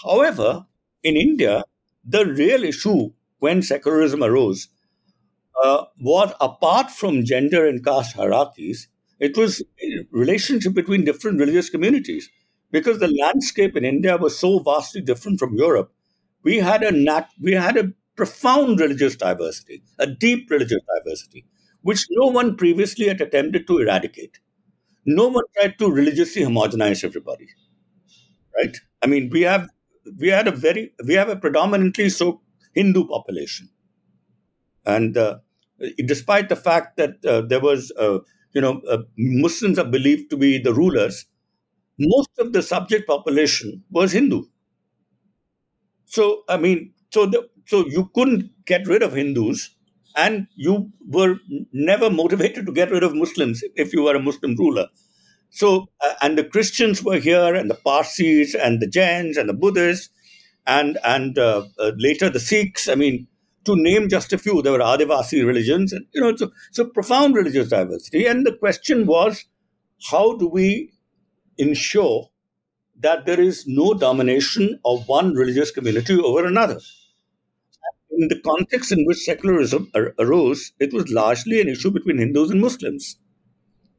However, 0.03 0.65
in 1.01 1.15
India, 1.15 1.63
the 2.03 2.25
real 2.25 2.63
issue 2.65 3.11
when 3.39 3.61
secularism 3.61 4.21
arose 4.21 4.67
uh, 5.63 5.85
was 5.99 6.33
apart 6.41 6.91
from 6.91 7.25
gender 7.25 7.67
and 7.67 7.83
caste 7.83 8.15
hierarchies, 8.15 8.87
it 9.21 9.37
was 9.37 9.63
relationship 10.11 10.73
between 10.73 11.05
different 11.05 11.39
religious 11.39 11.69
communities. 11.69 12.29
Because 12.71 12.99
the 12.99 13.09
landscape 13.23 13.77
in 13.77 13.85
India 13.85 14.17
was 14.17 14.39
so 14.39 14.59
vastly 14.59 15.01
different 15.01 15.39
from 15.39 15.55
Europe, 15.55 15.93
we 16.43 16.57
had 16.57 16.83
a 16.83 16.91
nat- 16.91 17.29
we 17.41 17.53
had 17.53 17.77
a 17.77 17.93
profound 18.17 18.79
religious 18.81 19.15
diversity, 19.15 19.83
a 19.99 20.07
deep 20.07 20.49
religious 20.51 20.81
diversity 20.97 21.45
which 21.83 22.05
no 22.11 22.27
one 22.27 22.55
previously 22.55 23.07
had 23.07 23.21
attempted 23.21 23.67
to 23.67 23.79
eradicate. 23.79 24.39
No 25.05 25.27
one 25.29 25.43
tried 25.57 25.79
to 25.79 25.91
religiously 25.91 26.43
homogenize 26.43 27.03
everybody. 27.03 27.47
Right? 28.57 28.77
I 29.01 29.07
mean, 29.07 29.29
we 29.31 29.41
have 29.41 29.69
we 30.17 30.29
had 30.29 30.47
a 30.47 30.51
very 30.51 30.93
we 31.05 31.13
have 31.15 31.29
a 31.29 31.35
predominantly 31.35 32.09
so 32.09 32.41
Hindu 32.73 33.07
population, 33.07 33.69
and 34.85 35.17
uh, 35.17 35.37
despite 36.05 36.49
the 36.49 36.55
fact 36.55 36.97
that 36.97 37.23
uh, 37.25 37.41
there 37.41 37.59
was 37.59 37.91
uh, 37.97 38.19
you 38.53 38.61
know 38.61 38.81
uh, 38.89 38.99
Muslims 39.17 39.79
are 39.79 39.85
believed 39.97 40.29
to 40.31 40.37
be 40.37 40.57
the 40.57 40.73
rulers, 40.73 41.25
most 41.99 42.31
of 42.39 42.53
the 42.53 42.61
subject 42.63 43.07
population 43.07 43.83
was 43.91 44.11
Hindu. 44.13 44.43
So 46.05 46.43
I 46.49 46.57
mean, 46.57 46.93
so 47.11 47.25
the, 47.25 47.49
so 47.65 47.85
you 47.87 48.09
couldn't 48.13 48.51
get 48.65 48.87
rid 48.87 49.01
of 49.03 49.13
Hindus 49.13 49.71
and 50.15 50.47
you 50.55 50.91
were 51.07 51.37
never 51.71 52.09
motivated 52.09 52.65
to 52.65 52.71
get 52.71 52.91
rid 52.91 53.03
of 53.03 53.15
Muslims 53.15 53.63
if 53.75 53.93
you 53.93 54.03
were 54.03 54.15
a 54.15 54.21
Muslim 54.21 54.55
ruler. 54.55 54.87
So, 55.51 55.87
uh, 56.05 56.13
and 56.21 56.37
the 56.37 56.45
Christians 56.45 57.03
were 57.03 57.19
here, 57.19 57.55
and 57.55 57.69
the 57.69 57.75
Parsis, 57.75 58.55
and 58.55 58.81
the 58.81 58.87
Jains, 58.87 59.37
and 59.37 59.49
the 59.49 59.53
Buddhists, 59.53 60.09
and 60.67 60.97
and 61.03 61.37
uh, 61.39 61.65
uh, 61.79 61.91
later 61.97 62.29
the 62.29 62.39
Sikhs. 62.39 62.89
I 62.89 62.95
mean, 62.95 63.27
to 63.65 63.75
name 63.75 64.09
just 64.09 64.33
a 64.33 64.37
few, 64.37 64.61
there 64.61 64.73
were 64.73 64.79
Adivasi 64.79 65.45
religions, 65.45 65.93
and 65.93 66.05
you 66.13 66.21
know, 66.21 66.35
so 66.35 66.51
so 66.71 66.85
profound 66.85 67.35
religious 67.35 67.69
diversity. 67.69 68.25
And 68.25 68.45
the 68.45 68.55
question 68.55 69.05
was, 69.05 69.45
how 70.09 70.35
do 70.37 70.47
we 70.47 70.93
ensure 71.57 72.29
that 72.99 73.25
there 73.25 73.39
is 73.39 73.65
no 73.67 73.93
domination 73.93 74.79
of 74.85 75.07
one 75.07 75.33
religious 75.33 75.71
community 75.71 76.19
over 76.19 76.45
another? 76.45 76.79
in 78.11 78.27
the 78.27 78.39
context 78.41 78.91
in 78.91 79.05
which 79.05 79.19
secularism 79.19 79.89
ar- 79.95 80.13
arose, 80.19 80.73
it 80.79 80.93
was 80.93 81.09
largely 81.11 81.61
an 81.61 81.67
issue 81.67 81.91
between 81.91 82.17
Hindus 82.17 82.51
and 82.51 82.61
Muslims. 82.61 83.17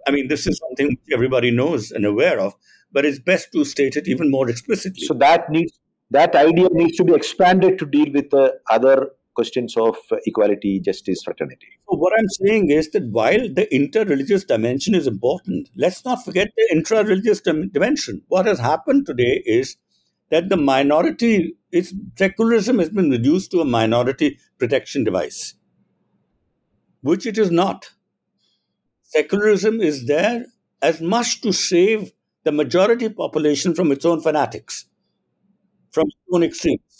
I 0.07 0.11
mean, 0.11 0.29
this 0.29 0.47
is 0.47 0.59
something 0.59 0.97
everybody 1.13 1.51
knows 1.51 1.91
and 1.91 2.05
aware 2.05 2.39
of, 2.39 2.55
but 2.93 3.05
it's 3.05 3.19
best 3.19 3.53
to 3.53 3.65
state 3.65 3.97
it 3.97 4.09
even 4.09 4.31
more 4.31 4.49
explicitly. 4.49 5.05
So 5.07 5.15
that 5.15 5.51
needs 5.51 5.79
that 6.11 6.35
idea 6.37 6.69
needs 6.73 6.97
to 6.99 7.05
be 7.05 7.15
expanded 7.15 7.79
to 7.79 7.87
deal 7.87 8.13
with 8.13 8.29
the 8.31 8.55
other 8.71 9.11
questions 9.35 9.77
of 9.77 9.97
equality, 10.27 10.81
justice, 10.81 11.23
fraternity. 11.23 11.69
So 11.91 11.97
what 11.97 12.13
I'm 12.19 12.29
saying 12.29 12.71
is 12.71 12.91
that 12.91 13.05
while 13.11 13.49
the 13.53 13.73
inter-religious 13.75 14.45
dimension 14.45 14.95
is 14.95 15.07
important, 15.07 15.69
let's 15.77 16.05
not 16.05 16.25
forget 16.25 16.49
the 16.57 16.69
intra-religious 16.77 17.41
dim- 17.41 17.71
dimension. 17.71 18.23
What 18.29 18.47
has 18.47 18.59
happened 18.59 19.07
today 19.07 19.43
is 19.47 19.77
that 20.31 20.49
the 20.49 20.57
minority 20.57 21.57
it's 21.71 21.95
secularism 22.19 22.79
has 22.79 22.91
been 22.91 23.11
reduced 23.11 23.51
to 23.51 23.61
a 23.61 23.65
minority 23.65 24.39
protection 24.59 25.05
device, 25.05 25.55
which 27.01 27.27
it 27.27 27.39
is 27.39 27.51
not. 27.51 27.91
Secularism 29.03 29.81
is 29.81 30.07
there 30.07 30.47
as 30.83 31.01
much 31.01 31.41
to 31.43 31.53
save 31.53 32.13
the 32.45 32.53
majority 32.53 33.09
population 33.09 33.75
from 33.75 33.93
its 33.93 34.05
own 34.05 34.21
fanatics, 34.21 34.87
from 35.91 36.05
its 36.07 36.17
own 36.33 36.43
extremes. 36.43 36.92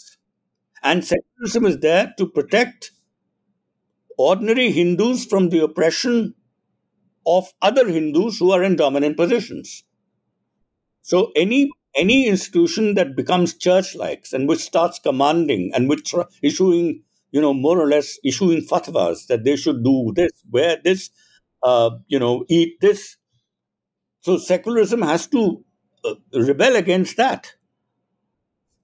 And 0.83 1.03
secularism 1.03 1.65
is 1.65 1.79
there 1.79 2.13
to 2.17 2.27
protect 2.27 2.91
ordinary 4.17 4.71
Hindus 4.71 5.25
from 5.25 5.49
the 5.49 5.63
oppression 5.63 6.35
of 7.25 7.53
other 7.61 7.87
Hindus 7.87 8.37
who 8.37 8.51
are 8.51 8.63
in 8.63 8.75
dominant 8.75 9.17
positions. 9.17 9.83
So 11.01 11.31
any 11.35 11.71
any 11.95 12.27
institution 12.27 12.95
that 12.95 13.15
becomes 13.15 13.53
church-like 13.55 14.25
and 14.33 14.47
which 14.49 14.59
starts 14.59 14.99
commanding 14.99 15.71
and 15.75 15.87
which 15.87 16.13
issuing, 16.41 17.03
you 17.31 17.39
know, 17.39 17.53
more 17.53 17.79
or 17.79 17.87
less 17.87 18.17
issuing 18.23 18.61
fatwas 18.61 19.27
that 19.27 19.43
they 19.43 19.55
should 19.55 19.83
do 19.83 20.11
this, 20.15 20.31
wear 20.49 20.79
this, 20.83 21.11
uh, 21.61 21.91
you 22.07 22.17
know, 22.17 22.45
eat 22.49 22.81
this. 22.81 23.17
So 24.21 24.37
secularism 24.37 25.03
has 25.03 25.27
to 25.27 25.63
uh, 26.03 26.15
rebel 26.33 26.75
against 26.75 27.17
that. 27.17 27.53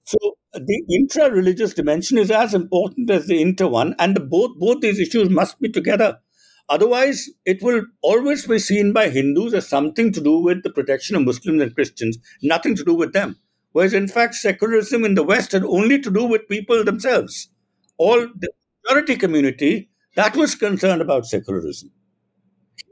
So 0.04 0.38
the 0.54 0.84
intra-religious 0.89 1.74
dimension 1.74 2.18
is 2.18 2.32
as 2.32 2.54
important 2.54 3.10
as 3.10 3.28
the 3.28 3.41
inter 3.41 3.68
one, 3.68 3.95
and 4.00 4.30
both 4.30 4.58
both 4.58 4.82
these 4.82 5.00
issues 5.00 5.30
must 5.30 5.60
be 5.60 5.70
together. 5.70 6.20
Otherwise, 6.70 7.30
it 7.45 7.64
will 7.64 7.84
always 8.02 8.45
be 8.45 8.60
seen 8.60 8.93
by 8.93 9.10
Hindus 9.10 9.54
as 9.54 9.68
something 9.68 10.12
to 10.12 10.22
do 10.22 10.38
with 10.39 10.64
the 10.64 10.70
protection 10.70 11.16
of 11.16 11.24
Muslims 11.24 11.62
and 11.62 11.74
Christians, 11.74 12.18
nothing 12.43 12.76
to 12.76 12.84
do 12.84 12.93
with 12.93 13.14
them. 13.14 13.38
Whereas, 13.72 13.93
in 13.93 14.08
fact, 14.08 14.36
secularism 14.36 15.04
in 15.04 15.16
the 15.16 15.24
West 15.24 15.52
had 15.52 15.64
only 15.64 16.00
to 16.00 16.12
do 16.12 16.26
with 16.26 16.47
people 16.47 16.84
themselves. 16.84 17.50
All 17.97 18.20
the 18.20 18.50
majority 18.86 19.16
community 19.16 19.89
that 20.16 20.36
was 20.36 20.56
concerned 20.56 21.02
about 21.02 21.26
secularism. 21.26 21.91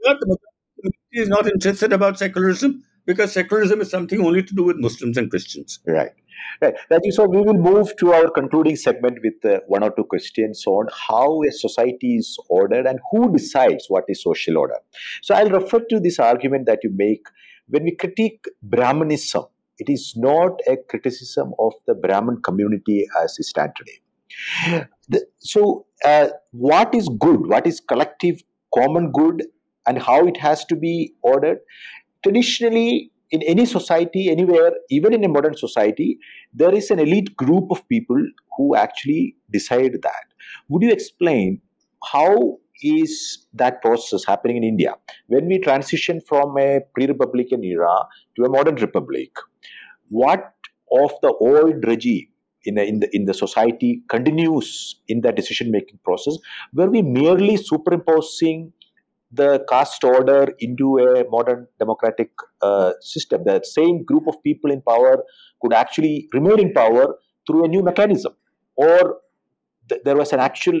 Here, 0.04 0.16
the 0.20 0.26
majority 0.26 0.44
community 0.80 1.22
is 1.22 1.28
not 1.28 1.46
interested 1.46 1.92
about 1.92 2.18
secularism 2.18 2.82
because 3.06 3.32
secularism 3.32 3.80
is 3.80 3.90
something 3.90 4.24
only 4.24 4.42
to 4.42 4.54
do 4.54 4.62
with 4.62 4.76
Muslims 4.76 5.16
and 5.16 5.30
Christians. 5.30 5.80
Right. 5.86 6.12
Right. 6.60 6.74
Rajeev, 6.90 7.12
so 7.12 7.26
we 7.26 7.38
will 7.38 7.54
move 7.54 7.94
to 7.96 8.12
our 8.12 8.30
concluding 8.30 8.76
segment 8.76 9.18
with 9.22 9.44
uh, 9.44 9.60
one 9.66 9.82
or 9.82 9.90
two 9.90 10.04
questions 10.04 10.64
on 10.66 10.86
how 11.08 11.42
a 11.42 11.52
society 11.52 12.16
is 12.16 12.36
ordered 12.48 12.86
and 12.86 12.98
who 13.10 13.32
decides 13.32 13.86
what 13.88 14.04
is 14.08 14.22
social 14.22 14.58
order. 14.58 14.76
So 15.22 15.34
I'll 15.34 15.50
refer 15.50 15.80
to 15.90 16.00
this 16.00 16.18
argument 16.18 16.66
that 16.66 16.80
you 16.82 16.90
make 16.94 17.22
when 17.68 17.84
we 17.84 17.94
critique 17.94 18.44
Brahmanism. 18.62 19.44
It 19.78 19.88
is 19.88 20.14
not 20.16 20.60
a 20.66 20.76
criticism 20.88 21.52
of 21.60 21.72
the 21.86 21.94
Brahmin 21.94 22.42
community 22.42 23.06
as 23.22 23.36
it 23.38 23.44
stands 23.44 23.74
today. 23.76 24.86
The, 25.08 25.24
so, 25.38 25.86
uh, 26.04 26.28
what 26.50 26.94
is 26.94 27.08
good? 27.18 27.46
What 27.46 27.66
is 27.66 27.80
collective 27.80 28.42
common 28.74 29.12
good, 29.12 29.44
and 29.86 30.02
how 30.02 30.26
it 30.26 30.36
has 30.36 30.64
to 30.66 30.76
be 30.76 31.14
ordered? 31.22 31.58
Traditionally, 32.22 33.12
in 33.30 33.42
any 33.42 33.66
society, 33.66 34.30
anywhere, 34.30 34.72
even 34.90 35.12
in 35.12 35.24
a 35.24 35.28
modern 35.28 35.56
society, 35.56 36.18
there 36.52 36.74
is 36.74 36.90
an 36.90 36.98
elite 36.98 37.36
group 37.36 37.70
of 37.70 37.86
people 37.88 38.16
who 38.56 38.74
actually 38.74 39.36
decide 39.50 39.92
that. 40.02 40.24
Would 40.68 40.82
you 40.82 40.90
explain 40.90 41.60
how 42.12 42.58
is 42.82 43.46
that 43.54 43.82
process 43.82 44.24
happening 44.24 44.56
in 44.56 44.64
India? 44.64 44.94
When 45.26 45.46
we 45.46 45.58
transition 45.58 46.20
from 46.20 46.56
a 46.58 46.80
pre-republican 46.94 47.64
era 47.64 48.06
to 48.36 48.44
a 48.44 48.48
modern 48.48 48.76
republic, 48.76 49.30
what 50.08 50.52
of 50.92 51.12
the 51.20 51.34
old 51.40 51.84
regime 51.86 52.28
in 52.64 52.76
the, 52.76 52.84
in 52.84 53.00
the 53.00 53.08
in 53.14 53.24
the 53.26 53.34
society 53.34 54.02
continues 54.08 54.96
in 55.08 55.20
that 55.20 55.36
decision 55.36 55.70
making 55.70 55.98
process? 56.04 56.36
Were 56.72 56.90
we 56.90 57.02
merely 57.02 57.56
superimposing 57.56 58.72
the 59.30 59.64
caste 59.68 60.04
order 60.04 60.48
into 60.58 60.98
a 60.98 61.24
modern 61.28 61.66
democratic 61.78 62.30
uh, 62.62 62.92
system. 63.00 63.42
The 63.44 63.62
same 63.62 64.04
group 64.04 64.26
of 64.26 64.42
people 64.42 64.70
in 64.70 64.82
power 64.82 65.22
could 65.60 65.72
actually 65.72 66.28
remain 66.32 66.60
in 66.60 66.72
power 66.72 67.16
through 67.46 67.64
a 67.64 67.68
new 67.68 67.82
mechanism, 67.82 68.34
or 68.76 69.18
th- 69.88 70.02
there 70.04 70.16
was 70.16 70.32
an 70.32 70.40
actual 70.40 70.80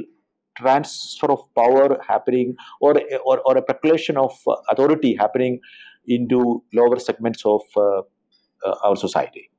transfer 0.56 1.30
of 1.30 1.40
power 1.54 1.98
happening, 2.06 2.56
or 2.80 2.94
or, 3.24 3.40
or 3.44 3.56
a 3.56 3.62
population 3.62 4.16
of 4.16 4.32
uh, 4.46 4.56
authority 4.70 5.14
happening 5.18 5.60
into 6.06 6.62
lower 6.72 6.98
segments 6.98 7.44
of 7.44 7.62
uh, 7.76 8.00
uh 8.64 8.74
our 8.84 8.96
society. 8.96 9.50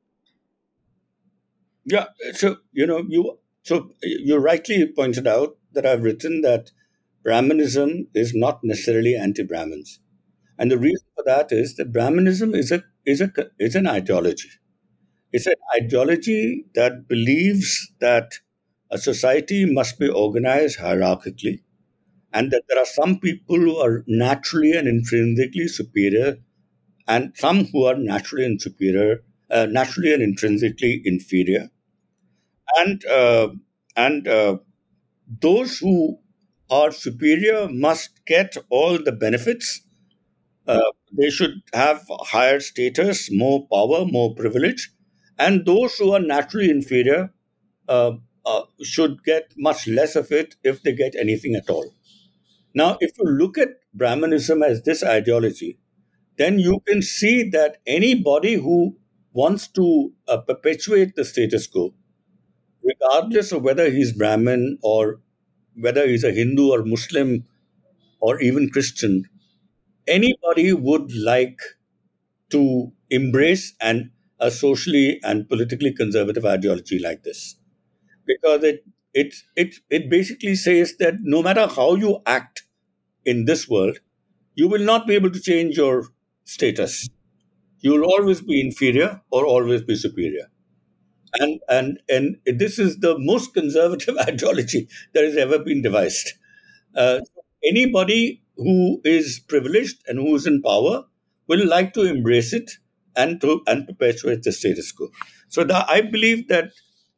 Yeah, 1.85 2.05
so 2.33 2.57
you 2.71 2.85
know 2.85 3.03
you 3.07 3.37
so 3.63 3.91
you 4.01 4.37
rightly 4.37 4.91
pointed 4.95 5.27
out 5.27 5.57
that 5.73 5.85
I've 5.85 6.03
written 6.03 6.41
that 6.41 6.71
Brahmanism 7.29 8.07
is 8.15 8.33
not 8.33 8.63
necessarily 8.63 9.15
anti 9.15 9.43
Brahmins. 9.43 9.99
And 10.57 10.71
the 10.71 10.79
reason 10.79 11.05
for 11.15 11.23
that 11.27 11.51
is 11.51 11.75
that 11.75 11.93
Brahmanism 11.93 12.55
is 12.55 12.71
a 12.71 12.83
is 13.05 13.21
a 13.21 13.31
is 13.59 13.75
an 13.75 13.85
ideology. 13.85 14.49
It's 15.31 15.45
an 15.45 15.61
ideology 15.79 16.65
that 16.73 17.07
believes 17.07 17.93
that 17.99 18.31
a 18.89 18.97
society 18.97 19.71
must 19.71 19.99
be 19.99 20.09
organized 20.09 20.79
hierarchically, 20.79 21.59
and 22.33 22.49
that 22.49 22.63
there 22.67 22.79
are 22.79 22.93
some 22.99 23.19
people 23.19 23.57
who 23.57 23.77
are 23.77 24.03
naturally 24.07 24.71
and 24.71 24.87
intrinsically 24.87 25.67
superior, 25.67 26.37
and 27.07 27.31
some 27.35 27.65
who 27.65 27.85
are 27.85 27.95
naturally 27.95 28.45
and 28.45 28.59
superior, 28.59 29.23
uh, 29.51 29.67
naturally 29.69 30.15
and 30.15 30.23
intrinsically 30.23 31.03
inferior, 31.05 31.69
and 32.79 33.05
uh, 33.05 33.49
and 33.95 34.27
uh, 34.27 34.57
those 35.41 35.77
who 35.77 36.17
are 36.69 36.91
superior 36.91 37.67
must 37.69 38.25
get 38.25 38.55
all 38.69 38.97
the 39.01 39.11
benefits. 39.11 39.81
Uh, 40.67 40.81
they 41.17 41.29
should 41.29 41.61
have 41.73 42.05
higher 42.09 42.59
status, 42.59 43.29
more 43.31 43.67
power, 43.67 44.05
more 44.05 44.35
privilege, 44.35 44.91
and 45.37 45.65
those 45.65 45.95
who 45.97 46.11
are 46.13 46.19
naturally 46.19 46.69
inferior 46.69 47.33
uh, 47.87 48.11
uh, 48.45 48.61
should 48.83 49.23
get 49.23 49.53
much 49.57 49.87
less 49.87 50.15
of 50.15 50.31
it 50.31 50.55
if 50.63 50.83
they 50.83 50.93
get 50.93 51.15
anything 51.15 51.55
at 51.55 51.69
all. 51.69 51.93
Now, 52.75 52.97
if 52.99 53.11
you 53.17 53.25
look 53.25 53.57
at 53.57 53.79
Brahmanism 53.93 54.61
as 54.61 54.83
this 54.83 55.03
ideology, 55.03 55.79
then 56.37 56.59
you 56.59 56.81
can 56.87 57.01
see 57.01 57.49
that 57.49 57.77
anybody 57.87 58.53
who 58.53 58.95
wants 59.33 59.67
to 59.69 60.11
uh, 60.27 60.37
perpetuate 60.37 61.15
the 61.15 61.25
status 61.25 61.67
quo, 61.67 61.93
regardless 62.83 63.51
of 63.51 63.63
whether 63.63 63.89
he's 63.89 64.13
Brahmin 64.13 64.77
or 64.81 65.19
whether 65.75 66.07
he's 66.07 66.23
a 66.23 66.31
Hindu 66.31 66.69
or 66.71 66.83
Muslim 66.83 67.45
or 68.19 68.41
even 68.41 68.69
Christian, 68.69 69.25
anybody 70.07 70.73
would 70.73 71.13
like 71.15 71.59
to 72.51 72.91
embrace 73.09 73.73
an, 73.81 74.11
a 74.39 74.51
socially 74.51 75.19
and 75.23 75.47
politically 75.47 75.93
conservative 75.93 76.45
ideology 76.45 76.99
like 76.99 77.23
this. 77.23 77.55
Because 78.27 78.63
it, 78.63 78.85
it, 79.13 79.35
it, 79.55 79.75
it 79.89 80.09
basically 80.09 80.55
says 80.55 80.95
that 80.99 81.15
no 81.21 81.43
matter 81.43 81.67
how 81.67 81.95
you 81.95 82.21
act 82.25 82.63
in 83.25 83.45
this 83.45 83.69
world, 83.69 83.99
you 84.55 84.67
will 84.67 84.83
not 84.83 85.07
be 85.07 85.15
able 85.15 85.31
to 85.31 85.39
change 85.41 85.77
your 85.77 86.05
status. 86.45 87.09
You 87.81 87.93
will 87.93 88.05
always 88.05 88.41
be 88.41 88.61
inferior 88.61 89.21
or 89.31 89.45
always 89.45 89.83
be 89.83 89.95
superior 89.95 90.47
and 91.39 91.59
and 91.69 91.99
and 92.09 92.37
this 92.59 92.79
is 92.79 92.97
the 92.99 93.17
most 93.19 93.53
conservative 93.53 94.17
ideology 94.27 94.87
that 95.13 95.23
has 95.23 95.37
ever 95.37 95.59
been 95.59 95.81
devised. 95.81 96.33
Uh, 96.95 97.19
anybody 97.63 98.41
who 98.57 99.01
is 99.03 99.39
privileged 99.47 99.97
and 100.07 100.19
who 100.19 100.35
is 100.35 100.45
in 100.47 100.61
power 100.61 101.05
will 101.47 101.67
like 101.67 101.93
to 101.93 102.01
embrace 102.03 102.53
it 102.53 102.71
and 103.15 103.41
to 103.41 103.61
and 103.67 103.87
perpetuate 103.87 104.43
the 104.43 104.51
status 104.51 104.91
quo. 104.91 105.09
So 105.47 105.63
the, 105.63 105.85
I 105.89 106.01
believe 106.01 106.47
that 106.49 106.71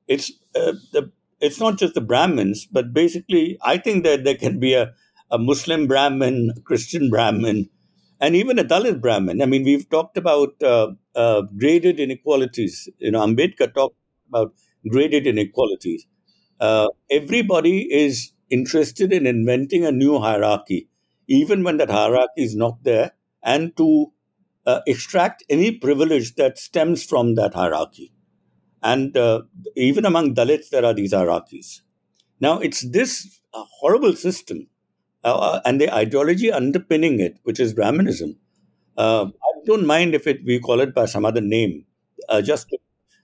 it's 0.07 0.31
uh, 0.55 0.73
the 0.93 1.11
it's 1.39 1.59
not 1.59 1.77
just 1.77 1.93
the 1.95 2.01
Brahmins, 2.01 2.65
but 2.71 2.93
basically 2.93 3.57
I 3.63 3.77
think 3.77 4.03
that 4.03 4.23
there 4.23 4.35
can 4.35 4.59
be 4.59 4.73
a, 4.73 4.93
a 5.31 5.37
Muslim 5.39 5.87
Brahmin, 5.87 6.51
a 6.55 6.61
Christian 6.61 7.09
Brahmin, 7.09 7.69
and 8.19 8.35
even 8.35 8.59
a 8.59 8.63
Dalit 8.63 9.01
Brahmin. 9.01 9.41
I 9.41 9.45
mean, 9.45 9.63
we've 9.63 9.89
talked 9.89 10.17
about 10.17 10.61
uh, 10.61 10.91
uh, 11.15 11.41
graded 11.57 11.99
inequalities. 11.99 12.87
You 12.99 13.11
know, 13.11 13.25
Ambedkar 13.25 13.73
talked 13.73 13.95
about 14.31 14.53
graded 14.89 15.27
inequalities. 15.27 16.07
Uh, 16.59 16.87
everybody 17.09 17.91
is 17.91 18.33
interested 18.49 19.11
in 19.11 19.25
inventing 19.25 19.85
a 19.85 19.91
new 19.91 20.19
hierarchy, 20.19 20.87
even 21.27 21.63
when 21.63 21.77
that 21.77 21.89
hierarchy 21.89 22.43
is 22.43 22.55
not 22.55 22.83
there, 22.83 23.11
and 23.43 23.75
to 23.77 24.11
uh, 24.65 24.81
extract 24.87 25.43
any 25.49 25.71
privilege 25.71 26.35
that 26.35 26.57
stems 26.57 27.03
from 27.03 27.35
that 27.35 27.53
hierarchy. 27.53 28.13
And 28.83 29.15
uh, 29.17 29.43
even 29.75 30.05
among 30.05 30.35
Dalits, 30.35 30.69
there 30.69 30.85
are 30.85 30.93
these 30.93 31.13
hierarchies. 31.13 31.83
Now, 32.39 32.59
it's 32.59 32.81
this 32.81 33.39
uh, 33.53 33.63
horrible 33.79 34.13
system 34.13 34.67
uh, 35.23 35.61
and 35.65 35.79
the 35.79 35.93
ideology 35.93 36.51
underpinning 36.51 37.19
it, 37.19 37.39
which 37.43 37.59
is 37.59 37.73
Brahmanism. 37.73 38.37
Uh, 38.97 39.25
I 39.25 39.65
don't 39.65 39.85
mind 39.85 40.15
if 40.15 40.27
it, 40.27 40.41
we 40.45 40.59
call 40.59 40.79
it 40.79 40.93
by 40.93 41.05
some 41.05 41.25
other 41.25 41.41
name, 41.41 41.85
just 42.43 42.69
to 42.69 42.77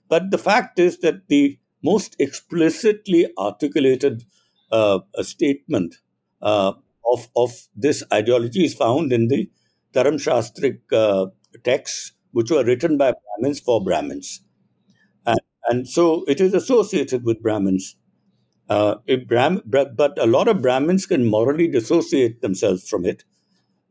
but 0.09 0.31
the 0.31 0.37
fact 0.37 0.79
is 0.79 0.99
that 0.99 1.27
the 1.27 1.57
most 1.83 2.15
explicitly 2.19 3.27
articulated 3.37 4.23
uh, 4.71 4.99
statement 5.21 5.95
uh, 6.41 6.73
of, 7.11 7.27
of 7.35 7.51
this 7.75 8.03
ideology 8.13 8.65
is 8.65 8.73
found 8.73 9.13
in 9.13 9.27
the 9.27 9.49
Dharam 9.93 10.15
Shastrik 10.15 10.79
uh, 10.91 11.27
texts, 11.63 12.13
which 12.31 12.51
were 12.51 12.63
written 12.63 12.97
by 12.97 13.13
Brahmins 13.13 13.59
for 13.59 13.83
Brahmins. 13.83 14.41
And, 15.25 15.39
and 15.69 15.87
so 15.87 16.23
it 16.27 16.41
is 16.41 16.53
associated 16.53 17.23
with 17.23 17.41
Brahmins. 17.41 17.95
Uh, 18.69 18.95
Brahm, 19.27 19.61
but 19.65 20.17
a 20.19 20.25
lot 20.27 20.47
of 20.47 20.61
Brahmins 20.61 21.05
can 21.05 21.25
morally 21.25 21.67
dissociate 21.69 22.41
themselves 22.41 22.89
from 22.89 23.05
it. 23.05 23.23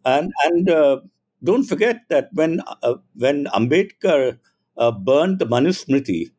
And, 0.04 0.32
and 0.44 0.70
uh, 0.70 1.00
don't 1.44 1.64
forget 1.64 2.02
that 2.10 2.30
when, 2.34 2.62
uh, 2.82 2.96
when 3.14 3.46
Ambedkar 3.46 4.38
uh, 4.78 4.92
burned 4.92 5.38
the 5.38 5.46
Manusmriti, 5.46 6.30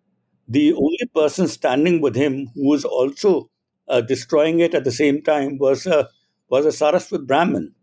the 0.48 0.74
only 0.74 1.10
person 1.14 1.48
standing 1.48 2.02
with 2.02 2.16
him 2.16 2.48
who 2.56 2.70
was 2.70 2.86
also 2.86 3.50
uh, 3.88 4.02
destroying 4.02 4.60
it 4.60 4.74
at 4.74 4.84
the 4.84 4.92
same 4.92 5.22
time 5.22 5.58
was 5.58 5.86
a 5.86 6.10
was 6.50 6.66
a 6.66 6.70
Saraswat 6.70 7.28
Brahmin. 7.28 7.74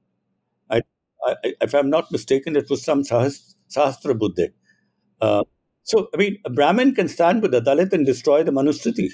I, 0.71 0.83
I, 1.27 1.37
if 1.61 1.75
I'm 1.75 1.91
not 1.91 2.11
mistaken, 2.13 2.57
it 2.57 2.71
was 2.71 2.85
some 2.85 3.03
Sahasrabuddhe. 3.03 4.53
Uh, 5.21 5.45
so, 5.83 6.09
I 6.15 6.17
mean, 6.17 6.39
a 6.45 6.51
Brahmin 6.51 6.95
can 6.95 7.09
stand 7.09 7.43
with 7.43 7.55
a 7.55 7.61
Dalit 7.61 7.93
and 7.93 8.07
destroy 8.07 8.43
the 8.43 8.53
Manusmriti. 8.53 9.11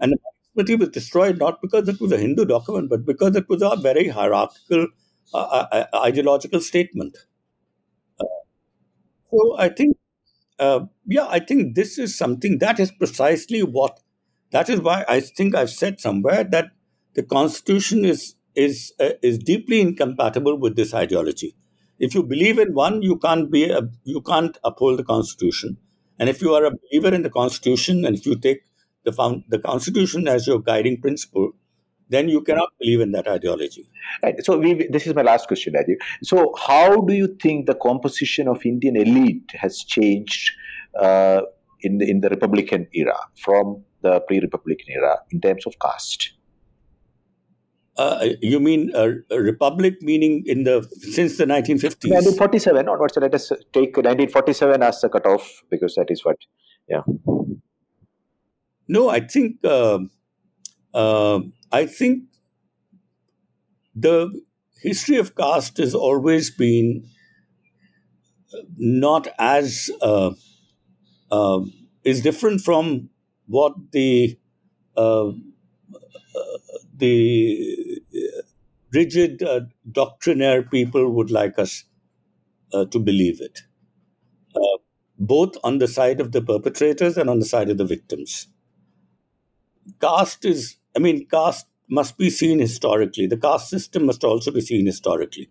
And 0.00 0.12
the 0.12 0.18
Manusmriti 0.64 0.78
was 0.78 0.90
destroyed 0.90 1.38
not 1.38 1.62
because 1.62 1.88
it 1.88 2.00
was 2.00 2.12
a 2.12 2.18
Hindu 2.18 2.44
document, 2.46 2.90
but 2.90 3.06
because 3.06 3.36
it 3.36 3.48
was 3.48 3.62
a 3.62 3.76
very 3.76 4.08
hierarchical, 4.08 4.88
uh, 5.34 5.38
uh, 5.38 5.86
uh 5.92 5.98
ideological 6.02 6.60
statement. 6.60 7.16
Uh, 8.20 8.24
so, 9.30 9.56
I 9.58 9.68
think 9.68 9.96
uh, 10.58 10.86
yeah, 11.06 11.26
I 11.28 11.40
think 11.40 11.74
this 11.74 11.98
is 11.98 12.16
something 12.16 12.58
that 12.58 12.80
is 12.80 12.90
precisely 12.90 13.62
what. 13.62 14.00
That 14.52 14.68
is 14.68 14.80
why 14.80 15.04
I 15.08 15.20
think 15.20 15.54
I've 15.54 15.70
said 15.70 16.00
somewhere 16.00 16.44
that 16.44 16.70
the 17.14 17.22
constitution 17.22 18.04
is 18.04 18.34
is 18.54 18.92
uh, 19.00 19.10
is 19.22 19.38
deeply 19.38 19.80
incompatible 19.80 20.58
with 20.58 20.76
this 20.76 20.94
ideology. 20.94 21.54
If 21.98 22.14
you 22.14 22.22
believe 22.22 22.58
in 22.58 22.74
one, 22.74 23.02
you 23.02 23.18
can't 23.18 23.50
be 23.50 23.70
a, 23.70 23.82
you 24.04 24.20
can't 24.20 24.56
uphold 24.64 24.98
the 24.98 25.04
constitution. 25.04 25.78
And 26.18 26.28
if 26.28 26.40
you 26.40 26.54
are 26.54 26.64
a 26.64 26.70
believer 26.70 27.14
in 27.14 27.22
the 27.22 27.30
constitution, 27.30 28.04
and 28.04 28.16
if 28.16 28.26
you 28.26 28.36
take 28.38 28.62
the 29.04 29.12
found, 29.12 29.44
the 29.48 29.58
constitution 29.58 30.26
as 30.28 30.46
your 30.46 30.60
guiding 30.60 31.00
principle, 31.00 31.52
then 32.08 32.28
you 32.28 32.40
cannot 32.42 32.68
believe 32.78 33.00
in 33.00 33.12
that 33.12 33.26
ideology. 33.26 33.88
Right. 34.22 34.34
So 34.44 34.58
we, 34.58 34.86
this 34.88 35.06
is 35.06 35.14
my 35.14 35.22
last 35.22 35.48
question, 35.48 35.74
Rajeev. 35.74 35.96
So 36.22 36.54
how 36.58 37.00
do 37.00 37.12
you 37.12 37.36
think 37.42 37.66
the 37.66 37.74
composition 37.74 38.48
of 38.48 38.64
Indian 38.64 38.96
elite 38.96 39.50
has 39.54 39.78
changed 39.78 40.52
uh, 41.00 41.42
in 41.80 41.98
the 41.98 42.08
in 42.08 42.20
the 42.20 42.28
Republican 42.28 42.86
era 42.92 43.18
from 43.36 43.82
the 44.02 44.20
pre-Republican 44.20 44.86
era 44.90 45.18
in 45.30 45.40
terms 45.40 45.66
of 45.66 45.74
caste? 45.80 46.32
Uh, 47.98 48.28
you 48.42 48.60
mean 48.60 48.90
a, 48.94 49.14
a, 49.30 49.40
republic, 49.40 49.94
meaning 50.02 50.42
in 50.44 50.64
the 50.64 50.86
since 51.00 51.38
the 51.38 51.44
1950s? 51.46 52.10
1947 52.12 52.88
onwards. 52.88 53.14
So 53.14 53.20
let 53.20 53.34
us 53.34 53.48
take 53.72 53.96
1947 53.96 54.82
as 54.82 55.00
the 55.00 55.08
cutoff 55.08 55.62
because 55.70 55.94
that 55.94 56.10
is 56.10 56.22
what, 56.22 56.36
yeah. 56.88 57.00
No, 58.86 59.08
I 59.08 59.20
think 59.20 59.64
uh, 59.64 60.00
uh, 60.92 61.40
I 61.72 61.86
think 61.86 62.24
the 63.94 64.42
history 64.82 65.16
of 65.16 65.34
caste 65.34 65.78
has 65.78 65.94
always 65.94 66.50
been 66.50 67.04
not 68.76 69.28
as 69.38 69.90
uh, 70.02 70.30
uh, 71.30 71.60
is 72.04 72.22
different 72.22 72.60
from 72.60 73.10
what 73.46 73.74
the 73.92 74.38
uh, 74.96 75.32
the 76.96 78.00
rigid 78.92 79.42
uh, 79.42 79.60
doctrinaire 79.90 80.62
people 80.62 81.10
would 81.12 81.30
like 81.30 81.58
us 81.58 81.84
uh, 82.72 82.84
to 82.86 82.98
believe 82.98 83.40
it, 83.40 83.62
uh, 84.56 84.78
both 85.18 85.56
on 85.64 85.78
the 85.78 85.88
side 85.88 86.20
of 86.20 86.32
the 86.32 86.42
perpetrators 86.42 87.16
and 87.16 87.30
on 87.30 87.38
the 87.40 87.46
side 87.46 87.70
of 87.70 87.78
the 87.78 87.84
victims. 87.86 88.48
Caste 90.00 90.44
is 90.46 90.76
I 90.96 91.00
mean, 91.00 91.26
caste 91.28 91.66
must 91.88 92.18
be 92.18 92.30
seen 92.30 92.58
historically. 92.58 93.26
The 93.26 93.36
caste 93.36 93.70
system 93.70 94.06
must 94.06 94.24
also 94.24 94.50
be 94.50 94.60
seen 94.60 94.86
historically. 94.86 95.50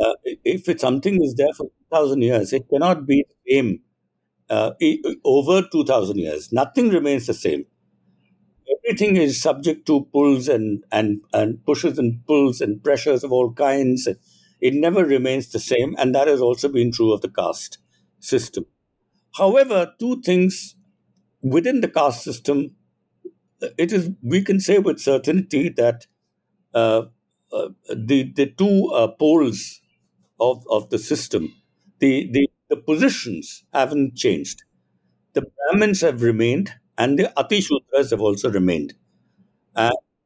Uh, 0.00 0.14
if 0.44 0.68
it, 0.68 0.80
something 0.80 1.22
is 1.22 1.34
there 1.34 1.52
for 1.56 1.64
2,000 1.66 2.22
years, 2.22 2.52
it 2.52 2.68
cannot 2.70 3.06
be 3.06 3.24
the 3.46 3.54
same 3.54 3.80
uh, 4.50 4.72
over 5.24 5.62
2,000 5.70 6.18
years. 6.18 6.52
Nothing 6.52 6.90
remains 6.90 7.26
the 7.26 7.34
same. 7.34 7.66
Everything 8.84 9.16
is 9.16 9.40
subject 9.40 9.86
to 9.86 10.04
pulls 10.12 10.48
and, 10.48 10.84
and, 10.90 11.20
and 11.32 11.64
pushes 11.64 11.98
and 11.98 12.24
pulls 12.26 12.60
and 12.60 12.82
pressures 12.82 13.22
of 13.24 13.32
all 13.32 13.52
kinds. 13.52 14.08
it 14.60 14.74
never 14.74 15.04
remains 15.04 15.48
the 15.50 15.58
same, 15.58 15.94
and 15.98 16.14
that 16.14 16.28
has 16.28 16.40
also 16.40 16.68
been 16.68 16.92
true 16.92 17.12
of 17.12 17.20
the 17.20 17.28
caste 17.28 17.78
system. 18.20 18.64
However, 19.36 19.94
two 19.98 20.22
things 20.22 20.76
within 21.42 21.80
the 21.82 21.88
caste 21.88 22.24
system, 22.24 22.76
it 23.78 23.92
is 23.92 24.10
we 24.22 24.42
can 24.42 24.60
say 24.60 24.78
with 24.78 25.00
certainty 25.00 25.68
that 25.70 26.06
uh, 26.74 27.04
uh, 27.52 27.68
the 27.94 28.32
the 28.34 28.46
two 28.46 28.90
uh, 28.94 29.08
poles 29.08 29.80
of, 30.40 30.64
of 30.70 30.90
the 30.90 30.98
system, 30.98 31.54
the, 32.00 32.28
the 32.32 32.48
the 32.70 32.76
positions 32.76 33.64
haven't 33.72 34.16
changed. 34.16 34.64
The 35.34 35.42
Brahmins 35.42 36.00
have 36.02 36.22
remained, 36.22 36.74
and 36.98 37.18
the 37.18 37.32
Atishudras 37.36 38.10
have 38.10 38.20
also 38.20 38.50
remained. 38.50 38.94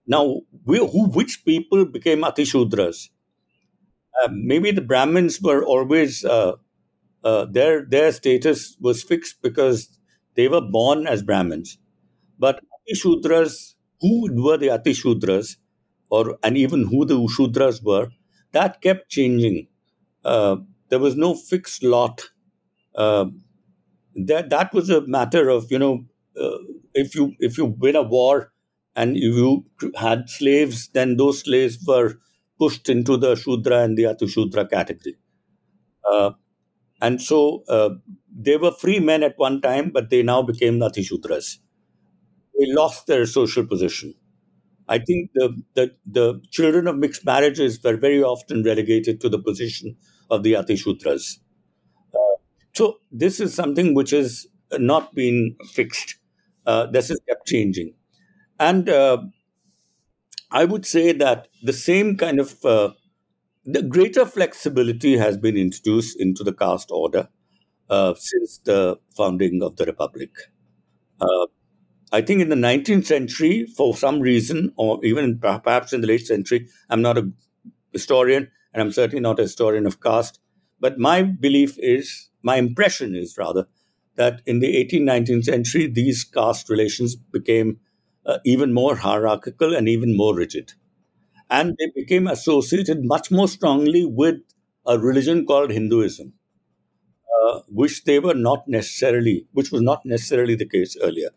Now, 0.06 0.40
we, 0.64 0.78
who, 0.78 1.06
which 1.10 1.44
people 1.44 1.84
became 1.84 2.22
Atishudras? 2.22 3.08
Uh, 4.24 4.28
maybe 4.32 4.70
the 4.70 4.80
Brahmins 4.80 5.40
were 5.42 5.64
always 5.64 6.24
uh, 6.24 6.52
uh, 7.24 7.46
their 7.46 7.84
their 7.84 8.12
status 8.12 8.76
was 8.80 9.02
fixed 9.02 9.42
because 9.42 9.98
they 10.36 10.48
were 10.48 10.60
born 10.62 11.06
as 11.06 11.22
Brahmins. 11.22 11.78
But 12.38 12.60
Atishudras, 12.90 13.74
who 14.00 14.28
were 14.42 14.56
the 14.58 14.68
Atishudras, 14.68 15.56
or 16.10 16.38
and 16.42 16.56
even 16.56 16.86
who 16.86 17.04
the 17.04 17.18
Ushudras 17.18 17.82
were, 17.82 18.10
that 18.52 18.80
kept 18.82 19.10
changing. 19.10 19.68
Uh, 20.24 20.56
there 20.88 20.98
was 20.98 21.16
no 21.16 21.34
fixed 21.34 21.82
lot. 21.82 22.30
Uh, 22.94 23.26
that 24.14 24.50
that 24.50 24.72
was 24.72 24.90
a 24.90 25.06
matter 25.06 25.48
of 25.48 25.70
you 25.70 25.78
know 25.78 26.04
uh, 26.40 26.58
if 26.94 27.14
you 27.14 27.34
if 27.38 27.58
you 27.58 27.66
win 27.66 27.96
a 27.96 28.02
war 28.02 28.52
and 28.96 29.16
you 29.16 29.64
had 29.96 30.28
slaves, 30.30 30.88
then 30.94 31.16
those 31.16 31.40
slaves 31.40 31.78
were 31.86 32.14
pushed 32.58 32.88
into 32.88 33.16
the 33.16 33.34
Shudra 33.36 33.82
and 33.82 33.96
the 33.98 34.04
Atishudra 34.04 34.70
category. 34.70 35.16
Uh, 36.10 36.32
and 37.02 37.20
so 37.22 37.64
uh, 37.68 37.90
they 38.34 38.56
were 38.56 38.72
free 38.72 39.00
men 39.00 39.22
at 39.22 39.38
one 39.38 39.60
time, 39.60 39.90
but 39.92 40.10
they 40.10 40.22
now 40.22 40.42
became 40.42 40.80
Atishudras. 40.80 41.58
They 42.58 42.66
lost 42.72 43.06
their 43.06 43.26
social 43.26 43.66
position. 43.66 44.14
I 44.88 44.98
think 44.98 45.30
the, 45.34 45.62
the, 45.74 45.94
the 46.06 46.42
children 46.50 46.86
of 46.88 46.96
mixed 46.96 47.24
marriages 47.24 47.82
were 47.82 47.96
very 47.96 48.22
often 48.22 48.62
relegated 48.62 49.20
to 49.22 49.28
the 49.28 49.38
position 49.38 49.96
of 50.30 50.42
the 50.42 50.54
Atishudras. 50.54 51.38
Uh, 52.14 52.18
so 52.74 52.98
this 53.12 53.40
is 53.40 53.54
something 53.54 53.94
which 53.94 54.10
has 54.10 54.46
not 54.78 55.14
been 55.14 55.56
fixed. 55.72 56.16
Uh, 56.66 56.86
this 56.86 57.08
has 57.08 57.20
kept 57.28 57.46
changing. 57.46 57.94
And 58.60 58.88
uh, 58.88 59.18
I 60.50 60.64
would 60.64 60.84
say 60.86 61.12
that 61.12 61.48
the 61.62 61.72
same 61.72 62.16
kind 62.16 62.40
of 62.40 62.64
uh, 62.64 62.90
the 63.64 63.82
greater 63.82 64.26
flexibility 64.26 65.16
has 65.18 65.36
been 65.38 65.56
introduced 65.56 66.20
into 66.20 66.44
the 66.44 66.52
caste 66.54 66.90
order 66.92 67.28
uh, 67.90 68.14
since 68.16 68.58
the 68.58 68.98
founding 69.16 69.62
of 69.62 69.76
the 69.76 69.86
republic. 69.86 70.30
I 72.16 72.22
think 72.22 72.40
in 72.40 72.48
the 72.48 72.56
19th 72.56 73.06
century, 73.06 73.66
for 73.66 73.94
some 73.96 74.20
reason, 74.20 74.72
or 74.76 75.04
even 75.04 75.38
perhaps 75.38 75.92
in 75.92 76.00
the 76.00 76.06
late 76.06 76.26
century, 76.26 76.68
I'm 76.90 77.02
not 77.02 77.18
a 77.18 77.30
historian, 77.92 78.50
and 78.72 78.82
I'm 78.82 78.92
certainly 78.92 79.20
not 79.20 79.38
a 79.38 79.42
historian 79.42 79.86
of 79.86 80.00
caste, 80.00 80.40
but 80.80 80.98
my 80.98 81.22
belief 81.22 81.76
is, 81.78 82.30
my 82.42 82.56
impression 82.56 83.14
is 83.14 83.36
rather, 83.38 83.66
that 84.16 84.42
in 84.46 84.60
the 84.60 84.76
18th, 84.76 85.04
19th 85.04 85.44
century, 85.44 85.86
these 85.86 86.24
caste 86.24 86.70
relations 86.70 87.16
became 87.16 87.80
uh, 88.24 88.38
even 88.44 88.72
more 88.72 88.96
hierarchical 88.96 89.74
and 89.76 89.88
even 89.88 90.16
more 90.16 90.34
rigid. 90.34 90.72
And 91.50 91.76
they 91.78 91.90
became 91.94 92.26
associated 92.28 93.04
much 93.04 93.30
more 93.30 93.48
strongly 93.48 94.04
with 94.06 94.36
a 94.86 94.98
religion 94.98 95.46
called 95.46 95.70
Hinduism, 95.72 96.34
uh, 97.42 97.60
which 97.68 98.04
they 98.04 98.18
were 98.18 98.34
not 98.34 98.66
necessarily, 98.68 99.46
which 99.52 99.70
was 99.70 99.82
not 99.82 100.04
necessarily 100.04 100.54
the 100.54 100.66
case 100.66 100.96
earlier. 101.00 101.30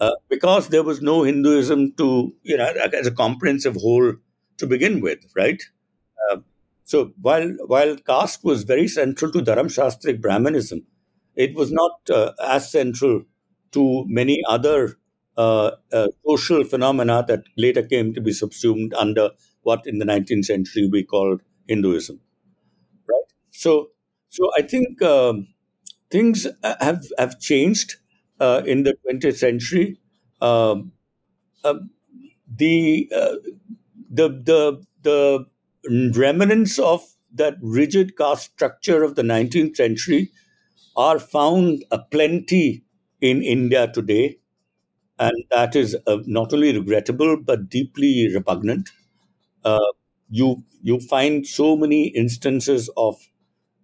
Uh, 0.00 0.12
because 0.30 0.68
there 0.68 0.82
was 0.82 1.02
no 1.02 1.22
Hinduism 1.24 1.92
to, 1.98 2.34
you 2.42 2.56
know, 2.56 2.64
as 2.94 3.06
a 3.06 3.10
comprehensive 3.10 3.76
whole 3.76 4.14
to 4.56 4.66
begin 4.66 5.00
with, 5.00 5.18
right? 5.36 5.62
Uh, 6.30 6.38
so 6.84 7.12
while 7.20 7.48
while 7.66 7.96
caste 7.96 8.44
was 8.44 8.64
very 8.64 8.88
central 8.88 9.30
to 9.32 9.40
Dharam 9.40 9.68
Shastric 9.76 10.20
Brahmanism, 10.20 10.86
it 11.36 11.54
was 11.54 11.70
not 11.72 11.92
uh, 12.10 12.32
as 12.42 12.70
central 12.70 13.22
to 13.72 14.04
many 14.08 14.42
other 14.48 14.98
uh, 15.36 15.72
uh, 15.92 16.08
social 16.26 16.64
phenomena 16.64 17.24
that 17.28 17.44
later 17.56 17.82
came 17.82 18.14
to 18.14 18.20
be 18.20 18.32
subsumed 18.32 18.94
under 18.94 19.30
what 19.62 19.86
in 19.86 19.98
the 19.98 20.04
19th 20.04 20.42
century 20.42 20.88
we 20.90 21.04
called 21.04 21.42
Hinduism. 21.68 22.20
Right. 23.08 23.24
So, 23.50 23.90
so 24.28 24.50
I 24.56 24.62
think 24.62 25.02
um, 25.02 25.48
things 26.10 26.46
have 26.80 27.06
have 27.18 27.40
changed 27.40 27.96
uh, 28.40 28.62
in 28.66 28.84
the 28.84 28.94
20th 29.04 29.38
century. 29.38 29.98
Um, 30.40 30.92
uh, 31.64 31.74
the 32.56 33.10
uh, 33.14 33.36
the 34.10 34.28
the 34.30 34.82
the 35.02 35.46
remnants 36.16 36.78
of 36.78 37.04
that 37.34 37.56
rigid 37.62 38.16
caste 38.16 38.52
structure 38.52 39.02
of 39.04 39.14
the 39.16 39.22
19th 39.22 39.76
century 39.76 40.30
are 40.96 41.18
found 41.18 41.84
aplenty 41.90 42.84
in 43.20 43.42
India 43.42 43.90
today 43.92 44.38
and 45.18 45.32
that 45.50 45.76
is 45.76 45.96
uh, 46.06 46.18
not 46.26 46.52
only 46.52 46.72
regrettable 46.76 47.36
but 47.42 47.68
deeply 47.68 48.30
repugnant. 48.34 48.90
Uh, 49.64 49.80
you 50.30 50.64
you 50.82 51.00
find 51.00 51.46
so 51.46 51.76
many 51.76 52.08
instances 52.08 52.90
of 52.96 53.16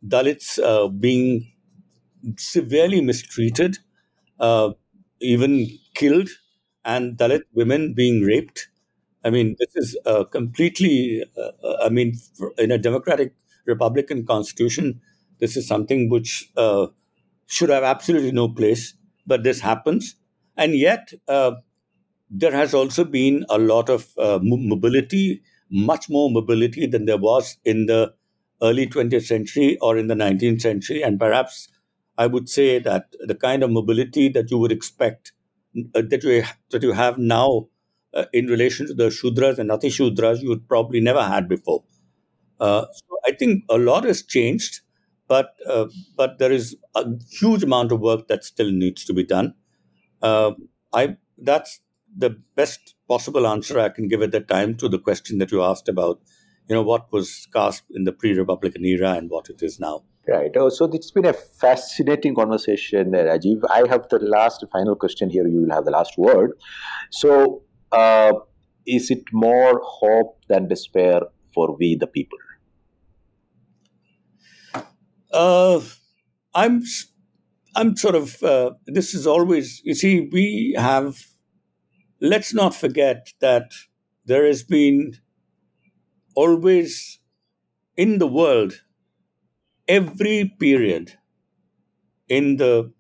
Dalits 0.07 0.59
uh, 0.63 0.89
being 0.89 1.53
severely 2.39 3.01
mistreated, 3.01 3.79
uh, 4.41 4.71
even 5.21 5.69
killed, 5.95 6.29
and 6.85 7.17
Dalit 7.17 7.43
women 7.55 7.95
being 7.95 8.23
raped. 8.23 8.69
I 9.25 9.31
mean, 9.31 9.57
this 9.59 9.71
is 9.77 9.99
uh, 10.07 10.25
completely. 10.25 11.25
Uh, 11.37 11.75
I 11.85 11.89
mean, 11.89 12.15
in 12.59 12.71
a 12.71 12.79
democratic 12.79 13.35
republican 13.67 14.25
constitution, 14.27 15.01
this 15.41 15.57
is 15.57 15.67
something 15.67 16.09
which 16.11 16.51
should 17.47 17.69
have 17.71 17.83
absolutely 17.85 18.33
no 18.33 18.49
place. 18.49 18.95
But 19.27 19.43
this 19.43 19.61
happens 19.61 20.17
and 20.57 20.75
yet, 20.75 21.13
uh, 21.29 21.53
there 22.31 22.53
has 22.53 22.75
also 22.75 23.05
been 23.05 23.45
a 23.51 23.59
lot 23.59 23.89
of 23.91 24.09
uh, 24.19 24.39
mobility, 24.43 25.43
much 25.71 26.09
more 26.11 26.31
mobility 26.31 26.87
than 26.87 27.05
there 27.07 27.19
was 27.19 27.59
in 27.65 27.87
the 27.87 28.15
early 28.63 28.87
20th 28.87 29.27
century 29.27 29.79
or 29.81 29.97
in 29.99 30.09
the 30.09 30.15
19th 30.15 30.63
century. 30.63 31.03
And 31.03 31.19
perhaps 31.21 31.69
I 32.19 32.27
would 32.27 32.49
say 32.49 32.79
that 32.79 33.15
the 33.21 33.35
kind 33.35 33.63
of 33.63 33.71
mobility 33.71 34.29
that 34.31 34.51
you 34.51 34.59
would 34.59 34.73
expect 34.73 35.33
uh, 35.95 36.03
that, 36.11 36.23
you, 36.23 36.45
that 36.71 36.83
you 36.83 36.93
have 36.93 37.19
now 37.19 37.69
uh, 38.15 38.25
in 38.33 38.47
relation 38.47 38.87
to 38.87 38.95
the 38.95 39.09
Shudras 39.09 39.59
and 39.59 39.71
Ati 39.71 39.89
Shudras, 39.89 40.41
you 40.41 40.49
would 40.49 40.69
probably 40.69 41.01
never 41.01 41.23
had 41.23 41.49
before. 41.49 41.85
Uh, 42.61 42.87
so 42.93 43.19
I 43.27 43.33
think 43.33 43.65
a 43.69 43.79
lot 43.79 44.05
has 44.05 44.23
changed, 44.23 44.81
but 45.29 45.55
uh, 45.69 45.87
but 46.17 46.39
there 46.39 46.53
is 46.53 46.77
a 46.95 47.05
huge 47.31 47.63
amount 47.63 47.93
of 47.93 48.01
work 48.01 48.29
that 48.29 48.45
still 48.45 48.71
needs 48.71 49.05
to 49.05 49.13
be 49.15 49.25
done. 49.25 49.55
Uh, 50.23 50.53
I 50.93 51.17
that's 51.39 51.81
the 52.17 52.31
best 52.55 52.95
possible 53.09 53.47
answer 53.47 53.79
I 53.79 53.91
can 53.91 54.09
give 54.09 54.23
at 54.23 54.33
that 54.33 54.49
time 54.49 54.77
to 54.79 54.89
the 54.89 54.99
question 54.99 55.39
that 55.39 55.53
you 55.53 55.63
asked 55.63 55.89
about, 55.89 56.21
you 56.69 56.75
know, 56.75 56.83
what 56.83 57.13
was 57.13 57.47
caste 57.53 57.85
in 57.91 58.05
the 58.05 58.13
pre-Republican 58.13 58.85
era 58.85 59.13
and 59.13 59.31
what 59.31 59.51
it 59.51 59.63
is 59.63 59.79
now. 59.79 60.05
Right. 60.29 60.51
Oh, 60.57 60.69
so 60.71 60.87
it's 60.93 61.13
been 61.13 61.25
a 61.27 61.33
fascinating 61.33 62.35
conversation, 62.35 63.13
Rajeev. 63.13 63.63
I 63.71 63.87
have 63.89 64.09
the 64.09 64.19
last 64.19 64.65
final 64.73 64.97
question 64.97 65.31
here. 65.31 65.47
You 65.47 65.63
will 65.63 65.75
have 65.75 65.85
the 65.85 65.93
last 65.93 66.19
word. 66.19 66.53
So, 67.13 67.63
uh, 67.93 68.33
is 68.87 69.11
it 69.11 69.23
more 69.33 69.81
hope 69.85 70.41
than 70.49 70.67
despair 70.67 71.21
for 71.55 71.77
we 71.79 71.95
the 71.95 72.09
people? 72.09 72.39
Uh, 75.33 75.81
I'm 76.55 76.83
I'm 77.77 77.97
sort 77.97 78.15
of, 78.15 78.43
uh, 78.43 78.73
this 78.87 79.15
is 79.15 79.27
always, 79.27 79.83
you 79.85 79.95
see, 79.95 80.29
we 80.33 80.75
have, 80.79 81.19
let's 82.21 82.55
not 82.55 82.75
forget 82.75 83.33
that 83.41 83.73
there 84.27 84.47
has 84.47 84.63
been 84.63 85.15
always 86.35 87.19
in 87.97 88.19
the 88.19 88.27
world, 88.27 88.83
every 89.89 90.45
period 90.59 91.15
in 92.29 92.57
the 92.57 92.93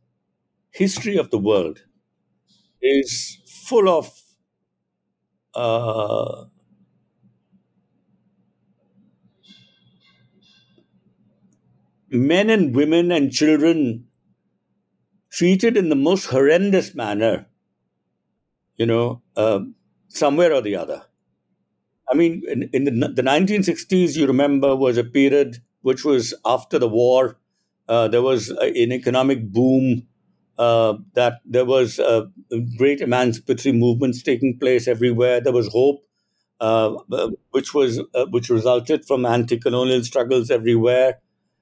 history 0.72 1.16
of 1.18 1.30
the 1.30 1.38
world 1.38 1.82
is 2.82 3.38
full 3.46 3.88
of 3.88 4.10
uh, 5.54 6.44
men 12.10 12.50
and 12.50 12.74
women 12.74 13.12
and 13.12 13.30
children 13.32 14.08
treated 15.30 15.76
in 15.76 15.88
the 15.88 15.94
most 15.94 16.24
horrendous 16.26 16.92
manner, 16.92 17.46
you 18.76 18.86
know, 18.86 19.22
uh, 19.36 19.60
somewhere 20.08 20.52
or 20.52 20.60
the 20.62 20.76
other. 20.76 21.02
I 22.10 22.14
mean, 22.16 22.42
in, 22.48 22.68
in 22.72 22.84
the, 22.84 23.08
the 23.08 23.22
1960s, 23.22 24.16
you 24.16 24.26
remember, 24.26 24.74
was 24.76 24.96
a 24.98 25.04
period 25.04 25.58
which 25.88 26.04
was 26.04 26.34
after 26.44 26.78
the 26.78 26.88
war. 26.88 27.38
Uh, 27.88 28.08
there 28.08 28.22
was 28.22 28.50
an 28.50 28.92
economic 28.92 29.40
boom. 29.52 30.02
Uh, 30.58 30.94
that 31.14 31.34
there 31.44 31.66
was 31.66 31.98
uh, 31.98 32.24
great 32.78 33.00
emancipatory 33.02 33.72
movements 33.72 34.22
taking 34.22 34.58
place 34.58 34.88
everywhere. 34.88 35.38
There 35.40 35.52
was 35.52 35.68
hope, 35.68 36.02
uh, 36.60 36.94
uh, 37.12 37.30
which 37.50 37.74
was 37.74 38.00
uh, 38.14 38.26
which 38.30 38.48
resulted 38.50 39.04
from 39.04 39.26
anti-colonial 39.26 40.02
struggles 40.02 40.50
everywhere. 40.50 41.20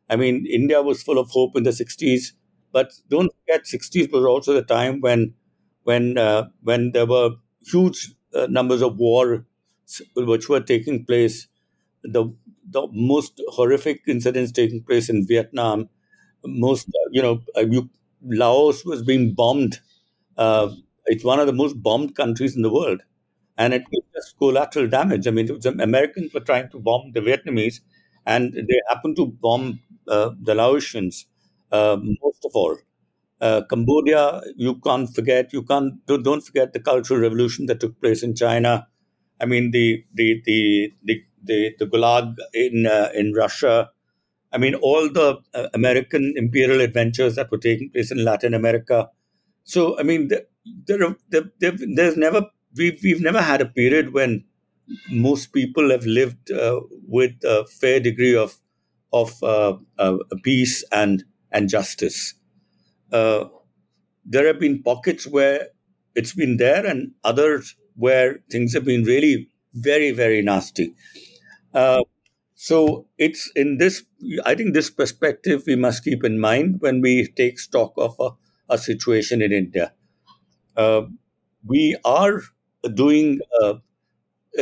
I 0.08 0.16
mean, 0.16 0.46
India 0.46 0.80
was 0.82 1.02
full 1.02 1.18
of 1.18 1.30
hope 1.30 1.56
in 1.56 1.64
the 1.64 1.72
60s, 1.72 2.34
but 2.72 2.92
don't 3.10 3.32
forget, 3.40 3.66
60s 3.66 4.06
was 4.06 4.24
also 4.24 4.52
the 4.54 4.62
time 4.62 5.00
when 5.00 5.34
when 5.84 6.16
when 6.62 6.92
there 6.92 7.06
were 7.06 7.30
huge 7.66 8.14
numbers 8.48 8.82
of 8.82 8.96
war 8.98 9.46
which 10.16 10.48
were 10.48 10.60
taking 10.60 11.04
place, 11.04 11.46
the 12.02 12.24
the 12.70 12.86
most 12.92 13.40
horrific 13.48 14.02
incidents 14.06 14.52
taking 14.52 14.82
place 14.82 15.08
in 15.08 15.26
Vietnam, 15.26 15.88
most 16.44 16.88
you 17.12 17.22
know, 17.22 17.40
uh, 17.56 17.60
you, 17.62 17.90
Laos 18.22 18.84
was 18.84 19.02
being 19.02 19.34
bombed. 19.34 19.80
Uh, 20.36 20.70
it's 21.06 21.24
one 21.24 21.40
of 21.40 21.46
the 21.46 21.52
most 21.52 21.82
bombed 21.82 22.16
countries 22.16 22.56
in 22.56 22.62
the 22.62 22.72
world, 22.72 23.02
and 23.58 23.74
it 23.74 23.82
was 23.92 24.02
just 24.14 24.38
collateral 24.38 24.88
damage. 24.88 25.26
I 25.26 25.30
mean, 25.30 25.48
was, 25.48 25.66
Americans 25.66 26.32
were 26.34 26.40
trying 26.40 26.70
to 26.70 26.78
bomb 26.80 27.12
the 27.12 27.20
Vietnamese, 27.20 27.80
and 28.26 28.52
they 28.54 28.80
happened 28.88 29.16
to 29.16 29.26
bomb 29.26 29.80
uh, 30.08 30.30
the 30.42 30.54
Laotians 30.54 31.26
uh, 31.72 31.96
most 32.00 32.44
of 32.44 32.52
all. 32.54 32.76
Uh, 33.40 33.62
Cambodia, 33.68 34.40
you 34.56 34.76
can't 34.76 35.12
forget. 35.14 35.52
You 35.52 35.62
can't 35.62 35.94
don't 36.06 36.40
forget 36.40 36.72
the 36.72 36.80
cultural 36.80 37.20
revolution 37.20 37.66
that 37.66 37.80
took 37.80 38.00
place 38.00 38.22
in 38.22 38.34
China. 38.34 38.86
I 39.40 39.46
mean, 39.46 39.70
the 39.72 40.04
the 40.14 40.40
the 40.46 40.92
the 41.02 41.22
the, 41.44 41.74
the 41.78 41.86
Gulag 41.86 42.36
in 42.52 42.86
uh, 42.86 43.10
in 43.14 43.32
Russia. 43.32 43.90
I 44.52 44.58
mean, 44.58 44.74
all 44.76 45.08
the 45.10 45.38
uh, 45.54 45.68
American 45.74 46.34
imperial 46.36 46.80
adventures 46.80 47.34
that 47.36 47.50
were 47.50 47.58
taking 47.58 47.90
place 47.90 48.10
in 48.12 48.24
Latin 48.24 48.54
America. 48.54 49.08
So, 49.64 49.98
I 49.98 50.04
mean, 50.04 50.28
there, 50.28 50.42
there, 50.86 51.16
there, 51.60 51.72
there's 51.96 52.16
never 52.16 52.46
we've 52.76 53.00
we've 53.02 53.20
never 53.20 53.42
had 53.42 53.60
a 53.60 53.66
period 53.66 54.12
when 54.12 54.44
most 55.10 55.52
people 55.52 55.90
have 55.90 56.06
lived 56.06 56.50
uh, 56.50 56.80
with 57.08 57.32
a 57.44 57.66
fair 57.66 58.00
degree 58.00 58.36
of 58.36 58.56
of 59.12 59.42
uh, 59.42 59.76
uh, 59.98 60.18
peace 60.42 60.84
and 60.92 61.24
and 61.52 61.68
justice. 61.68 62.34
Uh, 63.12 63.44
there 64.24 64.46
have 64.46 64.60
been 64.60 64.82
pockets 64.82 65.26
where 65.26 65.68
it's 66.14 66.32
been 66.34 66.56
there, 66.56 66.86
and 66.86 67.12
others 67.24 67.76
where 67.96 68.40
things 68.50 68.72
have 68.74 68.84
been 68.84 69.04
really 69.04 69.48
very, 69.74 70.10
very 70.10 70.42
nasty. 70.42 70.94
Uh, 71.74 72.02
so 72.54 73.06
it's 73.18 73.50
in 73.56 73.78
this, 73.78 74.04
I 74.44 74.54
think 74.54 74.74
this 74.74 74.90
perspective 74.90 75.64
we 75.66 75.76
must 75.76 76.04
keep 76.04 76.24
in 76.24 76.38
mind 76.40 76.76
when 76.80 77.00
we 77.00 77.28
take 77.36 77.58
stock 77.58 77.92
of 77.96 78.14
a, 78.20 78.30
a 78.70 78.78
situation 78.78 79.42
in 79.42 79.52
India. 79.52 79.92
Uh, 80.76 81.02
we 81.66 81.96
are 82.04 82.42
doing, 82.94 83.40
uh, 83.62 83.74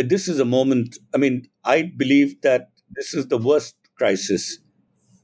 this 0.04 0.28
is 0.28 0.40
a 0.40 0.44
moment, 0.44 0.98
I 1.14 1.18
mean, 1.18 1.48
I 1.64 1.82
believe 1.96 2.40
that 2.42 2.70
this 2.94 3.14
is 3.14 3.28
the 3.28 3.38
worst 3.38 3.76
crisis 3.96 4.58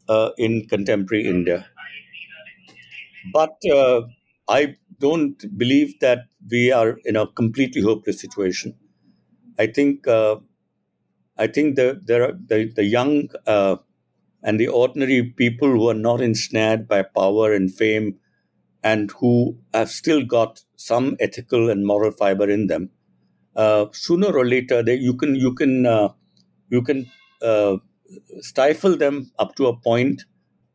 uh, 0.08 0.30
in 0.38 0.66
contemporary 0.68 1.26
India. 1.26 1.66
But 3.32 3.56
uh, 3.72 4.02
I 4.48 4.76
don't 4.98 5.36
believe 5.58 5.98
that 6.00 6.26
we 6.50 6.72
are 6.72 6.98
in 7.04 7.16
a 7.16 7.26
completely 7.26 7.82
hopeless 7.82 8.20
situation. 8.20 8.74
I 9.58 9.66
think 9.68 10.06
I 11.38 11.46
think 11.46 11.76
the 11.76 12.00
the 12.04 12.38
the, 12.46 12.72
the 12.74 12.84
young 12.84 13.28
uh, 13.46 13.76
and 14.42 14.58
the 14.60 14.68
ordinary 14.68 15.22
people 15.24 15.68
who 15.70 15.88
are 15.88 15.94
not 15.94 16.20
ensnared 16.20 16.88
by 16.88 17.02
power 17.02 17.52
and 17.52 17.72
fame, 17.74 18.18
and 18.82 19.10
who 19.12 19.58
have 19.74 19.90
still 19.90 20.24
got 20.24 20.62
some 20.76 21.16
ethical 21.20 21.70
and 21.70 21.86
moral 21.86 22.12
fiber 22.12 22.48
in 22.50 22.66
them, 22.68 22.90
uh, 23.56 23.86
sooner 23.92 24.28
or 24.36 24.46
later 24.46 24.82
they, 24.82 24.94
you 24.96 25.14
can 25.14 25.34
you 25.34 25.54
can 25.54 25.86
uh, 25.86 26.08
you 26.70 26.82
can 26.82 27.06
uh, 27.42 27.76
stifle 28.40 28.96
them 28.96 29.30
up 29.38 29.54
to 29.56 29.66
a 29.66 29.76
point, 29.76 30.24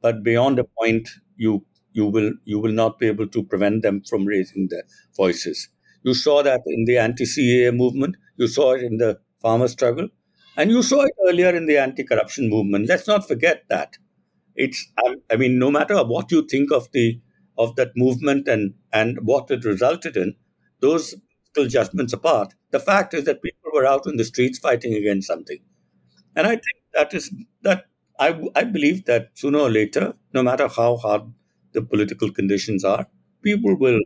but 0.02 0.24
beyond 0.24 0.60
a 0.60 0.66
point 0.80 1.10
you 1.38 1.66
you 1.94 2.06
will 2.08 2.32
you 2.46 2.60
will 2.60 2.72
not 2.72 3.00
be 3.00 3.08
able 3.08 3.28
to 3.28 3.44
prevent 3.44 3.82
them 3.82 4.02
from 4.10 4.26
raising 4.26 4.68
their 4.70 4.84
voices. 5.16 5.70
You 6.04 6.14
saw 6.14 6.44
that 6.44 6.62
in 6.68 6.86
the 6.86 6.98
anti-CAA 6.98 7.72
movement. 7.76 8.18
You 8.38 8.48
saw 8.48 8.74
it 8.74 8.84
in 8.84 8.98
the 8.98 9.20
farmer 9.42 9.68
struggle, 9.68 10.10
and 10.58 10.70
you 10.72 10.84
saw 10.84 11.04
it 11.04 11.14
earlier 11.28 11.56
in 11.56 11.66
the 11.66 11.78
anti-corruption 11.78 12.50
movement. 12.50 12.88
Let's 12.88 13.08
not 13.08 13.28
forget 13.28 13.64
that. 13.70 13.98
It's 14.56 14.92
I 15.32 15.36
mean, 15.36 15.58
no 15.60 15.72
matter 15.72 16.04
what 16.04 16.32
you 16.32 16.46
think 16.48 16.72
of 16.72 16.92
the 16.92 17.20
of 17.58 17.76
that 17.76 17.92
movement 17.96 18.48
and 18.48 18.74
and 18.92 19.20
what 19.24 19.50
it 19.52 19.66
resulted 19.66 20.18
in, 20.18 20.36
those 20.80 21.16
judgments 21.68 22.14
apart, 22.14 22.54
the 22.72 22.80
fact 22.80 23.14
is 23.14 23.26
that 23.26 23.42
people 23.42 23.72
were 23.74 23.86
out 23.86 24.06
in 24.08 24.18
the 24.18 24.24
streets 24.26 24.60
fighting 24.60 24.94
against 24.94 25.28
something, 25.28 25.60
and 26.36 26.48
I 26.48 26.52
think 26.52 26.80
that 26.94 27.14
is 27.14 27.32
that 27.64 27.86
I 28.20 28.42
I 28.56 28.64
believe 28.66 29.06
that 29.06 29.32
sooner 29.36 29.60
or 29.60 29.72
later, 29.72 30.16
no 30.34 30.44
matter 30.44 30.68
how 30.68 30.98
hard 30.98 31.24
the 31.74 31.82
political 31.82 32.32
conditions 32.32 32.84
are, 32.84 33.08
people 33.44 33.76
will 33.78 34.02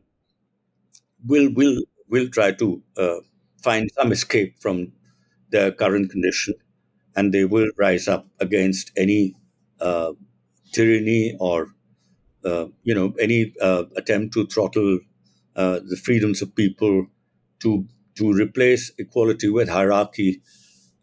will 1.25 1.49
will 1.53 1.77
will 2.09 2.27
try 2.29 2.51
to 2.51 2.81
uh, 2.97 3.17
find 3.61 3.89
some 3.95 4.11
escape 4.11 4.55
from 4.59 4.91
their 5.49 5.71
current 5.71 6.11
condition, 6.11 6.55
and 7.15 7.33
they 7.33 7.45
will 7.45 7.69
rise 7.77 8.07
up 8.07 8.27
against 8.39 8.91
any 8.97 9.35
uh, 9.79 10.13
tyranny 10.71 11.35
or 11.39 11.67
uh, 12.45 12.65
you 12.83 12.93
know 12.93 13.13
any 13.19 13.53
uh, 13.61 13.83
attempt 13.95 14.33
to 14.33 14.45
throttle 14.47 14.99
uh, 15.55 15.79
the 15.87 15.97
freedoms 15.97 16.41
of 16.41 16.55
people 16.55 17.07
to 17.59 17.85
to 18.15 18.33
replace 18.33 18.91
equality 18.97 19.49
with 19.49 19.69
hierarchy 19.69 20.41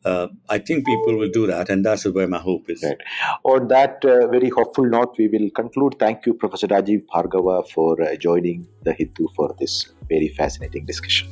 uh, 0.05 0.29
I 0.51 0.59
think 0.59 0.85
people 0.85 1.17
will 1.17 1.31
do 1.31 1.47
that, 1.47 1.71
and 1.71 1.85
that's 1.85 2.05
where 2.05 2.29
my 2.29 2.39
hope 2.39 2.69
is. 2.69 2.83
Right. 2.83 3.01
On 3.45 3.69
that 3.69 4.05
uh, 4.05 4.27
very 4.29 4.51
hopeful 4.51 4.85
note, 4.85 5.15
we 5.19 5.29
will 5.29 5.49
conclude. 5.51 5.97
Thank 5.99 6.27
you, 6.27 6.35
Professor 6.35 6.67
Rajeev 6.67 7.07
Bhargava, 7.07 7.69
for 7.71 8.01
uh, 8.03 8.15
joining 8.17 8.67
the 8.83 8.93
Hindu 8.93 9.29
for 9.35 9.55
this 9.59 9.93
very 10.09 10.29
fascinating 10.29 10.85
discussion. 10.85 11.29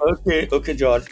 Okay, 0.00 0.48
okay, 0.50 0.74
George. 0.74 1.04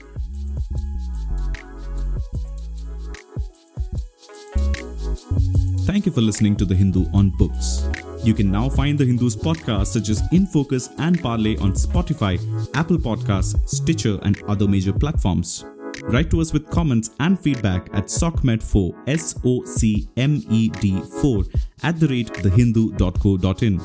Thank 5.89 6.05
you 6.05 6.13
for 6.13 6.21
listening 6.21 6.55
to 6.57 6.67
The 6.67 6.75
Hindu 6.75 7.07
on 7.15 7.31
Books. 7.31 7.89
You 8.23 8.35
can 8.35 8.53
now 8.53 8.69
find 8.69 8.99
The 8.99 9.07
Hindu's 9.07 9.35
podcasts 9.35 9.87
such 9.87 10.11
as 10.11 10.23
In 10.33 10.47
Focus 10.47 10.91
and 10.99 11.19
Parley 11.19 11.57
on 11.57 11.73
Spotify, 11.73 12.37
Apple 12.77 12.99
Podcasts, 12.99 13.67
Stitcher, 13.67 14.19
and 14.21 14.43
other 14.43 14.69
major 14.69 14.93
platforms. 14.93 15.65
Write 16.03 16.31
to 16.33 16.43
us 16.43 16.53
with 16.53 16.69
comments 16.69 17.13
and 17.21 17.41
feedback 17.41 17.89
at 17.95 18.05
socmed4 18.05 19.09
S 19.09 19.35
O 19.47 19.65
C 19.65 20.07
M 20.19 20.43
E 20.51 20.69
D 20.69 21.01
4 21.23 21.45
at 21.83 21.99
the 21.99 22.09
rate 22.09 22.35
thehindu.co.in. 22.35 23.81